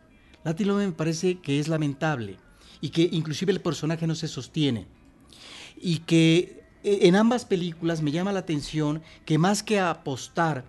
Latin 0.44 0.68
Lover 0.68 0.86
me 0.86 0.92
parece 0.92 1.38
que 1.38 1.58
es 1.58 1.68
lamentable 1.68 2.36
y 2.80 2.90
que 2.90 3.08
inclusive 3.10 3.52
el 3.52 3.60
personaje 3.60 4.06
no 4.06 4.14
se 4.14 4.28
sostiene. 4.28 4.86
Y 5.80 6.00
que 6.00 6.64
en 6.82 7.16
ambas 7.16 7.44
películas 7.44 8.02
me 8.02 8.12
llama 8.12 8.32
la 8.32 8.40
atención 8.40 9.02
que 9.24 9.38
más 9.38 9.62
que 9.62 9.80
apostar 9.80 10.64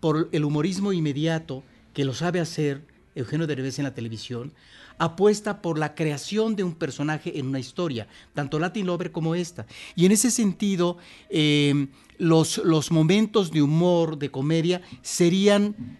por 0.00 0.28
el 0.32 0.44
humorismo 0.44 0.92
inmediato 0.92 1.62
que 1.92 2.04
lo 2.04 2.14
sabe 2.14 2.40
hacer 2.40 2.82
Eugenio 3.14 3.46
Derbez 3.46 3.78
en 3.78 3.84
la 3.84 3.94
televisión, 3.94 4.52
apuesta 4.98 5.60
por 5.60 5.78
la 5.78 5.94
creación 5.94 6.56
de 6.56 6.64
un 6.64 6.74
personaje 6.74 7.38
en 7.38 7.48
una 7.48 7.58
historia, 7.58 8.06
tanto 8.34 8.58
Latin 8.58 8.86
Lover 8.86 9.10
como 9.10 9.34
esta. 9.34 9.66
Y 9.96 10.06
en 10.06 10.12
ese 10.12 10.30
sentido, 10.30 10.98
eh, 11.30 11.88
los, 12.18 12.58
los 12.58 12.90
momentos 12.90 13.50
de 13.50 13.62
humor, 13.62 14.18
de 14.18 14.30
comedia, 14.30 14.82
serían 15.02 15.98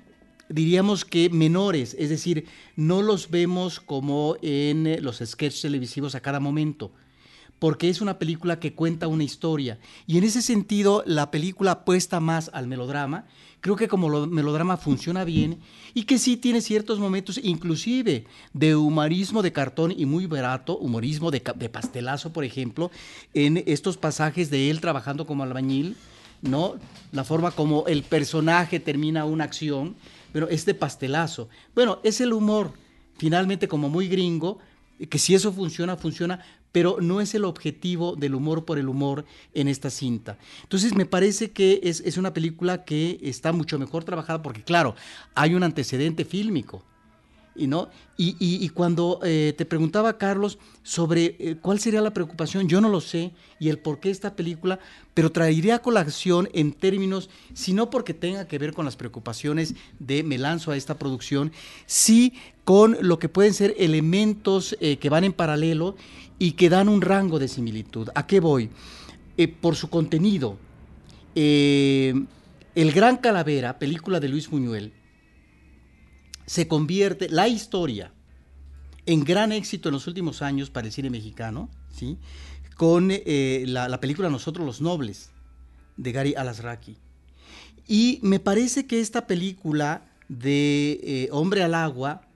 diríamos 0.48 1.04
que 1.04 1.28
menores, 1.28 1.94
es 1.98 2.08
decir, 2.08 2.46
no 2.74 3.02
los 3.02 3.30
vemos 3.30 3.80
como 3.80 4.36
en 4.40 5.02
los 5.04 5.18
sketches 5.18 5.60
televisivos 5.60 6.14
a 6.14 6.20
cada 6.20 6.40
momento, 6.40 6.90
porque 7.58 7.88
es 7.88 8.00
una 8.00 8.18
película 8.18 8.60
que 8.60 8.74
cuenta 8.74 9.08
una 9.08 9.24
historia. 9.24 9.78
Y 10.06 10.18
en 10.18 10.24
ese 10.24 10.42
sentido, 10.42 11.02
la 11.06 11.30
película 11.30 11.72
apuesta 11.72 12.20
más 12.20 12.50
al 12.52 12.66
melodrama. 12.66 13.26
Creo 13.60 13.74
que 13.74 13.88
como 13.88 14.26
melodrama 14.26 14.76
funciona 14.76 15.24
bien 15.24 15.58
y 15.92 16.04
que 16.04 16.18
sí 16.18 16.36
tiene 16.36 16.60
ciertos 16.60 17.00
momentos, 17.00 17.40
inclusive 17.42 18.24
de 18.52 18.76
humorismo 18.76 19.42
de 19.42 19.52
cartón 19.52 19.92
y 19.96 20.06
muy 20.06 20.26
barato, 20.26 20.78
humorismo 20.78 21.32
de, 21.32 21.42
de 21.56 21.68
pastelazo, 21.68 22.32
por 22.32 22.44
ejemplo, 22.44 22.92
en 23.34 23.64
estos 23.66 23.96
pasajes 23.96 24.50
de 24.50 24.70
él 24.70 24.80
trabajando 24.80 25.26
como 25.26 25.42
albañil, 25.42 25.96
¿no? 26.40 26.76
La 27.10 27.24
forma 27.24 27.50
como 27.50 27.84
el 27.88 28.04
personaje 28.04 28.78
termina 28.78 29.24
una 29.24 29.42
acción 29.42 29.96
pero 30.32 30.48
este 30.48 30.74
pastelazo. 30.74 31.48
Bueno, 31.74 32.00
es 32.02 32.20
el 32.20 32.32
humor, 32.32 32.72
finalmente 33.16 33.68
como 33.68 33.88
muy 33.88 34.08
gringo, 34.08 34.58
que 35.08 35.18
si 35.18 35.34
eso 35.34 35.52
funciona, 35.52 35.96
funciona, 35.96 36.44
pero 36.72 36.98
no 37.00 37.20
es 37.20 37.34
el 37.34 37.44
objetivo 37.44 38.16
del 38.16 38.34
humor 38.34 38.64
por 38.64 38.78
el 38.78 38.88
humor 38.88 39.24
en 39.54 39.68
esta 39.68 39.90
cinta. 39.90 40.38
Entonces 40.62 40.94
me 40.94 41.06
parece 41.06 41.50
que 41.50 41.80
es, 41.82 42.00
es 42.00 42.16
una 42.16 42.34
película 42.34 42.84
que 42.84 43.18
está 43.22 43.52
mucho 43.52 43.78
mejor 43.78 44.04
trabajada 44.04 44.42
porque 44.42 44.62
claro, 44.62 44.94
hay 45.34 45.54
un 45.54 45.62
antecedente 45.62 46.24
fílmico. 46.24 46.82
Y, 47.58 47.66
¿no? 47.66 47.88
y, 48.16 48.68
cuando 48.68 49.18
eh, 49.24 49.52
te 49.58 49.64
preguntaba, 49.64 50.16
Carlos, 50.16 50.58
sobre 50.84 51.34
eh, 51.40 51.56
cuál 51.60 51.80
sería 51.80 52.00
la 52.00 52.14
preocupación, 52.14 52.68
yo 52.68 52.80
no 52.80 52.88
lo 52.88 53.00
sé, 53.00 53.32
y 53.58 53.68
el 53.68 53.80
por 53.80 53.98
qué 53.98 54.10
esta 54.10 54.36
película, 54.36 54.78
pero 55.12 55.32
traería 55.32 55.80
colación 55.80 56.48
en 56.52 56.72
términos, 56.72 57.30
si 57.54 57.72
no 57.72 57.90
porque 57.90 58.14
tenga 58.14 58.46
que 58.46 58.58
ver 58.58 58.72
con 58.74 58.84
las 58.84 58.94
preocupaciones 58.94 59.74
de 59.98 60.22
me 60.22 60.38
lanzo 60.38 60.70
a 60.70 60.76
esta 60.76 60.98
producción, 60.98 61.50
sí 61.86 62.32
con 62.62 62.96
lo 63.00 63.18
que 63.18 63.28
pueden 63.28 63.54
ser 63.54 63.74
elementos 63.76 64.76
eh, 64.80 64.98
que 64.98 65.10
van 65.10 65.24
en 65.24 65.32
paralelo 65.32 65.96
y 66.38 66.52
que 66.52 66.68
dan 66.68 66.88
un 66.88 67.00
rango 67.00 67.38
de 67.38 67.48
similitud. 67.48 68.08
¿A 68.14 68.26
qué 68.26 68.40
voy? 68.40 68.70
por 69.60 69.76
su 69.76 69.88
contenido. 69.88 70.58
el 71.36 72.26
Gran 72.74 73.18
Calavera, 73.18 73.78
película 73.78 74.18
de 74.18 74.28
Luis 74.28 74.50
Buñuel, 74.50 74.92
se 76.44 76.66
convierte 76.66 77.28
la 77.28 77.46
historia 77.46 78.12
en 79.08 79.24
gran 79.24 79.52
éxito 79.52 79.88
en 79.88 79.94
los 79.94 80.06
últimos 80.06 80.42
años 80.42 80.70
para 80.70 80.86
el 80.86 80.92
cine 80.92 81.08
mexicano, 81.08 81.70
¿sí? 81.90 82.18
con 82.76 83.08
eh, 83.10 83.64
la, 83.66 84.00
película 84.00 84.30
Nosotros 84.30 84.64
los 84.64 84.80
Nobles 84.80 85.30
de 85.96 86.12
Gary 86.12 86.34
Alasraki. 86.36 86.96
Y 87.86 88.20
me 88.22 88.38
parece 88.38 88.86
que 88.86 89.00
esta 89.00 89.26
película 89.26 90.06
de 90.28 91.00
eh, 91.02 91.28
Hombre 91.32 91.62
al 91.62 91.74
Agua, 91.74 92.27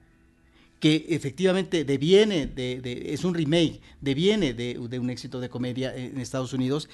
que 0.83 1.07
efectivamente 1.11 1.85
deviene, 1.85 2.49
de, 2.49 3.05
es 3.07 3.23
un 3.23 3.35
remake, 3.35 3.81
deviene 4.01 4.53
de, 4.53 4.99
un 4.99 5.11
éxito 5.11 5.39
de 5.39 5.49
comedia 5.49 5.95
en 5.95 6.21
Estados 6.21 6.53
Unidos, 6.55 6.89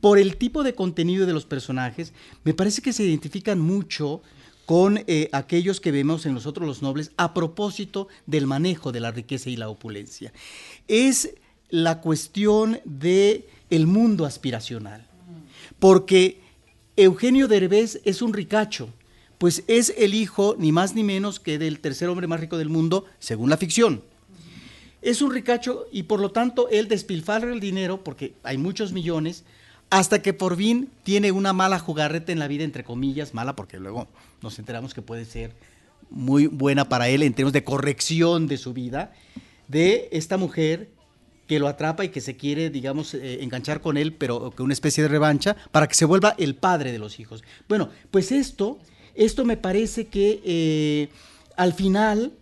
por 0.00 0.18
el 0.18 0.36
tipo 0.36 0.64
de 0.64 0.74
contenido 0.74 1.24
de 1.24 1.32
los 1.32 1.46
personajes, 1.46 2.12
me 2.42 2.52
parece 2.52 2.82
que 2.82 2.92
se 2.92 3.04
identifican 3.04 3.60
mucho 3.60 4.22
con 4.66 5.04
eh, 5.06 5.28
aquellos 5.30 5.80
que 5.80 5.92
vemos 5.92 6.26
en 6.26 6.34
nosotros 6.34 6.66
los 6.66 6.82
nobles 6.82 7.12
a 7.16 7.32
propósito 7.32 8.08
del 8.26 8.48
manejo 8.48 8.90
de 8.90 8.98
la 8.98 9.12
riqueza 9.12 9.50
y 9.50 9.56
la 9.56 9.68
opulencia. 9.68 10.32
Es 10.88 11.36
la 11.70 12.00
cuestión 12.00 12.80
de 12.84 13.48
el 13.70 13.86
mundo 13.86 14.26
aspiracional, 14.26 15.06
porque 15.78 16.40
Eugenio 16.96 17.46
Derbez 17.46 18.00
es 18.04 18.20
un 18.20 18.32
ricacho, 18.32 18.88
pues 19.38 19.64
es 19.68 19.94
el 19.96 20.14
hijo 20.14 20.56
ni 20.58 20.72
más 20.72 20.94
ni 20.94 21.04
menos 21.04 21.40
que 21.40 21.58
del 21.58 21.80
tercer 21.80 22.08
hombre 22.08 22.26
más 22.26 22.40
rico 22.40 22.58
del 22.58 22.68
mundo, 22.68 23.04
según 23.18 23.50
la 23.50 23.56
ficción. 23.56 24.02
Es 25.00 25.22
un 25.22 25.32
ricacho 25.32 25.86
y 25.92 26.04
por 26.04 26.20
lo 26.20 26.32
tanto 26.32 26.68
él 26.70 26.88
despilfarra 26.88 27.52
el 27.52 27.60
dinero, 27.60 28.02
porque 28.02 28.34
hay 28.42 28.58
muchos 28.58 28.92
millones, 28.92 29.44
hasta 29.90 30.20
que 30.20 30.32
por 30.32 30.56
fin 30.56 30.90
tiene 31.02 31.32
una 31.32 31.52
mala 31.52 31.78
jugarreta 31.78 32.32
en 32.32 32.38
la 32.38 32.48
vida, 32.48 32.64
entre 32.64 32.84
comillas, 32.84 33.32
mala, 33.32 33.56
porque 33.56 33.78
luego 33.78 34.08
nos 34.42 34.58
enteramos 34.58 34.92
que 34.92 35.02
puede 35.02 35.24
ser 35.24 35.54
muy 36.10 36.46
buena 36.46 36.88
para 36.88 37.08
él 37.08 37.22
en 37.22 37.32
términos 37.32 37.52
de 37.52 37.64
corrección 37.64 38.48
de 38.48 38.58
su 38.58 38.72
vida, 38.72 39.12
de 39.68 40.08
esta 40.12 40.36
mujer 40.36 40.90
que 41.46 41.58
lo 41.58 41.68
atrapa 41.68 42.04
y 42.04 42.10
que 42.10 42.20
se 42.20 42.36
quiere, 42.36 42.68
digamos, 42.68 43.14
eh, 43.14 43.42
enganchar 43.42 43.80
con 43.80 43.96
él, 43.96 44.12
pero 44.12 44.50
con 44.50 44.64
una 44.64 44.74
especie 44.74 45.02
de 45.02 45.08
revancha, 45.08 45.56
para 45.70 45.86
que 45.86 45.94
se 45.94 46.04
vuelva 46.04 46.34
el 46.38 46.54
padre 46.54 46.92
de 46.92 46.98
los 46.98 47.18
hijos. 47.20 47.42
Bueno, 47.68 47.88
pues 48.10 48.32
esto, 48.32 48.78
esto 49.18 49.44
me 49.44 49.56
parece 49.56 50.06
que 50.06 50.40
eh, 50.44 51.08
al 51.56 51.74
final, 51.74 52.32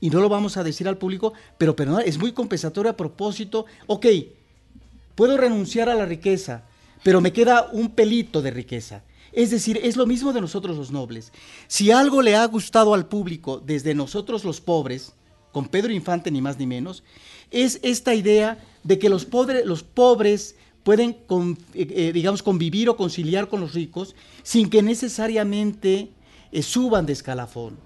y 0.00 0.10
no 0.10 0.20
lo 0.20 0.28
vamos 0.28 0.56
a 0.56 0.62
decir 0.62 0.86
al 0.86 0.98
público, 0.98 1.32
pero, 1.56 1.74
pero 1.74 1.98
es 1.98 2.18
muy 2.18 2.32
compensatorio 2.32 2.90
a 2.90 2.96
propósito, 2.96 3.64
ok, 3.86 4.06
puedo 5.14 5.36
renunciar 5.36 5.88
a 5.88 5.94
la 5.94 6.04
riqueza, 6.04 6.62
pero 7.02 7.20
me 7.20 7.32
queda 7.32 7.70
un 7.72 7.90
pelito 7.90 8.42
de 8.42 8.50
riqueza. 8.50 9.02
Es 9.32 9.50
decir, 9.50 9.80
es 9.82 9.96
lo 9.96 10.06
mismo 10.06 10.32
de 10.32 10.40
nosotros 10.40 10.76
los 10.76 10.90
nobles. 10.90 11.32
Si 11.68 11.90
algo 11.90 12.22
le 12.22 12.36
ha 12.36 12.44
gustado 12.46 12.94
al 12.94 13.06
público 13.06 13.62
desde 13.64 13.94
nosotros 13.94 14.44
los 14.44 14.60
pobres, 14.60 15.12
con 15.52 15.68
Pedro 15.68 15.92
Infante 15.92 16.30
ni 16.30 16.42
más 16.42 16.58
ni 16.58 16.66
menos, 16.66 17.02
es 17.50 17.80
esta 17.82 18.14
idea 18.14 18.58
de 18.84 18.98
que 18.98 19.08
los, 19.08 19.26
los 19.64 19.82
pobres 19.82 20.54
pueden, 20.84 21.16
eh, 21.74 21.86
eh, 21.90 22.12
digamos, 22.12 22.42
convivir 22.42 22.88
o 22.90 22.96
conciliar 22.96 23.48
con 23.48 23.60
los 23.60 23.72
ricos 23.72 24.14
sin 24.42 24.68
que 24.68 24.82
necesariamente 24.82 26.10
eh, 26.52 26.62
suban 26.62 27.06
de 27.06 27.12
escalafón. 27.12 27.78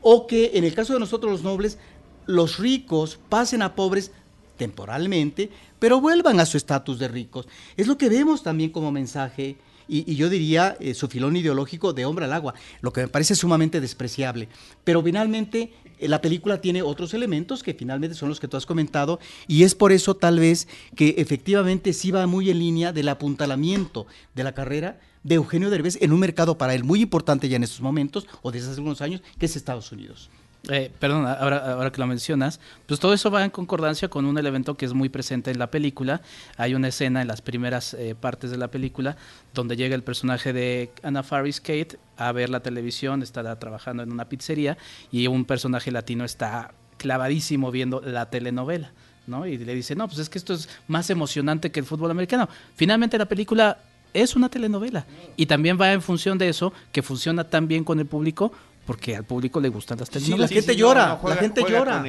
O 0.00 0.26
que 0.26 0.52
en 0.54 0.64
el 0.64 0.74
caso 0.74 0.92
de 0.92 1.00
nosotros 1.00 1.32
los 1.32 1.42
nobles, 1.42 1.78
los 2.26 2.58
ricos 2.58 3.18
pasen 3.28 3.62
a 3.62 3.74
pobres 3.74 4.12
temporalmente, 4.56 5.50
pero 5.78 6.00
vuelvan 6.00 6.40
a 6.40 6.46
su 6.46 6.56
estatus 6.56 6.98
de 6.98 7.08
ricos. 7.08 7.46
Es 7.76 7.86
lo 7.86 7.98
que 7.98 8.08
vemos 8.08 8.42
también 8.42 8.70
como 8.70 8.92
mensaje 8.92 9.56
y, 9.88 10.14
yo 10.14 10.30
diría 10.30 10.76
eh, 10.80 10.94
su 10.94 11.08
filón 11.08 11.36
ideológico 11.36 11.92
de 11.92 12.06
hombre 12.06 12.24
al 12.24 12.32
agua, 12.32 12.54
lo 12.80 12.92
que 12.92 13.02
me 13.02 13.08
parece 13.08 13.34
sumamente 13.34 13.80
despreciable. 13.80 14.48
Pero 14.82 15.02
finalmente 15.02 15.72
eh, 15.98 16.08
la 16.08 16.20
película 16.20 16.60
tiene 16.60 16.82
otros 16.82 17.14
elementos 17.14 17.62
que 17.62 17.74
finalmente 17.74 18.16
son 18.16 18.28
los 18.28 18.40
que 18.40 18.48
tú 18.48 18.56
has 18.56 18.66
comentado 18.66 19.20
y 19.46 19.64
es 19.64 19.74
por 19.74 19.92
eso 19.92 20.14
tal 20.14 20.38
vez 20.38 20.68
que 20.96 21.16
efectivamente 21.18 21.92
sí 21.92 22.10
va 22.10 22.26
muy 22.26 22.50
en 22.50 22.58
línea 22.58 22.92
del 22.92 23.08
apuntalamiento 23.08 24.06
de 24.34 24.44
la 24.44 24.54
carrera 24.54 25.00
de 25.24 25.34
Eugenio 25.34 25.70
Derbez 25.70 25.98
en 26.00 26.12
un 26.12 26.20
mercado 26.20 26.56
para 26.56 26.74
él 26.74 26.84
muy 26.84 27.02
importante 27.02 27.48
ya 27.48 27.56
en 27.56 27.64
estos 27.64 27.80
momentos 27.80 28.28
o 28.42 28.52
desde 28.52 28.70
hace 28.70 28.76
algunos 28.76 29.00
años, 29.00 29.22
que 29.38 29.46
es 29.46 29.56
Estados 29.56 29.90
Unidos. 29.90 30.30
Eh, 30.70 30.90
perdón, 30.98 31.26
ahora, 31.26 31.90
que 31.92 32.00
lo 32.00 32.06
mencionas, 32.06 32.58
pues 32.86 32.98
todo 32.98 33.12
eso 33.12 33.30
va 33.30 33.44
en 33.44 33.50
concordancia 33.50 34.08
con 34.08 34.24
un 34.24 34.38
elemento 34.38 34.76
que 34.76 34.86
es 34.86 34.94
muy 34.94 35.10
presente 35.10 35.50
en 35.50 35.58
la 35.58 35.70
película. 35.70 36.22
Hay 36.56 36.74
una 36.74 36.88
escena 36.88 37.20
en 37.20 37.28
las 37.28 37.42
primeras 37.42 37.92
eh, 37.94 38.14
partes 38.18 38.50
de 38.50 38.56
la 38.56 38.68
película 38.68 39.16
donde 39.52 39.76
llega 39.76 39.94
el 39.94 40.02
personaje 40.02 40.54
de 40.54 40.90
Anna 41.02 41.22
Faris 41.22 41.60
Kate 41.60 41.98
a 42.16 42.32
ver 42.32 42.48
la 42.48 42.60
televisión, 42.60 43.22
está 43.22 43.58
trabajando 43.58 44.02
en 44.02 44.12
una 44.12 44.26
pizzería 44.28 44.78
y 45.12 45.26
un 45.26 45.44
personaje 45.44 45.90
latino 45.90 46.24
está 46.24 46.72
clavadísimo 46.96 47.70
viendo 47.70 48.00
la 48.00 48.30
telenovela. 48.30 48.92
¿no? 49.26 49.46
Y 49.46 49.58
le 49.58 49.74
dice, 49.74 49.94
no, 49.94 50.06
pues 50.06 50.18
es 50.18 50.28
que 50.28 50.38
esto 50.38 50.54
es 50.54 50.68
más 50.86 51.10
emocionante 51.10 51.70
que 51.72 51.80
el 51.80 51.86
fútbol 51.86 52.10
americano. 52.10 52.48
Finalmente 52.74 53.18
la 53.18 53.26
película 53.26 53.78
es 54.14 54.36
una 54.36 54.48
telenovela 54.48 55.06
y 55.36 55.46
también 55.46 55.78
va 55.78 55.92
en 55.92 56.00
función 56.00 56.38
de 56.38 56.48
eso, 56.48 56.72
que 56.92 57.02
funciona 57.02 57.44
tan 57.44 57.68
bien 57.68 57.84
con 57.84 58.00
el 58.00 58.06
público 58.06 58.52
porque 58.86 59.16
al 59.16 59.24
público 59.24 59.60
le 59.60 59.68
gustan 59.68 59.98
las 59.98 60.10
telenovelas. 60.10 60.50
la 60.50 60.54
gente 60.54 60.76
llora, 60.76 61.20
la 61.22 61.36
gente 61.36 61.62
llora. 61.68 62.04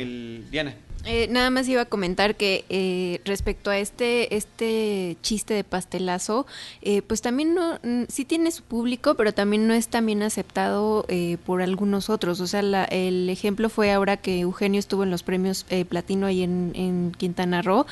Eh, 1.07 1.27
nada 1.29 1.51
más 1.51 1.67
iba 1.67 1.81
a 1.81 1.85
comentar 1.85 2.35
que 2.35 2.65
eh, 2.69 3.21
respecto 3.25 3.69
a 3.69 3.77
este 3.77 4.35
este 4.35 5.17
chiste 5.21 5.53
de 5.53 5.63
pastelazo, 5.63 6.47
eh, 6.81 7.03
pues 7.03 7.21
también 7.21 7.53
no 7.53 7.79
sí 8.07 8.25
tiene 8.25 8.49
su 8.51 8.63
público, 8.63 9.13
pero 9.13 9.31
también 9.31 9.67
no 9.67 9.75
es 9.75 9.87
tan 9.87 10.05
bien 10.07 10.23
aceptado 10.23 11.05
por 11.45 11.61
algunos 11.61 12.09
otros. 12.09 12.39
O 12.41 12.47
sea, 12.47 12.61
el 12.85 13.29
ejemplo 13.29 13.69
fue 13.69 13.91
ahora 13.91 14.17
que 14.17 14.39
Eugenio 14.39 14.79
estuvo 14.79 15.03
en 15.03 15.11
los 15.11 15.23
premios 15.23 15.65
platino 15.89 16.25
ahí 16.25 16.43
en, 16.43 17.13
Quintana 17.17 17.61
Roo, 17.61 17.85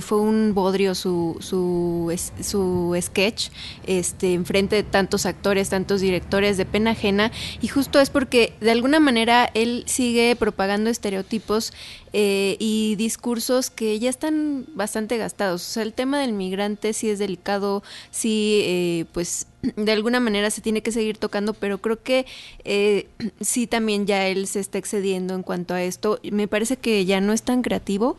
fue 0.00 0.20
un 0.20 0.52
bodrio 0.54 0.94
su 0.94 1.36
su, 1.40 2.14
su 2.42 2.98
sketch, 3.00 3.48
este, 3.86 4.34
enfrente 4.34 4.76
de 4.76 4.82
tantos 4.82 5.26
actores, 5.26 5.70
tantos 5.70 6.00
directores 6.00 6.56
de 6.56 6.66
pena 6.66 6.90
ajena, 6.90 7.32
y 7.60 7.68
justo 7.68 8.00
es 8.00 8.10
porque 8.10 8.54
de 8.60 8.70
alguna 8.70 9.00
manera 9.00 9.50
él 9.54 9.84
sigue 9.86 10.36
propagando 10.36 10.90
estereotipos 10.90 11.72
eh, 12.14 12.41
y 12.58 12.96
discursos 12.96 13.70
que 13.70 13.98
ya 13.98 14.10
están 14.10 14.66
bastante 14.74 15.18
gastados. 15.18 15.62
O 15.68 15.72
sea, 15.72 15.82
el 15.82 15.92
tema 15.92 16.20
del 16.20 16.32
migrante 16.32 16.92
sí 16.92 17.08
es 17.10 17.18
delicado, 17.18 17.82
sí, 18.10 18.60
eh, 18.64 19.04
pues 19.12 19.46
de 19.76 19.92
alguna 19.92 20.20
manera 20.20 20.50
se 20.50 20.60
tiene 20.60 20.82
que 20.82 20.92
seguir 20.92 21.18
tocando, 21.18 21.54
pero 21.54 21.78
creo 21.78 22.02
que 22.02 22.26
eh, 22.64 23.08
sí 23.40 23.66
también 23.66 24.06
ya 24.06 24.26
él 24.26 24.46
se 24.46 24.60
está 24.60 24.78
excediendo 24.78 25.34
en 25.34 25.42
cuanto 25.42 25.74
a 25.74 25.82
esto. 25.82 26.20
Me 26.30 26.48
parece 26.48 26.76
que 26.76 27.04
ya 27.04 27.20
no 27.20 27.32
es 27.32 27.42
tan 27.42 27.62
creativo, 27.62 28.16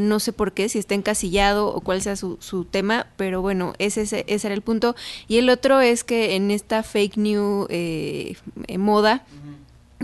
no 0.00 0.20
sé 0.20 0.32
por 0.32 0.52
qué, 0.52 0.68
si 0.68 0.78
está 0.78 0.94
encasillado 0.94 1.68
o 1.68 1.80
cuál 1.80 2.02
sea 2.02 2.16
su, 2.16 2.66
tema, 2.70 3.06
pero 3.16 3.42
bueno, 3.42 3.74
ese, 3.78 4.02
ese, 4.02 4.46
era 4.46 4.54
el 4.54 4.62
punto. 4.62 4.94
Y 5.28 5.38
el 5.38 5.48
otro 5.50 5.80
es 5.80 6.04
que 6.04 6.36
en 6.36 6.50
esta 6.50 6.82
fake 6.82 7.16
new 7.16 7.66
moda, 8.78 9.24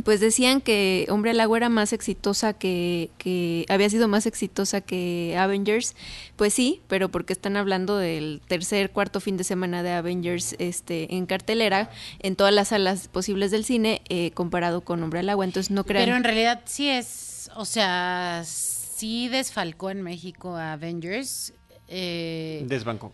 pues 0.04 0.20
decían 0.20 0.60
que 0.60 1.06
Hombre 1.08 1.30
al 1.30 1.40
Agua 1.40 1.56
era 1.56 1.68
más 1.68 1.92
exitosa 1.92 2.52
que, 2.52 3.10
que 3.18 3.64
había 3.68 3.88
sido 3.88 4.08
más 4.08 4.26
exitosa 4.26 4.80
que 4.80 5.36
Avengers. 5.38 5.94
Pues 6.36 6.52
sí, 6.52 6.82
pero 6.88 7.08
porque 7.08 7.32
están 7.32 7.56
hablando 7.56 7.96
del 7.96 8.42
tercer, 8.46 8.90
cuarto 8.90 9.20
fin 9.20 9.36
de 9.36 9.44
semana 9.44 9.82
de 9.82 9.92
Avengers 9.92 10.54
este, 10.58 11.14
en 11.14 11.26
cartelera, 11.26 11.90
en 12.20 12.36
todas 12.36 12.52
las 12.52 12.68
salas 12.68 13.08
posibles 13.08 13.50
del 13.50 13.64
cine, 13.64 14.02
eh, 14.08 14.32
comparado 14.32 14.82
con 14.82 15.02
Hombre 15.02 15.20
al 15.20 15.30
Agua. 15.30 15.44
Entonces 15.44 15.70
no 15.70 15.84
crean. 15.84 16.04
Pero 16.04 16.16
en 16.16 16.24
realidad 16.24 16.62
sí 16.66 16.88
es, 16.88 17.50
o 17.56 17.64
sea, 17.64 18.42
sí 18.44 19.28
desfalcó 19.28 19.90
en 19.90 20.02
México 20.02 20.56
a 20.56 20.74
Avengers. 20.74 21.54
Eh, 21.88 22.64
desbancó. 22.66 23.12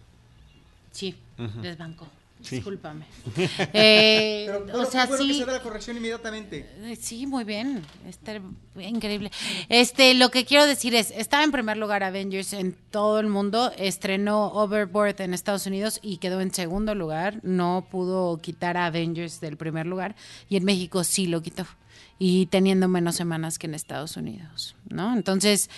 Sí, 0.91 1.14
desbancó. 1.61 2.09
Discúlpame. 2.51 3.07
Eh, 3.74 4.51
o 4.74 4.84
sea, 4.84 5.07
sí. 5.07 5.28
Que 5.28 5.34
se 5.34 5.47
la 5.47 5.62
corrección 5.62 5.97
inmediatamente. 5.97 6.68
Eh, 6.82 6.97
sí, 6.97 7.26
muy 7.26 7.45
bien. 7.45 7.82
Está 8.09 8.40
increíble. 8.78 9.30
Este, 9.68 10.14
lo 10.14 10.30
que 10.30 10.45
quiero 10.45 10.66
decir 10.66 10.95
es, 10.95 11.11
estaba 11.12 11.45
en 11.45 11.53
primer 11.53 11.76
lugar 11.76 12.03
Avengers 12.03 12.53
en 12.53 12.76
todo 12.90 13.20
el 13.20 13.26
mundo, 13.26 13.72
estrenó 13.78 14.49
Overboard 14.49 15.20
en 15.20 15.34
Estados 15.34 15.66
Unidos 15.66 16.01
y 16.03 16.18
quedó 16.18 16.40
en 16.40 16.53
segundo 16.53 16.95
lugar. 16.95 17.40
No 17.43 17.86
pudo 17.90 18.38
quitar 18.38 18.76
a 18.76 18.86
Avengers 18.86 19.40
del 19.40 19.57
primer 19.57 19.86
lugar 19.86 20.14
y 20.49 20.57
en 20.57 20.64
México 20.64 21.05
sí 21.05 21.26
lo 21.26 21.43
quitó 21.43 21.66
y 22.18 22.47
teniendo 22.47 22.86
menos 22.88 23.16
semanas 23.16 23.59
que 23.59 23.66
en 23.66 23.74
Estados 23.74 24.16
Unidos, 24.16 24.76
¿no? 24.88 25.12
Entonces, 25.12 25.70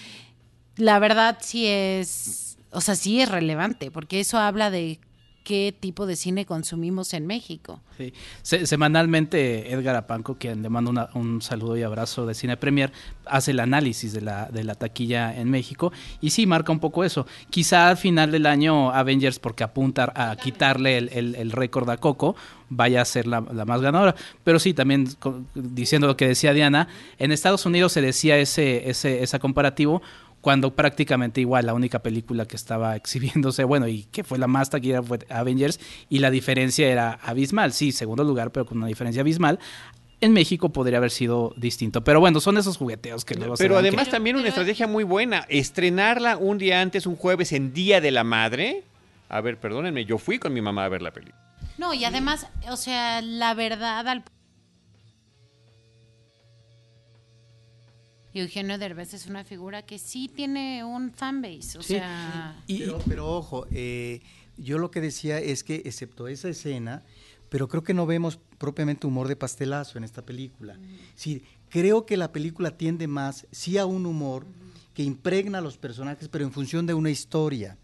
la 0.77 0.99
verdad 0.99 1.39
sí 1.41 1.67
es, 1.67 2.59
o 2.71 2.81
sea, 2.81 2.97
sí 2.97 3.21
es 3.21 3.31
relevante 3.31 3.91
porque 3.91 4.21
eso 4.21 4.39
habla 4.39 4.71
de 4.71 5.01
qué 5.45 5.77
tipo 5.79 6.07
de 6.07 6.17
cine 6.17 6.47
consumimos 6.47 7.15
en 7.15 7.27
México. 7.27 7.81
Sí. 7.97 8.13
semanalmente 8.67 9.73
Edgar 9.73 9.95
Apanco, 9.95 10.37
quien 10.37 10.63
le 10.63 10.69
mando 10.69 11.09
un 11.15 11.43
saludo 11.43 11.77
y 11.77 11.83
abrazo 11.83 12.27
de 12.27 12.35
Cine 12.35 12.57
Premier, 12.57 12.93
hace 13.27 13.53
el 13.53 13.61
análisis 13.61 14.13
de 14.13 14.23
la, 14.23 14.47
de 14.47 14.65
la 14.65 14.75
taquilla 14.75 15.39
en 15.39 15.51
México 15.51 15.93
y 16.21 16.31
sí 16.31 16.47
marca 16.47 16.73
un 16.73 16.81
poco 16.81 17.05
eso. 17.05 17.27
Quizá 17.51 17.91
al 17.91 17.97
final 17.99 18.33
del 18.33 18.47
año 18.47 18.91
Avengers, 18.91 19.39
porque 19.39 19.63
apunta 19.63 20.13
a 20.17 20.35
quitarle 20.37 20.97
el, 20.99 21.53
récord 21.53 21.89
a 21.91 21.99
Coco, 21.99 22.35
vaya 22.71 23.03
a 23.03 23.05
ser 23.05 23.27
la, 23.27 23.43
más 23.43 23.81
ganadora. 23.83 24.17
Pero 24.43 24.59
sí, 24.59 24.73
también 24.73 25.07
diciendo 25.55 26.07
lo 26.07 26.17
que 26.17 26.27
decía 26.27 26.55
Diana, 26.55 26.89
en 27.19 27.33
Estados 27.33 27.67
Unidos 27.67 27.93
se 27.93 28.01
decía 28.01 28.39
ese, 28.39 28.89
ese, 28.89 29.23
ese 29.23 29.39
comparativo 29.39 30.03
cuando 30.45 30.75
prácticamente 30.75 31.41
igual 31.41 31.65
la 31.65 31.73
única 31.73 32.01
película 32.01 32.45
que 32.45 32.55
estaba 32.55 32.97
exhibiéndose, 32.97 33.65
bueno, 33.65 33.89
y 33.89 34.03
que 34.03 34.25
fue 34.25 34.39
la 34.39 34.47
más 34.47 34.69
taquillera 34.69 35.03
fue 35.03 35.21
Avengers, 35.31 35.81
y 36.11 36.19
la 36.19 36.31
diferencia 36.31 36.87
era 36.87 37.19
abismal, 37.23 37.73
sí, 37.73 37.93
segundo 37.93 38.25
lugar, 38.25 38.53
pero 38.53 38.67
con 38.67 38.77
una 38.77 38.87
diferencia 38.87 39.23
abismal. 39.23 39.59
En 40.21 40.35
México 40.35 40.69
podría 40.69 40.99
haber 40.99 41.11
sido 41.11 41.55
distinto, 41.57 42.05
pero 42.05 42.21
bueno, 42.21 42.41
son 42.41 42.59
esos 42.59 42.77
jugueteos 42.77 43.25
que 43.25 43.37
luego 43.37 43.55
Pero 43.57 43.79
además 43.79 44.11
también 44.11 44.37
una 44.37 44.49
estrategia 44.49 44.87
muy 44.87 45.03
buena, 45.03 45.47
estrenarla 45.49 46.37
un 46.37 46.59
día 46.59 46.83
antes, 46.83 47.07
un 47.07 47.17
jueves, 47.17 47.53
en 47.53 47.73
Día 47.73 48.03
de 48.03 48.11
la 48.11 48.23
Madre. 48.23 48.85
A 49.31 49.41
ver, 49.41 49.59
perdónenme, 49.59 50.05
yo 50.05 50.19
fui 50.19 50.39
con 50.39 50.53
mi 50.53 50.61
mamá 50.61 50.85
a 50.85 50.89
ver 50.91 51.01
la 51.01 51.11
película. 51.11 51.41
No, 51.79 51.95
y 51.95 52.05
además, 52.05 52.49
o 52.69 52.77
sea, 52.77 53.23
la 53.23 53.55
verdad 53.55 54.07
al 54.09 54.23
Y 58.35 58.41
Eugenio 58.41 58.79
Derbez 58.79 59.15
es 59.15 59.27
una 59.27 59.45
figura 59.45 59.83
que 59.83 59.97
sí 59.97 60.29
tiene 60.29 60.83
un 60.83 61.13
fanbase, 61.13 61.79
o 61.79 61.83
sea... 61.83 62.61
pero, 63.07 63.29
ojo, 63.29 63.69
eh, 63.71 64.21
yo 64.57 64.79
lo 64.79 64.91
que 64.91 65.01
decía 65.01 65.39
es 65.39 65.63
que, 65.63 65.83
excepto 65.85 66.27
esa 66.27 66.49
escena, 66.49 67.05
pero 67.49 67.69
creo 67.69 67.85
que 67.85 67.95
no 67.95 68.07
vemos 68.07 68.41
propiamente 68.59 69.07
humor 69.07 69.29
de 69.29 69.37
pastelazo 69.37 69.99
en 69.99 70.05
esta 70.05 70.23
película. 70.23 70.77
Sí, 71.15 71.45
creo 71.69 72.07
que 72.07 72.17
la 72.17 72.33
película 72.33 72.77
tiende 72.77 73.07
más, 73.07 73.47
sí 73.53 73.79
a 73.79 73.87
un 73.87 74.05
humor 74.05 74.47
que 74.95 75.05
impregna 75.05 75.59
a 75.59 75.61
los 75.61 75.79
personajes, 75.79 76.29
pero 76.29 76.45
en 76.45 76.51
función 76.51 76.87
de 76.87 76.95
una 76.95 77.11
historia. 77.11 77.79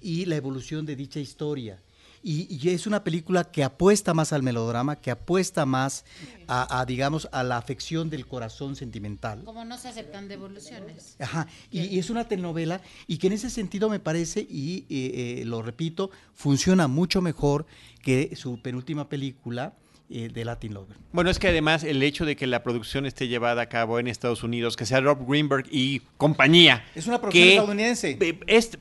Y 0.00 0.24
la 0.24 0.36
evolución 0.36 0.86
de 0.86 0.96
dicha 0.96 1.20
historia. 1.20 1.78
Y, 2.22 2.68
es 2.68 2.86
una 2.86 3.02
película 3.02 3.44
que 3.44 3.64
apuesta 3.64 4.12
más 4.12 4.32
al 4.32 4.42
melodrama, 4.42 4.96
que 4.96 5.10
apuesta 5.10 5.64
más 5.64 6.04
a, 6.48 6.84
digamos, 6.86 7.28
a 7.32 7.42
la 7.42 7.56
afección 7.56 8.10
del 8.10 8.26
corazón 8.26 8.76
sentimental. 8.76 9.42
Como 9.44 9.64
no 9.64 9.78
se 9.78 9.88
aceptan 9.88 10.28
devoluciones. 10.28 11.16
Ajá, 11.18 11.46
y, 11.70 11.98
es 11.98 12.10
una 12.10 12.28
telenovela 12.28 12.82
y 13.06 13.18
que 13.18 13.28
en 13.28 13.34
ese 13.34 13.48
sentido 13.48 13.88
me 13.88 14.00
parece, 14.00 14.40
y 14.40 14.86
eh, 14.90 15.40
eh, 15.40 15.44
lo 15.46 15.62
repito, 15.62 16.10
funciona 16.34 16.88
mucho 16.88 17.22
mejor 17.22 17.66
que 18.02 18.34
su 18.36 18.60
penúltima 18.60 19.08
película, 19.08 19.74
eh, 20.12 20.28
de 20.28 20.44
Latin 20.44 20.74
Lover. 20.74 20.96
Bueno, 21.12 21.30
es 21.30 21.38
que 21.38 21.46
además 21.46 21.84
el 21.84 22.02
hecho 22.02 22.24
de 22.24 22.34
que 22.34 22.48
la 22.48 22.64
producción 22.64 23.06
esté 23.06 23.28
llevada 23.28 23.62
a 23.62 23.68
cabo 23.68 24.00
en 24.00 24.08
Estados 24.08 24.42
Unidos, 24.42 24.76
que 24.76 24.84
sea 24.84 25.00
Rob 25.00 25.24
Greenberg 25.24 25.66
y 25.70 26.00
compañía. 26.16 26.84
Es 26.96 27.06
una 27.06 27.20
producción 27.20 27.48
estadounidense. 27.48 28.18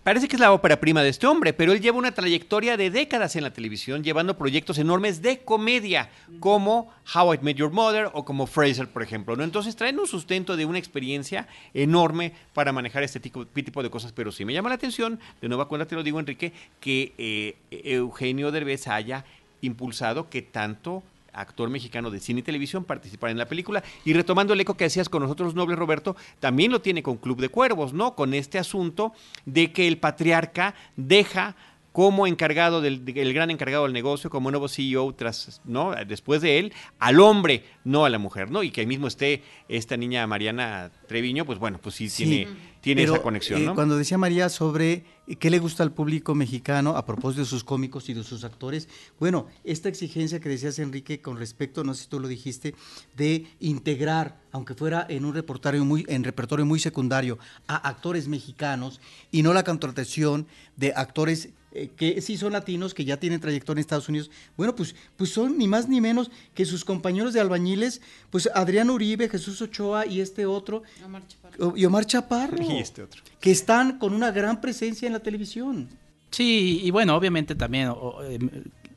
parece 0.01 0.27
que 0.27 0.35
es 0.35 0.39
la 0.39 0.51
ópera 0.51 0.79
prima 0.79 1.03
de 1.03 1.09
este 1.09 1.27
hombre, 1.27 1.53
pero 1.53 1.71
él 1.71 1.81
lleva 1.81 1.99
una 1.99 2.13
trayectoria 2.13 2.77
de 2.77 2.89
décadas 2.89 3.35
en 3.35 3.43
la 3.43 3.53
televisión, 3.53 4.03
llevando 4.03 4.39
proyectos 4.39 4.79
enormes 4.79 5.21
de 5.21 5.37
comedia, 5.41 6.09
como 6.39 6.91
How 7.13 7.35
I 7.35 7.39
Met 7.43 7.57
Your 7.57 7.71
Mother 7.71 8.09
o 8.13 8.25
como 8.25 8.47
Fraser, 8.47 8.87
por 8.87 9.03
ejemplo. 9.03 9.35
¿no? 9.35 9.43
Entonces 9.43 9.75
traen 9.75 9.99
un 9.99 10.07
sustento 10.07 10.57
de 10.57 10.65
una 10.65 10.79
experiencia 10.79 11.47
enorme 11.75 12.33
para 12.55 12.71
manejar 12.71 13.03
este 13.03 13.19
tipo, 13.19 13.45
tipo 13.45 13.83
de 13.83 13.91
cosas. 13.91 14.13
Pero 14.13 14.31
sí 14.31 14.45
me 14.45 14.53
llama 14.53 14.69
la 14.69 14.75
atención, 14.75 15.19
de 15.41 15.47
nueva 15.47 15.67
cuenta 15.67 15.85
te 15.85 15.93
lo 15.93 16.01
digo, 16.01 16.19
Enrique, 16.19 16.53
que 16.79 17.13
eh, 17.19 17.55
Eugenio 17.69 18.51
Derbez 18.51 18.87
haya 18.87 19.25
impulsado 19.61 20.29
que 20.31 20.41
tanto 20.41 21.03
actor 21.33 21.69
mexicano 21.69 22.11
de 22.11 22.19
cine 22.19 22.39
y 22.39 22.43
televisión, 22.43 22.83
participar 22.83 23.31
en 23.31 23.37
la 23.37 23.47
película. 23.47 23.83
Y 24.05 24.13
retomando 24.13 24.53
el 24.53 24.61
eco 24.61 24.75
que 24.75 24.85
hacías 24.85 25.09
con 25.09 25.23
nosotros, 25.23 25.55
Noble 25.55 25.75
Roberto, 25.75 26.15
también 26.39 26.71
lo 26.71 26.81
tiene 26.81 27.03
con 27.03 27.17
Club 27.17 27.39
de 27.41 27.49
Cuervos, 27.49 27.93
¿no? 27.93 28.15
Con 28.15 28.33
este 28.33 28.59
asunto 28.59 29.13
de 29.45 29.71
que 29.71 29.87
el 29.87 29.97
patriarca 29.97 30.75
deja 30.95 31.55
como 31.99 32.27
encargado 32.27 32.79
del 32.79 33.03
el 33.13 33.33
gran 33.33 33.51
encargado 33.51 33.83
del 33.83 33.91
negocio, 33.91 34.29
como 34.29 34.51
nuevo 34.51 34.69
CEO 34.69 35.13
tras, 35.15 35.59
¿no? 35.65 35.93
Después 36.07 36.41
de 36.41 36.57
él, 36.57 36.71
al 36.97 37.19
hombre, 37.19 37.65
no 37.83 38.05
a 38.05 38.09
la 38.09 38.17
mujer, 38.17 38.49
¿no? 38.49 38.63
Y 38.63 38.71
que 38.71 38.79
ahí 38.79 38.87
mismo 38.87 39.05
esté 39.05 39.43
esta 39.67 39.97
niña 39.97 40.25
Mariana 40.25 40.91
Treviño, 41.09 41.45
pues 41.45 41.59
bueno, 41.59 41.77
pues 41.83 41.95
sí, 41.95 42.07
tiene, 42.07 42.47
tiene 42.79 43.03
esa 43.03 43.21
conexión, 43.21 43.65
¿no? 43.65 43.71
Eh, 43.73 43.75
cuando 43.75 43.97
decía 43.97 44.17
María 44.17 44.47
sobre 44.47 45.03
qué 45.39 45.49
le 45.49 45.59
gusta 45.59 45.83
al 45.83 45.91
público 45.91 46.35
mexicano 46.35 46.95
a 46.95 47.05
propósito 47.05 47.41
de 47.41 47.47
sus 47.47 47.65
cómicos 47.65 48.07
y 48.07 48.13
de 48.13 48.23
sus 48.23 48.45
actores, 48.45 48.87
bueno, 49.19 49.47
esta 49.65 49.89
exigencia 49.89 50.39
que 50.39 50.47
decías 50.47 50.79
Enrique 50.79 51.19
con 51.19 51.37
respecto, 51.37 51.83
no 51.83 51.93
sé 51.93 52.03
si 52.03 52.07
tú 52.07 52.21
lo 52.21 52.29
dijiste, 52.29 52.75
de 53.17 53.45
integrar, 53.59 54.39
aunque 54.53 54.73
fuera 54.73 55.05
en 55.09 55.25
un 55.25 55.33
repertorio 55.33 55.83
muy, 55.83 56.05
en 56.07 56.23
repertorio 56.23 56.65
muy 56.65 56.79
secundario, 56.79 57.39
a 57.67 57.75
actores 57.89 58.29
mexicanos 58.29 59.01
y 59.31 59.43
no 59.43 59.51
la 59.53 59.65
contratación 59.65 60.47
de 60.77 60.93
actores 60.95 61.49
eh, 61.71 61.89
que 61.95 62.21
sí 62.21 62.37
son 62.37 62.53
latinos, 62.53 62.93
que 62.93 63.05
ya 63.05 63.17
tienen 63.17 63.39
trayectoria 63.39 63.79
en 63.79 63.81
Estados 63.81 64.09
Unidos, 64.09 64.31
bueno, 64.57 64.75
pues, 64.75 64.95
pues 65.17 65.31
son 65.31 65.57
ni 65.57 65.67
más 65.67 65.87
ni 65.87 66.01
menos 66.01 66.31
que 66.53 66.65
sus 66.65 66.83
compañeros 66.83 67.33
de 67.33 67.39
albañiles, 67.39 68.01
pues 68.29 68.49
Adrián 68.53 68.89
Uribe, 68.89 69.29
Jesús 69.29 69.61
Ochoa 69.61 70.05
y 70.05 70.21
este 70.21 70.45
otro, 70.45 70.83
Omar 71.05 71.27
Chaparro, 71.27 71.77
y 71.77 71.85
Omar 71.85 72.05
Chaparro, 72.05 72.63
y 72.63 72.79
este 72.79 73.03
otro, 73.03 73.21
que 73.39 73.51
están 73.51 73.99
con 73.99 74.13
una 74.13 74.31
gran 74.31 74.61
presencia 74.61 75.05
en 75.05 75.13
la 75.13 75.19
televisión. 75.19 75.87
Sí, 76.31 76.81
y 76.83 76.91
bueno, 76.91 77.15
obviamente 77.15 77.55
también 77.55 77.91
em, 78.29 78.49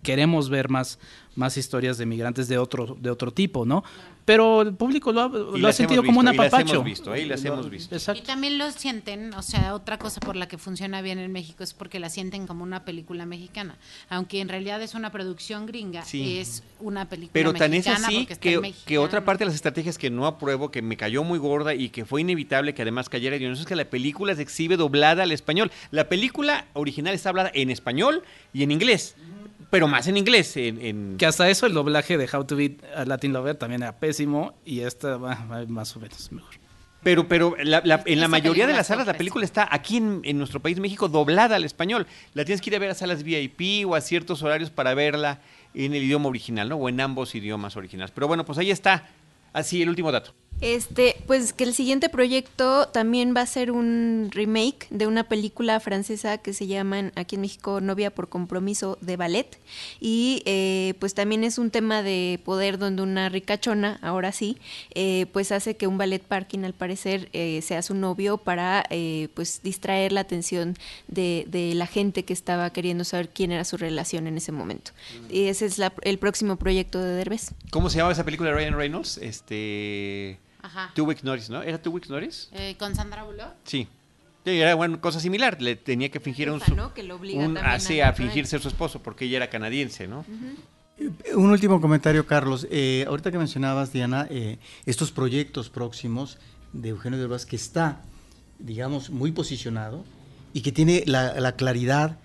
queremos 0.02 0.50
ver 0.50 0.68
más, 0.68 0.98
más 1.34 1.56
historias 1.56 1.96
de 1.98 2.06
migrantes 2.06 2.48
de 2.48 2.58
otro, 2.58 2.96
de 3.00 3.10
otro 3.10 3.32
tipo, 3.32 3.64
¿no? 3.64 3.84
Pero 4.24 4.62
el 4.62 4.74
público 4.74 5.12
lo 5.12 5.66
ha, 5.66 5.72
sentido 5.72 6.04
como 6.04 6.20
un 6.20 6.28
apapacho. 6.28 6.74
hemos 6.74 6.84
visto, 6.84 7.10
ahí 7.10 7.24
las 7.24 7.44
hemos 7.44 7.68
visto. 7.68 7.96
Y 8.14 8.20
también 8.20 8.56
lo 8.56 8.70
sienten, 8.70 9.34
o 9.34 9.42
sea, 9.42 9.74
otra 9.74 9.98
cosa 9.98 10.20
por 10.20 10.36
la 10.36 10.46
que 10.46 10.58
funciona 10.58 11.02
bien 11.02 11.18
en 11.18 11.32
México 11.32 11.64
es 11.64 11.74
porque 11.74 11.98
la 11.98 12.08
sienten 12.08 12.46
como 12.46 12.62
una 12.62 12.84
película 12.84 13.26
mexicana. 13.26 13.76
Aunque 14.08 14.40
en 14.40 14.48
realidad 14.48 14.80
es 14.80 14.94
una 14.94 15.10
producción 15.10 15.66
gringa, 15.66 16.04
es 16.12 16.62
una 16.78 17.08
película 17.08 17.32
Pero 17.32 17.52
tan 17.52 17.74
es 17.74 17.88
así 17.88 18.26
que, 18.26 18.74
que, 18.86 18.98
otra 18.98 19.24
parte 19.24 19.42
de 19.42 19.46
las 19.46 19.56
estrategias 19.56 19.98
que 19.98 20.10
no 20.10 20.26
apruebo, 20.26 20.70
que 20.70 20.82
me 20.82 20.96
cayó 20.96 21.24
muy 21.24 21.40
gorda 21.40 21.74
y 21.74 21.88
que 21.88 22.04
fue 22.04 22.20
inevitable 22.20 22.74
que 22.74 22.82
además 22.82 23.08
cayera 23.08 23.34
eso 23.34 23.62
es 23.62 23.66
que 23.66 23.76
la 23.76 23.86
película 23.86 24.36
se 24.36 24.42
exhibe 24.42 24.76
doblada 24.76 25.24
al 25.24 25.32
español. 25.32 25.72
La 25.90 26.08
película 26.08 26.66
original 26.74 27.14
está 27.14 27.30
hablada 27.30 27.50
en 27.54 27.70
español 27.70 28.22
y 28.52 28.62
en 28.62 28.70
inglés 28.70 29.16
pero 29.72 29.88
más 29.88 30.06
en 30.06 30.18
inglés. 30.18 30.54
En, 30.58 31.16
Que 31.16 31.24
hasta 31.24 31.48
eso 31.48 31.64
el 31.64 31.72
doblaje 31.72 32.18
de 32.18 32.28
How 32.30 32.44
to 32.44 32.56
Beat 32.56 32.84
a 32.94 33.06
Latin 33.06 33.32
Lover 33.32 33.56
también 33.56 33.82
era 33.82 33.98
pésimo 33.98 34.52
y 34.66 34.80
esta 34.80 35.16
va 35.16 35.34
más 35.66 35.96
o 35.96 36.00
menos 36.00 36.30
mejor. 36.30 36.52
Pero, 37.02 37.26
pero 37.26 37.56
en 37.58 38.20
la 38.20 38.28
mayoría 38.28 38.66
de 38.66 38.74
las 38.74 38.88
salas 38.88 39.06
la 39.06 39.14
película 39.14 39.46
está 39.46 39.66
aquí 39.70 39.96
en, 39.96 40.36
nuestro 40.36 40.60
país, 40.60 40.78
México, 40.78 41.08
doblada 41.08 41.56
al 41.56 41.64
español. 41.64 42.06
La 42.34 42.44
tienes 42.44 42.60
que 42.60 42.68
ir 42.68 42.76
a 42.76 42.80
ver 42.80 42.90
a 42.90 42.94
salas 42.94 43.22
VIP 43.22 43.88
o 43.88 43.94
a 43.94 44.02
ciertos 44.02 44.42
horarios 44.42 44.68
para 44.68 44.92
verla 44.92 45.40
en 45.72 45.94
el 45.94 46.02
idioma 46.02 46.28
original, 46.28 46.68
¿no? 46.68 46.76
O 46.76 46.90
en 46.90 47.00
ambos 47.00 47.34
idiomas 47.34 47.74
originales. 47.74 48.10
Pero 48.14 48.28
bueno, 48.28 48.44
pues 48.44 48.58
ahí 48.58 48.70
está. 48.70 49.08
Así, 49.54 49.80
el 49.80 49.88
último 49.88 50.12
dato. 50.12 50.34
Este, 50.62 51.16
pues 51.26 51.52
que 51.52 51.64
el 51.64 51.74
siguiente 51.74 52.08
proyecto 52.08 52.86
también 52.86 53.34
va 53.36 53.40
a 53.40 53.46
ser 53.46 53.72
un 53.72 54.28
remake 54.30 54.86
de 54.90 55.08
una 55.08 55.24
película 55.24 55.80
francesa 55.80 56.38
que 56.38 56.52
se 56.52 56.68
llama 56.68 57.10
aquí 57.16 57.34
en 57.34 57.40
México 57.40 57.80
Novia 57.80 58.14
por 58.14 58.28
compromiso 58.28 58.96
de 59.00 59.16
ballet 59.16 59.58
y 59.98 60.40
eh, 60.46 60.94
pues 61.00 61.14
también 61.14 61.42
es 61.42 61.58
un 61.58 61.72
tema 61.72 62.04
de 62.04 62.38
poder 62.44 62.78
donde 62.78 63.02
una 63.02 63.28
ricachona, 63.28 63.98
ahora 64.02 64.30
sí, 64.30 64.56
eh, 64.94 65.26
pues 65.32 65.50
hace 65.50 65.76
que 65.76 65.88
un 65.88 65.98
ballet 65.98 66.22
parking 66.22 66.60
al 66.60 66.74
parecer 66.74 67.28
eh, 67.32 67.60
sea 67.62 67.82
su 67.82 67.96
novio 67.96 68.38
para 68.38 68.84
pues 69.34 69.62
distraer 69.64 70.12
la 70.12 70.20
atención 70.20 70.76
de, 71.08 71.44
de, 71.48 71.74
la 71.74 71.88
gente 71.88 72.24
que 72.24 72.32
estaba 72.32 72.70
queriendo 72.70 73.02
saber 73.02 73.30
quién 73.30 73.50
era 73.50 73.64
su 73.64 73.76
relación 73.76 74.28
en 74.28 74.36
ese 74.36 74.52
momento. 74.52 74.92
Y 75.28 75.46
ese 75.46 75.66
es 75.66 75.80
el 76.02 76.18
próximo 76.18 76.56
proyecto 76.56 77.02
de 77.02 77.14
Derbez. 77.14 77.52
¿Cómo 77.70 77.90
se 77.90 77.98
llama 77.98 78.12
esa 78.12 78.24
película 78.24 78.50
de 78.50 78.56
Ryan 78.56 78.76
Reynolds? 78.76 79.18
Este 79.18 80.38
Ajá. 80.62 80.92
Two 80.94 81.04
Weeks 81.04 81.24
Notice, 81.24 81.52
¿no? 81.52 81.62
¿Era 81.62 81.80
Two 81.80 81.92
Weeks 81.92 82.08
Notice? 82.08 82.48
Eh, 82.52 82.76
¿Con 82.78 82.94
Sandra 82.94 83.24
Bullock? 83.24 83.54
Sí. 83.64 83.88
Era 84.44 84.74
una 84.74 85.00
cosa 85.00 85.20
similar, 85.20 85.62
le 85.62 85.76
tenía 85.76 86.10
que 86.10 86.18
fingir 86.18 86.50
un, 86.50 86.60
¿no? 86.74 86.92
que 86.94 87.04
lo 87.04 87.16
obliga 87.16 87.44
un 87.44 87.56
así 87.58 88.00
a, 88.00 88.12
fingir 88.12 88.46
ser 88.48 88.60
su 88.60 88.68
esposo 88.68 89.00
porque 89.00 89.26
ella 89.26 89.36
era 89.36 89.50
canadiense, 89.50 90.08
¿no? 90.08 90.24
Un 91.34 91.50
último 91.50 91.80
comentario, 91.80 92.26
Carlos. 92.26 92.66
Eh, 92.70 93.04
ahorita 93.06 93.30
que 93.30 93.38
mencionabas, 93.38 93.92
Diana, 93.92 94.26
eh, 94.30 94.58
estos 94.84 95.12
proyectos 95.12 95.68
próximos 95.68 96.38
de 96.72 96.90
Eugenio 96.90 97.18
Derbez 97.18 97.46
que 97.46 97.56
está, 97.56 98.02
digamos, 98.58 99.10
muy 99.10 99.30
posicionado 99.30 100.04
y 100.52 100.62
que 100.62 100.72
tiene 100.72 101.04
la, 101.06 101.52
claridad 101.56 102.18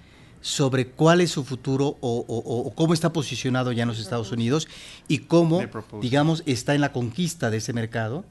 sobre 0.48 0.88
cuál 0.88 1.20
es 1.20 1.32
su 1.32 1.43
futuro 1.43 1.98
o, 2.00 2.26
o, 2.26 2.74
cómo 2.74 2.93
está 2.93 3.12
posicionado 3.12 3.74
ya 3.74 3.84
en 3.84 3.89
los 3.89 4.00
Estados 4.00 4.32
Unidos 4.32 4.70
y 5.10 5.20
cómo, 5.20 5.62
digamos, 6.02 6.41
está 6.45 6.74
en 6.74 6.80
la 6.80 6.93
conquista 6.93 7.50
de 7.50 7.58
ese 7.58 7.74
mercado 7.74 8.24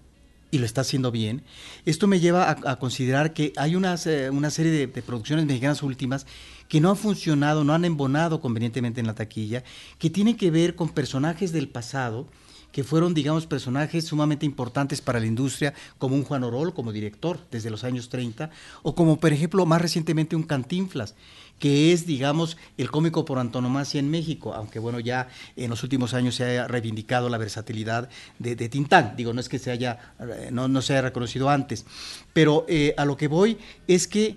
y 0.50 0.56
lo 0.56 0.64
está 0.64 0.80
haciendo 0.80 1.10
bien. 1.10 1.42
Esto 1.84 2.06
me 2.06 2.18
lleva 2.18 2.50
a, 2.50 2.76
considerar 2.76 3.34
que 3.34 3.52
hay 3.56 3.76
unas, 3.76 4.06
eh, 4.06 4.30
una 4.30 4.48
serie 4.48 4.72
de, 4.72 4.86
de, 4.86 5.02
producciones 5.02 5.44
mexicanas 5.44 5.82
últimas 5.82 6.26
que 6.70 6.80
no 6.80 6.88
han 6.88 6.96
funcionado, 6.96 7.64
no 7.64 7.74
han 7.74 7.84
embonado 7.84 8.40
convenientemente 8.40 8.98
en 8.98 9.08
la 9.08 9.14
taquilla, 9.14 9.62
que 9.98 10.08
tienen 10.08 10.38
que 10.38 10.50
ver 10.50 10.74
con 10.74 10.88
personajes 10.88 11.52
del 11.52 11.68
pasado, 11.68 12.28
que 12.76 12.84
fueron, 12.84 13.14
digamos, 13.14 13.46
personajes 13.46 14.04
sumamente 14.04 14.44
importantes 14.44 15.00
para 15.00 15.18
la 15.18 15.24
industria, 15.24 15.72
como 15.96 16.14
un 16.14 16.24
Juan 16.24 16.44
Orol 16.44 16.74
como 16.74 16.92
director 16.92 17.40
desde 17.50 17.70
los 17.70 17.84
años 17.84 18.10
30, 18.10 18.50
o 18.82 18.94
como, 18.94 19.18
por 19.18 19.32
ejemplo, 19.32 19.64
más 19.64 19.80
recientemente 19.80 20.36
un 20.36 20.42
Cantinflas, 20.42 21.14
que 21.58 21.92
es, 21.92 22.06
digamos, 22.06 22.56
el 22.76 22.90
cómico 22.90 23.24
por 23.24 23.38
antonomasia 23.38 23.98
en 23.98 24.10
México, 24.10 24.54
aunque 24.54 24.78
bueno, 24.78 25.00
ya 25.00 25.28
en 25.56 25.70
los 25.70 25.82
últimos 25.82 26.14
años 26.14 26.34
se 26.34 26.44
haya 26.44 26.68
reivindicado 26.68 27.28
la 27.28 27.38
versatilidad 27.38 28.08
de, 28.38 28.56
Tintán. 28.68 29.14
Digo, 29.16 29.32
no 29.32 29.40
es 29.40 29.48
que 29.48 29.58
se 29.58 29.70
haya, 29.70 30.14
eh, 30.20 30.50
no, 30.52 30.68
no 30.68 30.82
se 30.82 30.92
haya 30.92 31.02
reconocido 31.02 31.48
antes, 31.48 31.86
pero 32.32 32.66
eh, 32.68 32.94
a 32.96 33.04
lo 33.04 33.16
que 33.16 33.28
voy 33.28 33.58
es 33.88 34.06
que 34.06 34.36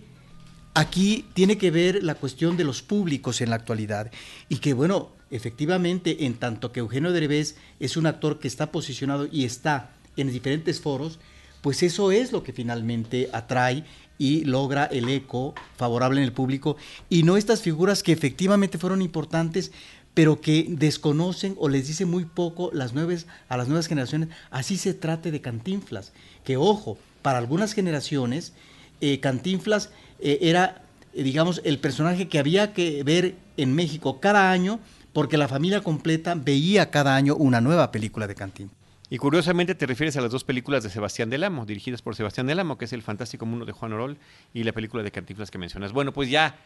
aquí 0.74 1.26
tiene 1.34 1.58
que 1.58 1.72
ver 1.72 2.04
la 2.04 2.16
cuestión 2.16 2.56
de 2.56 2.64
los 2.64 2.82
públicos 2.82 3.42
en 3.42 3.50
la 3.50 3.58
actualidad 3.58 4.12
y 4.48 4.58
que 4.58 4.74
bueno, 4.74 5.10
efectivamente, 5.32 6.26
en 6.26 6.36
tanto 6.36 6.72
que 6.72 6.80
Eugenio 6.80 7.12
Derbez 7.12 7.56
es 7.80 7.98
un 7.98 8.06
actor 8.06 8.40
que 8.40 8.48
está 8.48 8.72
posicionado 8.72 9.28
y 9.30 9.44
está 9.44 9.92
en 10.16 10.32
diferentes 10.32 10.80
foros, 10.80 11.20
pues 11.62 11.84
eso 11.84 12.12
es 12.12 12.32
lo 12.32 12.44
que 12.44 12.54
finalmente 12.54 13.30
atrae 13.34 13.84
y 14.20 14.44
logra 14.44 14.86
el 14.86 15.10
eco 15.10 15.56
favorable 15.78 16.20
en 16.20 16.26
el 16.26 16.34
público 16.34 16.78
y 17.10 17.24
no 17.24 17.38
estas 17.38 17.64
figuras 17.64 18.04
que 18.04 18.12
efectivamente 18.12 18.78
fueron 18.78 19.02
importantes 19.02 19.72
pero 20.14 20.42
que 20.42 20.66
desconocen 20.70 21.56
o 21.58 21.70
les 21.70 21.88
dice 21.88 22.06
muy 22.06 22.26
poco 22.26 22.70
las 22.74 22.94
nuevas, 22.94 23.26
a 23.48 23.58
las 23.58 23.68
nuevas 23.68 23.88
generaciones, 23.88 24.30
así 24.52 24.76
se 24.78 24.94
trate 24.94 25.32
de 25.32 25.40
Cantinflas, 25.40 26.12
que 26.44 26.58
ojo, 26.58 26.98
para 27.22 27.38
algunas 27.38 27.74
generaciones 27.74 28.54
eh, 29.02 29.20
Cantinflas 29.22 29.92
eh, 30.20 30.40
era, 30.42 30.84
eh, 31.14 31.24
digamos, 31.24 31.62
el 31.64 31.80
personaje 31.80 32.28
que 32.28 32.40
había 32.40 32.74
que 32.74 33.02
ver 33.04 33.36
en 33.56 33.74
México 33.74 34.20
cada 34.20 34.52
año 34.52 34.80
porque 35.14 35.38
la 35.38 35.48
familia 35.48 35.82
completa 35.82 36.36
veía 36.36 36.92
cada 36.92 37.16
año 37.16 37.36
una 37.36 37.62
nueva 37.62 37.92
película 37.92 38.28
de 38.28 38.36
Cantinflas. 38.36 38.79
Y 39.10 39.18
curiosamente 39.18 39.74
te 39.74 39.86
refieres 39.88 40.18
a 40.18 40.22
las 40.22 40.32
dos 40.32 40.44
películas 40.44 40.84
de 40.84 40.90
Sebastián 40.90 41.30
del 41.30 41.44
Amo, 41.44 41.66
dirigidas 41.66 42.02
por 42.02 42.16
Sebastián 42.16 42.46
del 42.48 42.60
Amo, 42.60 42.78
que 42.78 42.86
es 42.86 42.94
El 42.94 43.02
Fantástico 43.02 43.46
Mundo 43.46 43.66
de 43.66 43.72
Juan 43.72 43.94
Orol 43.94 44.18
y 44.54 44.64
la 44.64 44.72
película 44.72 45.02
de 45.02 45.12
Cantinflas 45.12 45.50
que 45.50 45.58
mencionas. 45.58 45.94
Bueno, 45.94 46.14
pues 46.14 46.30
ya 46.30 46.58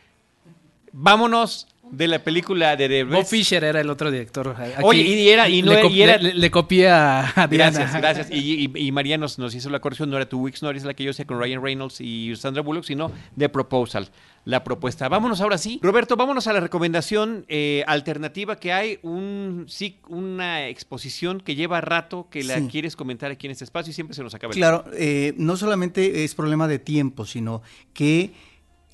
vámonos 0.93 1.67
de 1.91 2.07
la 2.07 2.19
película 2.19 2.75
de 2.75 2.87
The 2.87 3.03
Bob 3.03 3.25
Fisher 3.25 3.63
era 3.63 3.81
el 3.81 3.89
otro 3.89 4.09
director. 4.09 4.55
Oye, 4.81 5.01
y 5.01 5.29
era, 5.29 5.49
y 5.49 5.61
no 5.61 5.73
le, 5.73 6.33
le, 6.33 6.51
copié 6.51 6.89
a 6.89 7.47
Gracias, 7.49 7.93
gracias. 7.93 8.27
Y, 8.31 8.71
y, 8.73 8.91
María 8.91 9.17
nos, 9.17 9.37
hizo 9.53 9.69
la 9.69 9.79
corrección, 9.79 10.09
no 10.09 10.15
era 10.15 10.27
Two 10.27 10.39
Weeks 10.39 10.63
es 10.63 10.83
la 10.85 10.93
que 10.93 11.03
yo 11.03 11.13
sé 11.13 11.25
con 11.25 11.39
Ryan 11.39 11.61
Reynolds 11.61 11.99
y 11.99 12.35
Sandra 12.35 12.61
Bullock, 12.61 12.85
sino 12.85 13.11
The 13.37 13.49
Proposal, 13.49 14.07
la 14.45 14.63
propuesta. 14.63 15.07
Vámonos 15.09 15.41
ahora 15.41 15.57
sí. 15.57 15.79
Roberto, 15.81 16.15
vámonos 16.15 16.47
a 16.47 16.53
la 16.53 16.59
recomendación 16.59 17.45
eh, 17.47 17.83
alternativa 17.87 18.57
que 18.57 18.73
hay, 18.73 18.99
un 19.01 19.65
sí, 19.67 19.99
una 20.07 20.67
exposición 20.67 21.39
que 21.39 21.55
lleva 21.55 21.81
rato 21.81 22.27
que 22.29 22.43
la 22.43 22.59
quieres 22.67 22.95
comentar 22.95 23.31
aquí 23.31 23.47
en 23.47 23.51
este 23.51 23.63
espacio 23.63 23.91
y 23.91 23.93
siempre 23.93 24.15
se 24.15 24.23
nos 24.23 24.33
acaba 24.33 24.51
el 24.53 24.57
Claro, 24.57 24.85
eh, 24.93 25.33
no 25.37 25.57
solamente 25.57 26.23
es 26.23 26.35
problema 26.35 26.67
de 26.67 26.79
tiempo, 26.79 27.25
sino 27.25 27.61
que 27.93 28.33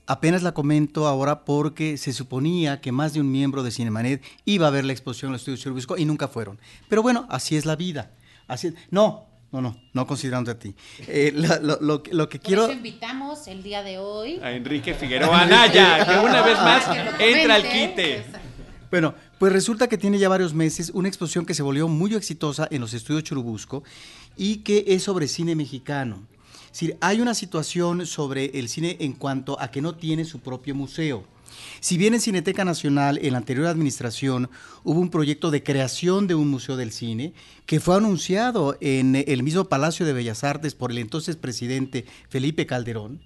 Apenas 0.09 0.41
la 0.41 0.53
comento 0.53 1.05
ahora 1.05 1.45
porque 1.45 1.95
se 1.97 2.13
suponía 2.13 2.81
que 2.81 2.91
más 2.91 3.13
de 3.13 3.21
un 3.21 3.31
miembro 3.31 3.61
de 3.61 3.69
Cinemanet 3.69 4.23
iba 4.43 4.65
a 4.65 4.71
ver 4.71 4.83
la 4.83 4.91
exposición 4.91 5.29
en 5.29 5.33
los 5.33 5.41
estudios 5.41 5.59
Churubusco 5.59 5.97
y 5.99 6.05
nunca 6.05 6.27
fueron. 6.27 6.59
Pero 6.87 7.03
bueno, 7.03 7.27
así 7.29 7.55
es 7.55 7.67
la 7.67 7.75
vida. 7.75 8.09
Así, 8.47 8.73
no, 8.89 9.28
no, 9.51 9.61
no, 9.61 9.77
no 9.93 10.07
considerando 10.07 10.51
a 10.51 10.55
ti. 10.55 10.75
Eh, 11.07 11.33
lo, 11.33 12.29
que 12.29 12.39
quiero. 12.39 12.67
Por 12.67 12.75
invitamos 12.75 13.47
el 13.47 13.63
día 13.63 13.83
de 13.83 13.97
hoy 13.97 14.39
a 14.41 14.51
Enrique 14.51 14.93
Figueroa 14.93 15.41
Anaya, 15.41 16.05
que 16.05 16.25
una 16.25 16.41
vez 16.41 16.57
más 16.57 16.83
entra 17.19 17.55
al 17.55 17.63
quite. 17.63 18.25
Bueno, 18.91 19.13
pues 19.37 19.53
resulta 19.53 19.87
que 19.87 19.97
tiene 19.97 20.17
ya 20.17 20.29
varios 20.29 20.53
meses 20.53 20.91
una 20.93 21.07
exposición 21.07 21.45
que 21.45 21.53
se 21.53 21.61
volvió 21.61 21.87
muy 21.87 22.13
exitosa 22.15 22.67
en 22.71 22.81
los 22.81 22.93
estudios 22.93 23.23
Churubusco 23.23 23.83
y 24.35 24.57
que 24.57 24.83
es 24.87 25.03
sobre 25.03 25.27
cine 25.27 25.55
mexicano 25.55 26.25
hay 27.01 27.21
una 27.21 27.33
situación 27.33 28.05
sobre 28.05 28.57
el 28.57 28.69
cine 28.69 28.97
en 28.99 29.13
cuanto 29.13 29.59
a 29.59 29.71
que 29.71 29.81
no 29.81 29.95
tiene 29.95 30.25
su 30.25 30.39
propio 30.39 30.75
museo. 30.75 31.23
Si 31.79 31.97
bien 31.97 32.13
en 32.13 32.21
Cineteca 32.21 32.65
Nacional, 32.65 33.19
en 33.21 33.33
la 33.33 33.39
anterior 33.39 33.67
administración, 33.67 34.49
hubo 34.83 34.99
un 34.99 35.09
proyecto 35.09 35.51
de 35.51 35.63
creación 35.63 36.27
de 36.27 36.35
un 36.35 36.49
museo 36.49 36.77
del 36.77 36.91
cine 36.91 37.33
que 37.65 37.79
fue 37.79 37.95
anunciado 37.95 38.77
en 38.81 39.15
el 39.15 39.43
mismo 39.43 39.65
Palacio 39.65 40.05
de 40.05 40.13
Bellas 40.13 40.43
Artes 40.43 40.75
por 40.75 40.91
el 40.91 40.97
entonces 40.97 41.35
presidente 41.35 42.05
Felipe 42.29 42.65
Calderón, 42.65 43.21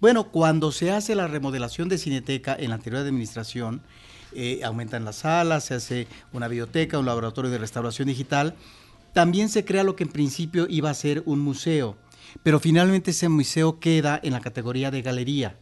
bueno, 0.00 0.30
cuando 0.30 0.72
se 0.72 0.90
hace 0.90 1.14
la 1.14 1.28
remodelación 1.28 1.88
de 1.88 1.98
Cineteca 1.98 2.54
en 2.58 2.70
la 2.70 2.74
anterior 2.74 3.02
administración, 3.02 3.80
eh, 4.34 4.60
aumentan 4.64 5.04
las 5.04 5.16
salas, 5.16 5.64
se 5.64 5.74
hace 5.74 6.08
una 6.32 6.48
biblioteca, 6.48 6.98
un 6.98 7.06
laboratorio 7.06 7.50
de 7.50 7.58
restauración 7.58 8.08
digital, 8.08 8.56
también 9.12 9.48
se 9.48 9.64
crea 9.64 9.84
lo 9.84 9.94
que 9.94 10.04
en 10.04 10.10
principio 10.10 10.66
iba 10.68 10.90
a 10.90 10.94
ser 10.94 11.22
un 11.24 11.38
museo 11.38 11.96
pero 12.42 12.60
finalmente 12.60 13.12
ese 13.12 13.28
museo 13.28 13.78
queda 13.78 14.18
en 14.22 14.32
la 14.32 14.40
categoría 14.40 14.90
de 14.90 15.02
galería 15.02 15.56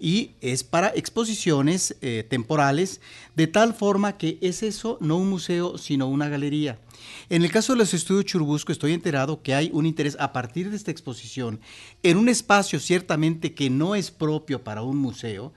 y 0.00 0.32
es 0.40 0.64
para 0.64 0.88
exposiciones 0.88 1.96
eh, 2.00 2.24
temporales, 2.28 3.00
de 3.36 3.46
tal 3.46 3.74
forma 3.74 4.16
que 4.16 4.38
es 4.40 4.62
eso, 4.62 4.96
no 5.00 5.18
un 5.18 5.28
museo, 5.28 5.76
sino 5.78 6.08
una 6.08 6.28
galería. 6.28 6.78
En 7.28 7.44
el 7.44 7.52
caso 7.52 7.74
de 7.74 7.78
los 7.78 7.94
estudios 7.94 8.24
Churubusco 8.24 8.72
estoy 8.72 8.92
enterado 8.92 9.42
que 9.42 9.54
hay 9.54 9.70
un 9.72 9.86
interés 9.86 10.16
a 10.18 10.32
partir 10.32 10.70
de 10.70 10.76
esta 10.76 10.90
exposición 10.90 11.60
en 12.02 12.16
un 12.16 12.28
espacio 12.28 12.80
ciertamente 12.80 13.54
que 13.54 13.70
no 13.70 13.94
es 13.94 14.10
propio 14.10 14.64
para 14.64 14.82
un 14.82 14.96
museo, 14.96 15.52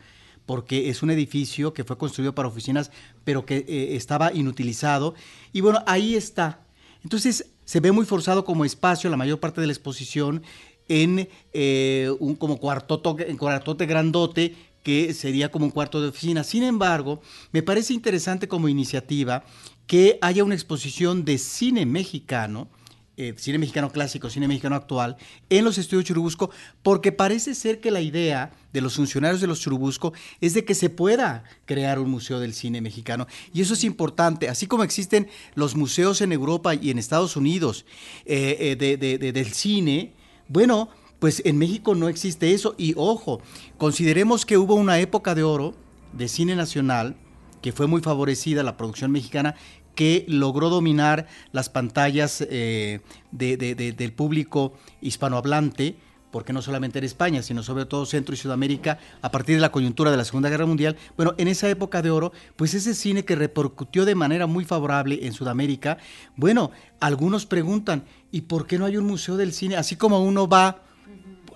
porque 0.45 0.89
es 0.89 1.01
un 1.01 1.09
edificio 1.09 1.73
que 1.73 1.85
fue 1.85 1.97
construido 1.97 2.35
para 2.35 2.49
oficinas, 2.49 2.91
pero 3.23 3.45
que 3.45 3.65
eh, 3.67 3.95
estaba 3.95 4.33
inutilizado. 4.33 5.15
Y 5.53 5.61
bueno, 5.61 5.81
ahí 5.87 6.15
está. 6.15 6.59
Entonces 7.03 7.45
se 7.65 7.79
ve 7.79 7.91
muy 7.91 8.05
forzado 8.05 8.43
como 8.43 8.65
espacio 8.65 9.09
la 9.09 9.17
mayor 9.17 9.39
parte 9.39 9.61
de 9.61 9.67
la 9.67 9.73
exposición 9.73 10.43
en 10.87 11.29
eh, 11.53 12.11
un 12.19 12.35
como 12.35 12.57
cuartote, 12.57 13.85
grandote 13.85 14.55
que 14.83 15.13
sería 15.13 15.49
como 15.49 15.65
un 15.65 15.71
cuarto 15.71 16.01
de 16.01 16.09
oficina. 16.09 16.43
Sin 16.43 16.63
embargo, 16.63 17.21
me 17.51 17.63
parece 17.63 17.93
interesante 17.93 18.47
como 18.47 18.67
iniciativa 18.67 19.43
que 19.87 20.17
haya 20.21 20.43
una 20.43 20.55
exposición 20.55 21.23
de 21.23 21.37
cine 21.37 21.85
mexicano, 21.85 22.67
eh, 23.15 23.33
cine 23.37 23.59
mexicano 23.59 23.91
clásico, 23.91 24.29
cine 24.29 24.47
mexicano 24.47 24.75
actual, 24.75 25.15
en 25.49 25.63
los 25.63 25.77
estudios 25.77 26.05
Churubusco, 26.05 26.49
porque 26.81 27.11
parece 27.11 27.55
ser 27.55 27.79
que 27.79 27.91
la 27.91 28.01
idea 28.01 28.51
de 28.73 28.81
los 28.81 28.95
funcionarios 28.95 29.39
de 29.39 29.47
los 29.47 29.61
Churubusco 29.61 30.13
es 30.41 30.53
de 30.53 30.65
que 30.65 30.75
se 30.75 30.89
pueda 30.89 31.43
crear 31.65 31.99
un 31.99 32.09
museo 32.09 32.39
del 32.39 32.53
cine 32.53 32.81
mexicano. 32.81 33.27
Y 33.53 33.61
eso 33.61 33.75
es 33.75 33.85
importante, 33.85 34.49
así 34.49 34.67
como 34.67 34.83
existen 34.83 35.29
los 35.55 35.75
museos 35.75 36.19
en 36.21 36.33
Europa 36.33 36.75
y 36.75 36.89
en 36.89 36.97
Estados 36.97 37.37
Unidos 37.37 37.85
eh, 38.25 38.75
del 38.77 39.53
cine, 39.53 40.13
bueno, 40.47 40.89
pues 41.19 41.41
en 41.45 41.57
México 41.57 41.95
no 41.95 42.09
existe 42.09 42.53
eso. 42.53 42.75
Y 42.77 42.93
ojo, 42.97 43.41
consideremos 43.77 44.45
que 44.45 44.57
hubo 44.57 44.75
una 44.75 44.99
época 44.99 45.35
de 45.35 45.43
oro 45.43 45.73
de 46.11 46.27
cine 46.27 46.55
nacional 46.55 47.15
que 47.61 47.71
fue 47.71 47.87
muy 47.87 48.01
favorecida 48.01 48.61
la 48.61 48.75
producción 48.75 49.11
mexicana, 49.11 49.55
que 49.95 50.25
logró 50.27 50.69
dominar 50.69 51.27
las 51.53 51.69
pantallas 51.69 52.45
eh, 52.49 52.99
del 53.31 54.11
público 54.11 54.73
hispanohablante, 55.01 55.95
porque 56.33 56.51
no 56.51 56.63
solamente 56.63 56.97
en 56.97 57.05
España, 57.05 57.43
sino 57.43 57.61
sobre 57.61 57.85
todo 57.85 58.07
Centro 58.07 58.33
y 58.33 58.37
Sudamérica, 58.37 58.97
a 59.21 59.29
partir 59.29 59.53
de 59.55 59.61
la 59.61 59.71
coyuntura 59.71 60.09
de 60.09 60.17
la 60.17 60.25
Segunda 60.25 60.49
Guerra 60.49 60.65
Mundial. 60.65 60.97
Bueno, 61.15 61.35
en 61.37 61.47
esa 61.47 61.69
época 61.69 62.01
de 62.01 62.09
oro, 62.09 62.33
pues 62.55 62.73
ese 62.73 62.95
cine 62.95 63.23
que 63.23 63.35
repercutió 63.35 64.03
de 64.03 64.15
manera 64.15 64.47
muy 64.47 64.65
favorable 64.65 65.27
en 65.27 65.33
Sudamérica, 65.33 65.99
bueno, 66.35 66.71
algunos 66.99 67.45
preguntan, 67.45 68.05
¿y 68.31 68.41
por 68.41 68.65
qué 68.65 68.79
no 68.79 68.85
hay 68.85 68.97
un 68.97 69.05
museo 69.05 69.37
del 69.37 69.53
cine? 69.53 69.75
Así 69.75 69.95
como 69.95 70.23
uno 70.23 70.47
va 70.47 70.81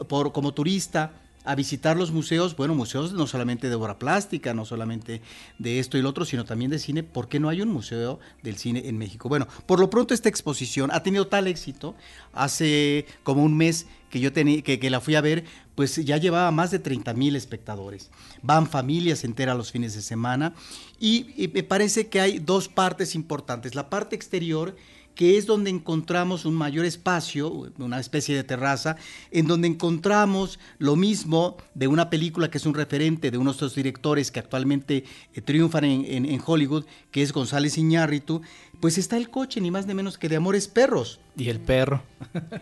por, 0.08 0.32
como 0.32 0.54
turista 0.54 1.12
a 1.48 1.56
visitar 1.56 1.96
los 1.96 2.12
museos, 2.12 2.58
bueno, 2.58 2.76
museos 2.76 3.14
no 3.14 3.26
solamente 3.26 3.70
de 3.70 3.76
obra 3.76 3.98
plástica, 3.98 4.54
no 4.54 4.66
solamente 4.66 5.22
de 5.58 5.80
esto 5.80 5.98
y 5.98 6.02
lo 6.02 6.10
otro, 6.10 6.26
sino 6.26 6.44
también 6.44 6.70
de 6.70 6.78
cine, 6.78 7.04
¿por 7.04 7.30
qué 7.30 7.40
no 7.40 7.48
hay 7.48 7.62
un 7.62 7.70
museo 7.70 8.20
del 8.44 8.58
cine 8.58 8.84
en 8.90 8.98
México? 8.98 9.30
Bueno, 9.30 9.48
por 9.66 9.80
lo 9.80 9.90
pronto 9.90 10.14
esta 10.14 10.28
exposición 10.28 10.92
ha 10.92 11.04
tenido 11.04 11.28
tal 11.28 11.48
éxito, 11.48 11.96
hace 12.34 13.06
como 13.24 13.44
un 13.44 13.56
mes 13.56 13.88
que 14.10 14.20
yo 14.20 14.34
tenía, 14.34 14.62
que, 14.62 14.90
la 14.90 15.00
fui 15.00 15.16
a 15.16 15.22
ver, 15.22 15.46
pues 15.76 15.96
ya 15.96 16.18
llevaba 16.18 16.52
más 16.52 16.70
de 16.72 16.80
30 16.80 17.14
mil 17.14 17.38
espectadores. 17.38 18.12
Van 18.42 18.68
familias 18.68 19.24
enteras 19.24 19.56
los 19.56 19.72
fines 19.72 19.96
de 19.96 20.02
semana 20.02 20.54
y 21.00 21.50
me 21.54 21.64
parece 21.64 22.08
que 22.08 22.20
hay 22.20 22.40
dos 22.40 22.68
partes 22.68 23.16
importantes. 23.16 23.74
La 23.74 23.90
parte 23.90 24.18
exterior, 24.18 24.76
que 25.18 25.36
es 25.36 25.48
donde 25.48 25.72
encontramos 25.72 26.46
un 26.46 26.54
mayor 26.54 26.86
espacio, 26.86 27.50
una 27.80 28.00
especie 28.00 28.36
de 28.36 28.44
terraza, 28.44 28.98
en 29.32 29.48
donde 29.48 29.68
encontramos 29.68 30.60
lo 30.78 30.96
mismo 30.96 31.58
de 31.74 31.88
una 31.88 32.12
película 32.12 32.52
que 32.52 32.60
es 32.60 32.68
un 32.68 32.76
referente 32.76 33.32
de 33.32 33.38
uno 33.40 33.50
de 33.50 33.56
estos 33.56 33.74
directores 33.74 34.30
que 34.30 34.40
actualmente 34.40 35.04
eh, 35.34 35.42
triunfan 35.42 35.86
en, 35.86 36.42
Hollywood, 36.46 36.86
que 37.10 37.24
es 37.24 37.34
González 37.34 37.80
Iñárritu, 37.80 38.44
pues 38.80 39.00
está 39.00 39.18
el 39.18 39.32
coche, 39.32 39.60
ni 39.60 39.72
más 39.72 39.88
ni 39.88 39.96
menos 39.96 40.20
que 40.20 40.30
de 40.30 40.36
Amores 40.36 40.68
Perros. 40.68 41.20
Y 41.36 41.50
el 41.50 41.60
perro. 41.60 42.04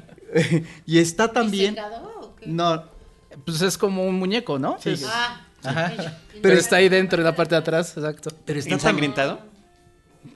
y 0.85 0.99
está 0.99 1.33
también... 1.33 1.75
No, 2.45 2.85
pues 3.43 3.61
es 3.61 3.77
como 3.77 4.05
un 4.05 4.15
muñeco, 4.15 4.57
¿no? 4.57 4.77
Sí. 4.79 4.95
Ah, 5.05 5.41
Pero 6.41 6.57
está 6.57 6.77
ahí 6.77 6.87
dentro, 6.87 7.19
en 7.19 7.25
la 7.25 7.35
parte 7.35 7.55
de 7.55 7.59
atrás, 7.59 7.97
exacto. 7.97 8.29
Pero 8.45 8.59
está 8.59 8.75
ensangrentado. 8.75 9.39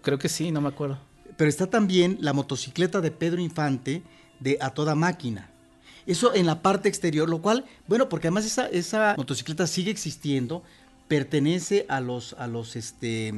Creo 0.01 0.20
que 0.20 0.28
sí, 0.28 0.51
no 0.51 0.59
me 0.59 0.67
acuerdo. 0.67 1.09
Pero 1.39 1.47
está 1.47 1.67
también 1.67 2.17
la 2.19 2.33
motocicleta 2.33 2.99
de 2.99 3.11
Pedro 3.11 3.39
Infante 3.39 4.01
de 4.41 4.57
A 4.59 4.71
Toda 4.71 4.93
Máquina. 4.93 5.49
Eso 6.05 6.35
en 6.35 6.45
la 6.45 6.61
parte 6.61 6.89
exterior, 6.89 7.29
lo 7.29 7.41
cual, 7.41 7.63
bueno, 7.87 8.09
porque 8.09 8.27
además 8.27 8.43
esa, 8.43 8.67
esa 8.67 9.15
motocicleta 9.15 9.65
sigue 9.65 9.89
existiendo, 9.89 10.63
pertenece 11.07 11.85
a 11.87 12.01
los, 12.01 12.33
a 12.33 12.47
los, 12.47 12.75
este, 12.75 13.33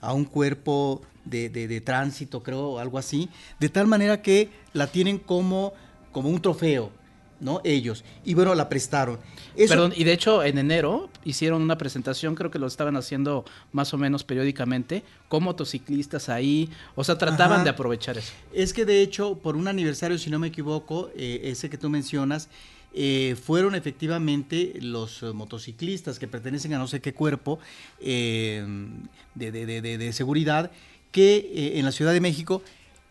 a 0.00 0.12
un 0.12 0.26
cuerpo 0.26 1.02
de, 1.24 1.48
de, 1.48 1.80
tránsito, 1.80 2.44
creo, 2.44 2.78
algo 2.78 2.98
así, 2.98 3.28
de 3.58 3.68
tal 3.68 3.88
manera 3.88 4.22
que 4.22 4.50
la 4.72 4.86
tienen 4.86 5.18
como, 5.18 5.72
como 6.12 6.28
un 6.28 6.40
trofeo. 6.40 6.92
¿No? 7.40 7.60
Ellos. 7.64 8.04
Y 8.24 8.34
bueno, 8.34 8.54
la 8.54 8.68
prestaron. 8.68 9.18
Perdón, 9.56 9.92
y 9.96 10.04
de 10.04 10.12
hecho 10.12 10.42
en 10.44 10.58
enero 10.58 11.10
hicieron 11.24 11.62
una 11.62 11.76
presentación, 11.76 12.34
creo 12.34 12.50
que 12.50 12.58
lo 12.58 12.66
estaban 12.66 12.96
haciendo 12.96 13.44
más 13.72 13.92
o 13.92 13.98
menos 13.98 14.24
periódicamente, 14.24 15.02
con 15.28 15.42
motociclistas 15.42 16.28
ahí, 16.28 16.68
o 16.94 17.04
sea, 17.04 17.18
trataban 17.18 17.64
de 17.64 17.70
aprovechar 17.70 18.18
eso. 18.18 18.32
Es 18.52 18.72
que 18.72 18.84
de 18.84 19.02
hecho, 19.02 19.36
por 19.36 19.56
un 19.56 19.68
aniversario, 19.68 20.18
si 20.18 20.30
no 20.30 20.38
me 20.38 20.48
equivoco, 20.48 21.10
eh, 21.16 21.40
ese 21.44 21.68
que 21.70 21.78
tú 21.78 21.90
mencionas, 21.90 22.48
eh, 22.92 23.36
fueron 23.40 23.76
efectivamente 23.76 24.72
los 24.80 25.22
motociclistas 25.22 26.18
que 26.18 26.26
pertenecen 26.26 26.74
a 26.74 26.78
no 26.78 26.88
sé 26.88 27.00
qué 27.00 27.14
cuerpo 27.14 27.60
eh, 28.00 28.66
de, 29.36 29.52
de, 29.52 30.12
seguridad 30.12 30.72
que 31.12 31.78
en 31.78 31.84
la 31.84 31.92
Ciudad 31.92 32.12
de 32.12 32.20
México, 32.20 32.62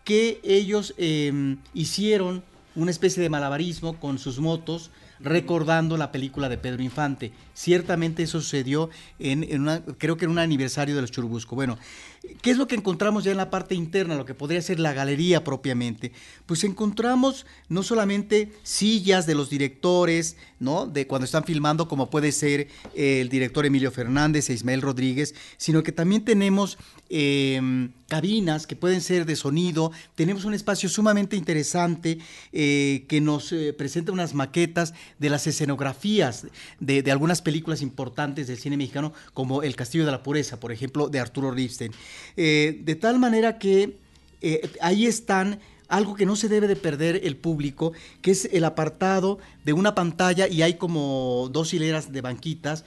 que 0.04 0.40
ellos 0.42 0.94
hicieron 1.74 2.42
una 2.74 2.90
especie 2.90 3.22
de 3.22 3.28
malabarismo 3.28 3.98
con 3.98 4.18
sus 4.18 4.38
motos 4.38 4.90
recordando 5.20 5.96
la 5.96 6.12
película 6.12 6.48
de 6.48 6.58
Pedro 6.58 6.82
Infante. 6.82 7.32
Ciertamente 7.54 8.22
eso 8.22 8.40
sucedió 8.40 8.90
en, 9.18 9.44
en 9.44 9.62
una, 9.62 9.82
creo 9.98 10.16
que 10.16 10.24
en 10.24 10.30
un 10.30 10.38
aniversario 10.38 10.94
de 10.94 11.02
los 11.02 11.10
Churubusco. 11.10 11.54
Bueno, 11.54 11.78
¿qué 12.42 12.50
es 12.50 12.56
lo 12.56 12.66
que 12.66 12.74
encontramos 12.74 13.24
ya 13.24 13.30
en 13.30 13.36
la 13.36 13.50
parte 13.50 13.74
interna, 13.74 14.14
lo 14.14 14.24
que 14.24 14.34
podría 14.34 14.62
ser 14.62 14.80
la 14.80 14.92
galería 14.92 15.44
propiamente? 15.44 16.12
Pues 16.46 16.64
encontramos 16.64 17.46
no 17.68 17.82
solamente 17.82 18.52
sillas 18.62 19.26
de 19.26 19.34
los 19.34 19.50
directores, 19.50 20.36
¿no? 20.58 20.86
De 20.86 21.06
cuando 21.06 21.24
están 21.24 21.44
filmando, 21.44 21.88
como 21.88 22.10
puede 22.10 22.32
ser 22.32 22.68
el 22.94 23.28
director 23.28 23.66
Emilio 23.66 23.90
Fernández 23.90 24.50
e 24.50 24.54
Ismael 24.54 24.82
Rodríguez, 24.82 25.34
sino 25.56 25.82
que 25.82 25.92
también 25.92 26.24
tenemos 26.24 26.78
Em, 27.12 27.90
cabinas 28.06 28.68
que 28.68 28.76
pueden 28.76 29.00
ser 29.00 29.26
de 29.26 29.34
sonido. 29.34 29.90
Tenemos 30.14 30.44
un 30.44 30.54
espacio 30.54 30.88
sumamente 30.88 31.36
interesante 31.36 32.18
eh, 32.52 33.04
que 33.08 33.20
nos 33.20 33.52
eh, 33.52 33.72
presenta 33.72 34.12
unas 34.12 34.32
maquetas 34.32 34.94
de 35.18 35.28
las 35.28 35.46
escenografías 35.48 36.46
de, 36.78 37.08
algunas 37.10 37.42
películas 37.42 37.82
importantes 37.82 38.46
del 38.46 38.58
cine 38.58 38.76
mexicano, 38.76 39.12
como 39.34 39.64
El 39.64 39.74
Castillo 39.74 40.06
de 40.06 40.12
la 40.12 40.22
Pureza, 40.22 40.60
por 40.60 40.70
ejemplo, 40.70 41.08
de 41.08 41.18
Arturo 41.18 41.50
Ripstein. 41.50 41.92
Eh, 42.36 42.80
de 42.84 42.94
tal 42.94 43.18
manera 43.18 43.58
que 43.58 43.98
ahí 44.80 45.06
están 45.06 45.60
algo 45.88 46.14
que 46.14 46.24
no 46.24 46.34
se 46.36 46.48
debe 46.48 46.66
de 46.66 46.76
perder 46.76 47.20
el 47.24 47.36
público, 47.36 47.92
que 48.22 48.30
es 48.30 48.48
el 48.52 48.64
apartado 48.64 49.38
de 49.64 49.74
una 49.74 49.94
pantalla 49.94 50.48
y 50.48 50.62
hay 50.62 50.74
como 50.74 51.50
dos 51.52 51.74
hileras 51.74 52.12
de 52.12 52.22
banquitas 52.22 52.84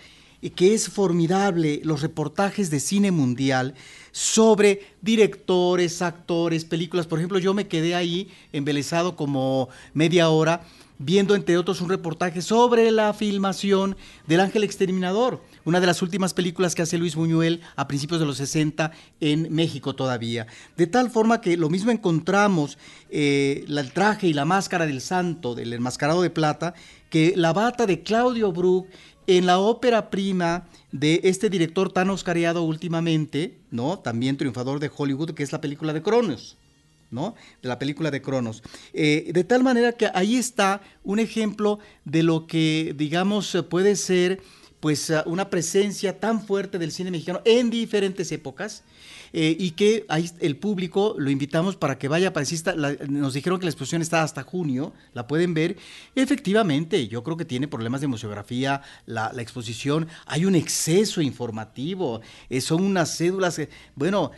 que 0.52 0.74
es 0.74 0.90
formidable 0.90 1.80
los 1.84 2.02
reportajes 2.02 2.70
de 2.70 2.80
cine 2.80 3.12
mundial 3.12 3.76
sobre 4.12 4.82
directores, 5.02 6.02
actores, 6.02 6.66
películas. 6.66 7.08
Por 7.08 7.20
ejemplo, 7.20 7.40
yo 7.40 7.54
me 7.54 7.68
quedé 7.68 7.96
ahí 7.96 8.30
embelesado 8.52 9.16
como 9.16 9.70
media 9.94 10.30
hora 10.30 10.66
viendo 11.00 11.36
entre 11.36 11.58
otros 11.58 11.82
un 11.82 11.90
reportaje 11.90 12.42
sobre 12.42 12.92
la 12.92 13.14
filmación 13.14 13.98
del 14.28 14.40
Ángel 14.40 14.64
Exterminador, 14.64 15.42
una 15.66 15.80
de 15.80 15.88
las 15.88 16.02
últimas 16.02 16.34
películas 16.34 16.76
que 16.76 16.82
hace 16.82 16.98
Luis 16.98 17.16
Buñuel 17.16 17.62
a 17.76 17.88
principios 17.88 18.20
de 18.20 18.26
los 18.26 18.38
60 18.38 18.92
en 19.20 19.54
México 19.54 19.96
todavía. 19.96 20.48
De 20.78 20.88
tal 20.88 21.10
forma 21.10 21.42
que 21.42 21.58
lo 21.58 21.70
mismo 21.70 21.92
encontramos 21.92 22.78
eh, 23.10 23.66
el 23.68 23.92
traje 23.92 24.28
y 24.28 24.34
la 24.34 24.46
máscara 24.46 24.86
del 24.86 25.02
santo, 25.02 25.56
del 25.56 25.74
enmascarado 25.74 26.22
de 26.22 26.30
plata, 26.30 26.74
que 27.10 27.34
la 27.36 27.54
bata 27.54 27.86
de 27.86 28.04
Claudio 28.04 28.52
Brook 28.52 28.88
en 29.28 29.46
la 29.46 29.60
ópera 29.60 30.10
prima 30.10 30.68
de 30.92 31.22
este 31.24 31.50
director 31.50 31.92
tan 31.92 32.10
oscareado 32.10 32.64
últimamente, 32.64 33.58
¿no? 33.72 34.00
También 34.00 34.38
triunfador 34.38 34.80
de 34.80 34.92
Hollywood, 34.96 35.32
que 35.32 35.44
es 35.44 35.52
la 35.52 35.62
película 35.62 35.94
de 35.94 36.02
Cronos. 36.02 36.58
¿no? 37.10 37.36
De 37.62 37.70
la 37.70 37.78
película 37.78 38.10
de 38.10 38.24
Cronos. 38.24 38.64
Eh, 38.92 39.30
de 39.32 39.44
tal 39.44 39.62
manera 39.62 39.92
que 39.92 40.10
ahí 40.16 40.36
está 40.36 40.82
un 41.04 41.20
ejemplo 41.20 41.78
de 42.06 42.24
lo 42.24 42.48
que, 42.48 42.96
digamos, 42.98 43.56
puede 43.70 43.96
ser 43.96 44.42
pues 44.84 45.14
una 45.28 45.50
presencia 45.50 46.20
tan 46.20 46.46
fuerte 46.46 46.78
del 46.78 46.92
cine 46.92 47.10
mexicano 47.10 47.40
en 47.46 47.70
diferentes 47.70 48.30
épocas 48.34 48.84
eh, 49.32 49.56
y 49.58 49.72
que 49.72 50.06
ahí 50.10 50.30
el 50.42 50.58
público 50.58 51.16
lo 51.18 51.30
invitamos 51.30 51.78
para 51.78 51.98
que 51.98 52.10
vaya, 52.10 52.34
para 52.34 52.46
nos 53.08 53.34
dijeron 53.34 53.60
que 53.60 53.66
la 53.66 53.70
exposición 53.70 54.02
está 54.02 54.24
hasta 54.24 54.44
junio, 54.44 54.92
la 55.14 55.26
pueden 55.26 55.54
ver. 55.54 55.78
Efectivamente, 56.16 57.08
yo 57.08 57.24
creo 57.24 57.38
que 57.38 57.46
tiene 57.46 57.70
problemas 57.70 58.02
de 58.02 58.08
museografía 58.08 58.82
la, 59.06 59.32
exposición, 59.38 60.10
hay 60.26 60.44
un 60.44 60.54
exceso 60.54 61.22
informativo, 61.22 62.20
eh, 62.50 62.60
son 62.60 62.84
unas 62.84 63.18
cédulas, 63.18 63.60
eh, 63.60 63.70
bueno, 63.96 64.32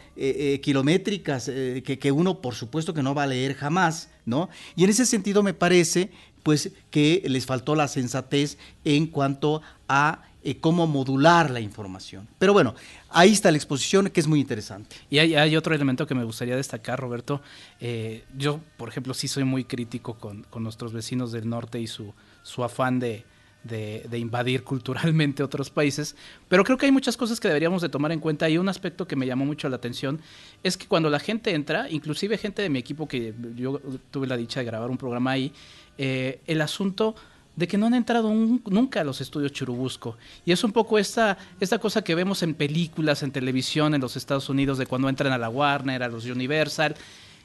kilométricas 0.62 1.46
que, 1.46 1.98
que 2.00 2.12
uno 2.12 2.39
por 2.39 2.54
supuesto 2.54 2.93
que 2.93 3.02
no 3.02 3.16
va 3.16 3.24
a 3.24 3.28
leer 3.28 3.56
jamás, 3.56 4.10
¿no? 4.28 4.50
Y 4.76 4.84
en 4.84 4.91
ese 4.91 5.08
sentido 5.08 5.41
me 5.41 5.56
parece 5.56 6.12
pues 6.46 6.70
que 6.91 7.24
les 7.26 7.48
faltó 7.48 7.74
la 7.74 7.88
sensatez 7.88 8.60
en 8.84 9.08
cuanto 9.08 9.64
a 9.88 10.22
eh, 10.48 10.58
cómo 10.60 10.86
modular 10.86 11.50
la 11.50 11.60
información. 11.60 12.28
Pero 12.38 12.54
bueno, 12.54 12.76
ahí 13.10 13.32
está 13.32 13.50
la 13.50 13.58
exposición 13.58 14.12
que 14.12 14.20
es 14.20 14.28
muy 14.28 14.39
interesante. 14.39 14.96
Y 15.10 15.18
hay, 15.18 15.56
otro 15.56 15.74
elemento 15.74 16.06
que 16.06 16.14
me 16.14 16.24
gustaría 16.24 16.56
destacar, 16.56 17.00
Roberto. 17.00 17.41
Eh, 17.80 18.24
yo, 18.38 18.60
por 18.78 18.88
ejemplo, 18.88 19.16
sí 19.16 19.28
soy 19.28 19.43
muy 19.43 19.64
crítico 19.64 20.20
con, 20.20 20.46
nuestros 20.60 20.93
vecinos 20.93 21.32
del 21.32 21.50
norte 21.50 21.80
y 21.80 21.88
su, 21.88 22.14
su 22.43 22.64
afán 22.64 23.00
de, 23.00 23.26
de, 23.64 24.20
invadir 24.20 24.64
culturalmente 24.64 25.41
otros 25.41 25.72
países, 25.72 26.16
pero 26.48 26.64
creo 26.64 26.78
que 26.78 26.86
hay 26.86 26.91
muchas 26.91 27.18
cosas 27.18 27.39
que 27.39 27.48
deberíamos 27.48 27.82
de 27.82 27.89
tomar 27.89 28.12
en 28.12 28.20
cuenta 28.20 28.48
y 28.48 28.60
un 28.60 28.70
aspecto 28.70 29.08
que 29.08 29.16
me 29.16 29.26
llamó 29.26 29.46
mucho 29.46 29.68
la 29.68 29.78
atención 29.78 30.22
es 30.62 30.78
que 30.78 30.86
cuando 30.86 31.10
la 31.10 31.20
gente 31.20 31.56
entra, 31.56 31.89
inclusive 31.89 32.38
gente 32.38 32.62
de 32.62 32.70
mi 32.70 32.78
equipo 32.78 33.08
que 33.08 33.34
yo 33.56 33.82
tuve 34.12 34.28
la 34.28 34.38
dicha 34.38 34.60
de 34.60 34.68
grabar 34.68 34.91
un 34.91 34.98
programa 34.98 35.32
ahí, 35.32 35.52
eh, 35.98 36.41
el 36.46 36.62
asunto 36.62 37.16
de 37.56 37.68
que 37.68 37.78
no 37.78 37.86
han 37.86 37.93
entrado 37.93 38.32
nunca 38.32 39.01
a 39.01 39.03
los 39.03 39.22
estudios 39.22 39.51
Churubusco. 39.51 40.18
Y 40.45 40.51
es 40.51 40.64
un 40.64 40.72
poco 40.72 40.97
esta, 40.97 41.38
esta 41.60 41.80
cosa 41.80 42.03
que 42.03 42.16
vemos 42.16 42.43
en 42.43 42.53
películas, 42.53 43.24
en 43.24 43.32
televisión 43.32 43.95
en 43.95 44.01
los 44.01 44.16
Estados 44.18 44.49
Unidos, 44.49 44.78
de 44.78 44.86
cuando 44.86 45.10
entran 45.10 45.32
a 45.34 45.38
la 45.38 45.49
Warner, 45.49 46.03
a 46.03 46.08
los 46.08 46.26
Universal. 46.26 46.95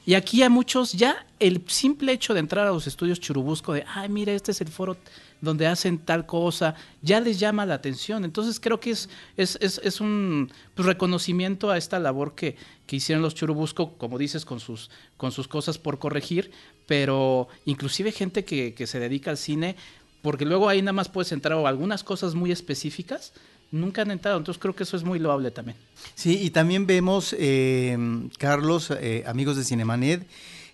Y 0.03 0.15
aquí 0.15 0.41
a 0.41 0.49
muchos 0.49 0.93
ya 0.93 1.27
el 1.39 1.63
simple 1.67 2.11
hecho 2.11 2.33
de 2.33 2.39
entrar 2.39 2.67
a 2.67 2.71
los 2.71 2.87
estudios 2.87 3.19
Churubusco, 3.19 3.73
de, 3.73 3.85
ay, 3.87 4.09
mira, 4.09 4.33
este 4.33 4.51
es 4.51 4.59
el 4.61 4.69
foro 4.69 4.97
donde 5.41 5.67
hacen 5.67 5.99
tal 5.99 6.25
cosa, 6.25 6.75
ya 7.01 7.19
les 7.19 7.39
llama 7.39 7.65
la 7.67 7.75
atención. 7.75 8.25
Entonces 8.25 8.59
creo 8.59 8.79
que 8.79 8.91
es, 8.91 9.09
es, 9.37 9.57
es, 9.61 10.01
un 10.01 10.51
pues, 10.73 10.87
reconocimiento 10.87 11.69
a 11.69 11.77
esta 11.77 11.99
labor 11.99 12.33
que, 12.33 12.55
que, 12.87 12.95
hicieron 12.95 13.21
los 13.21 13.35
Churubusco, 13.35 13.97
como 13.97 14.17
dices, 14.17 14.43
con 14.43 14.59
sus, 14.59 14.89
con 15.17 15.31
sus 15.31 15.47
cosas 15.47 15.77
por 15.77 15.99
corregir, 15.99 16.51
pero 16.87 17.47
inclusive 17.65 18.11
gente 18.11 18.43
que, 18.43 18.73
que 18.73 18.87
se 18.87 18.99
dedica 18.99 19.31
al 19.31 19.37
cine 19.37 19.75
porque 20.21 20.45
luego 20.45 20.69
ahí 20.69 20.81
nada 20.81 20.93
más 20.93 21.09
puedes 21.09 21.31
entrar 21.31 21.57
a 21.57 21.67
algunas 21.67 22.03
cosas 22.03 22.35
muy 22.35 22.51
específicas, 22.51 23.33
nunca 23.71 24.01
han 24.01 24.11
entrado, 24.11 24.37
entonces 24.37 24.61
creo 24.61 24.75
que 24.75 24.83
eso 24.83 24.97
es 24.97 25.03
muy 25.03 25.19
loable 25.19 25.51
también. 25.51 25.77
Sí, 26.15 26.39
y 26.41 26.51
también 26.51 26.85
vemos, 26.85 27.35
eh, 27.37 27.97
Carlos, 28.37 28.91
eh, 28.91 29.23
amigos 29.25 29.57
de 29.57 29.63
Cinemanet, 29.63 30.27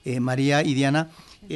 eh, 0.03 0.19
María 0.19 0.63
y 0.63 0.73
Diana, 0.73 1.09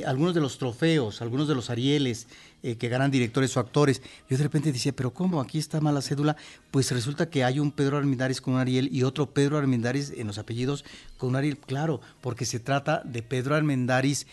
algunos 0.05 0.33
de 0.33 0.41
los 0.41 0.57
trofeos, 0.57 1.21
algunos 1.21 1.47
de 1.47 1.55
los 1.55 1.69
Arieles 1.69 2.27
que 2.61 2.89
ganan 2.89 3.09
directores 3.09 3.57
o 3.57 3.59
actores. 3.59 4.03
Yo 4.29 4.37
de 4.37 4.43
repente 4.43 4.71
decía, 4.71 4.95
pero 4.95 5.11
¿cómo? 5.11 5.41
Aquí 5.41 5.57
está 5.57 5.81
mala 5.81 5.99
cédula. 5.99 6.37
Pues 6.69 6.91
resulta 6.91 7.27
que 7.27 7.43
hay 7.43 7.59
un 7.59 7.71
Pedro 7.71 7.97
Armendáriz 7.97 8.39
con 8.39 8.53
un 8.53 8.59
Ariel 8.59 8.87
y 8.93 9.01
otro 9.01 9.31
Pedro 9.31 9.57
Armendáriz 9.57 10.13
en 10.15 10.27
los 10.27 10.37
apellidos 10.37 10.85
con 11.17 11.29
un 11.29 11.37
Ariel. 11.37 11.57
Claro, 11.57 12.01
porque 12.21 12.45
se 12.45 12.59
trata 12.59 13.01
de 13.03 13.23
Pedro 13.23 13.55
Armendáriz 13.55 14.27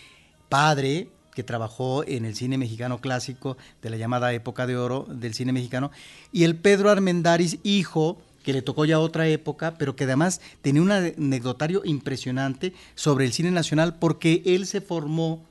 padre, 0.50 1.08
que 1.38 1.44
trabajó 1.44 2.02
en 2.04 2.24
el 2.24 2.34
cine 2.34 2.58
mexicano 2.58 3.00
clásico 3.00 3.56
de 3.80 3.90
la 3.90 3.96
llamada 3.96 4.32
época 4.32 4.66
de 4.66 4.76
oro 4.76 5.06
del 5.08 5.34
cine 5.34 5.52
mexicano, 5.52 5.92
y 6.32 6.42
el 6.42 6.56
Pedro 6.56 6.90
Armendáriz, 6.90 7.60
hijo, 7.62 8.20
que 8.42 8.52
le 8.52 8.60
tocó 8.60 8.84
ya 8.86 8.98
otra 8.98 9.28
época, 9.28 9.78
pero 9.78 9.94
que 9.94 10.02
además 10.02 10.40
tenía 10.62 10.82
un 10.82 10.90
anecdotario 10.90 11.82
impresionante 11.84 12.74
sobre 12.96 13.24
el 13.24 13.32
cine 13.32 13.52
nacional 13.52 14.00
porque 14.00 14.42
él 14.46 14.66
se 14.66 14.80
formó 14.80 15.46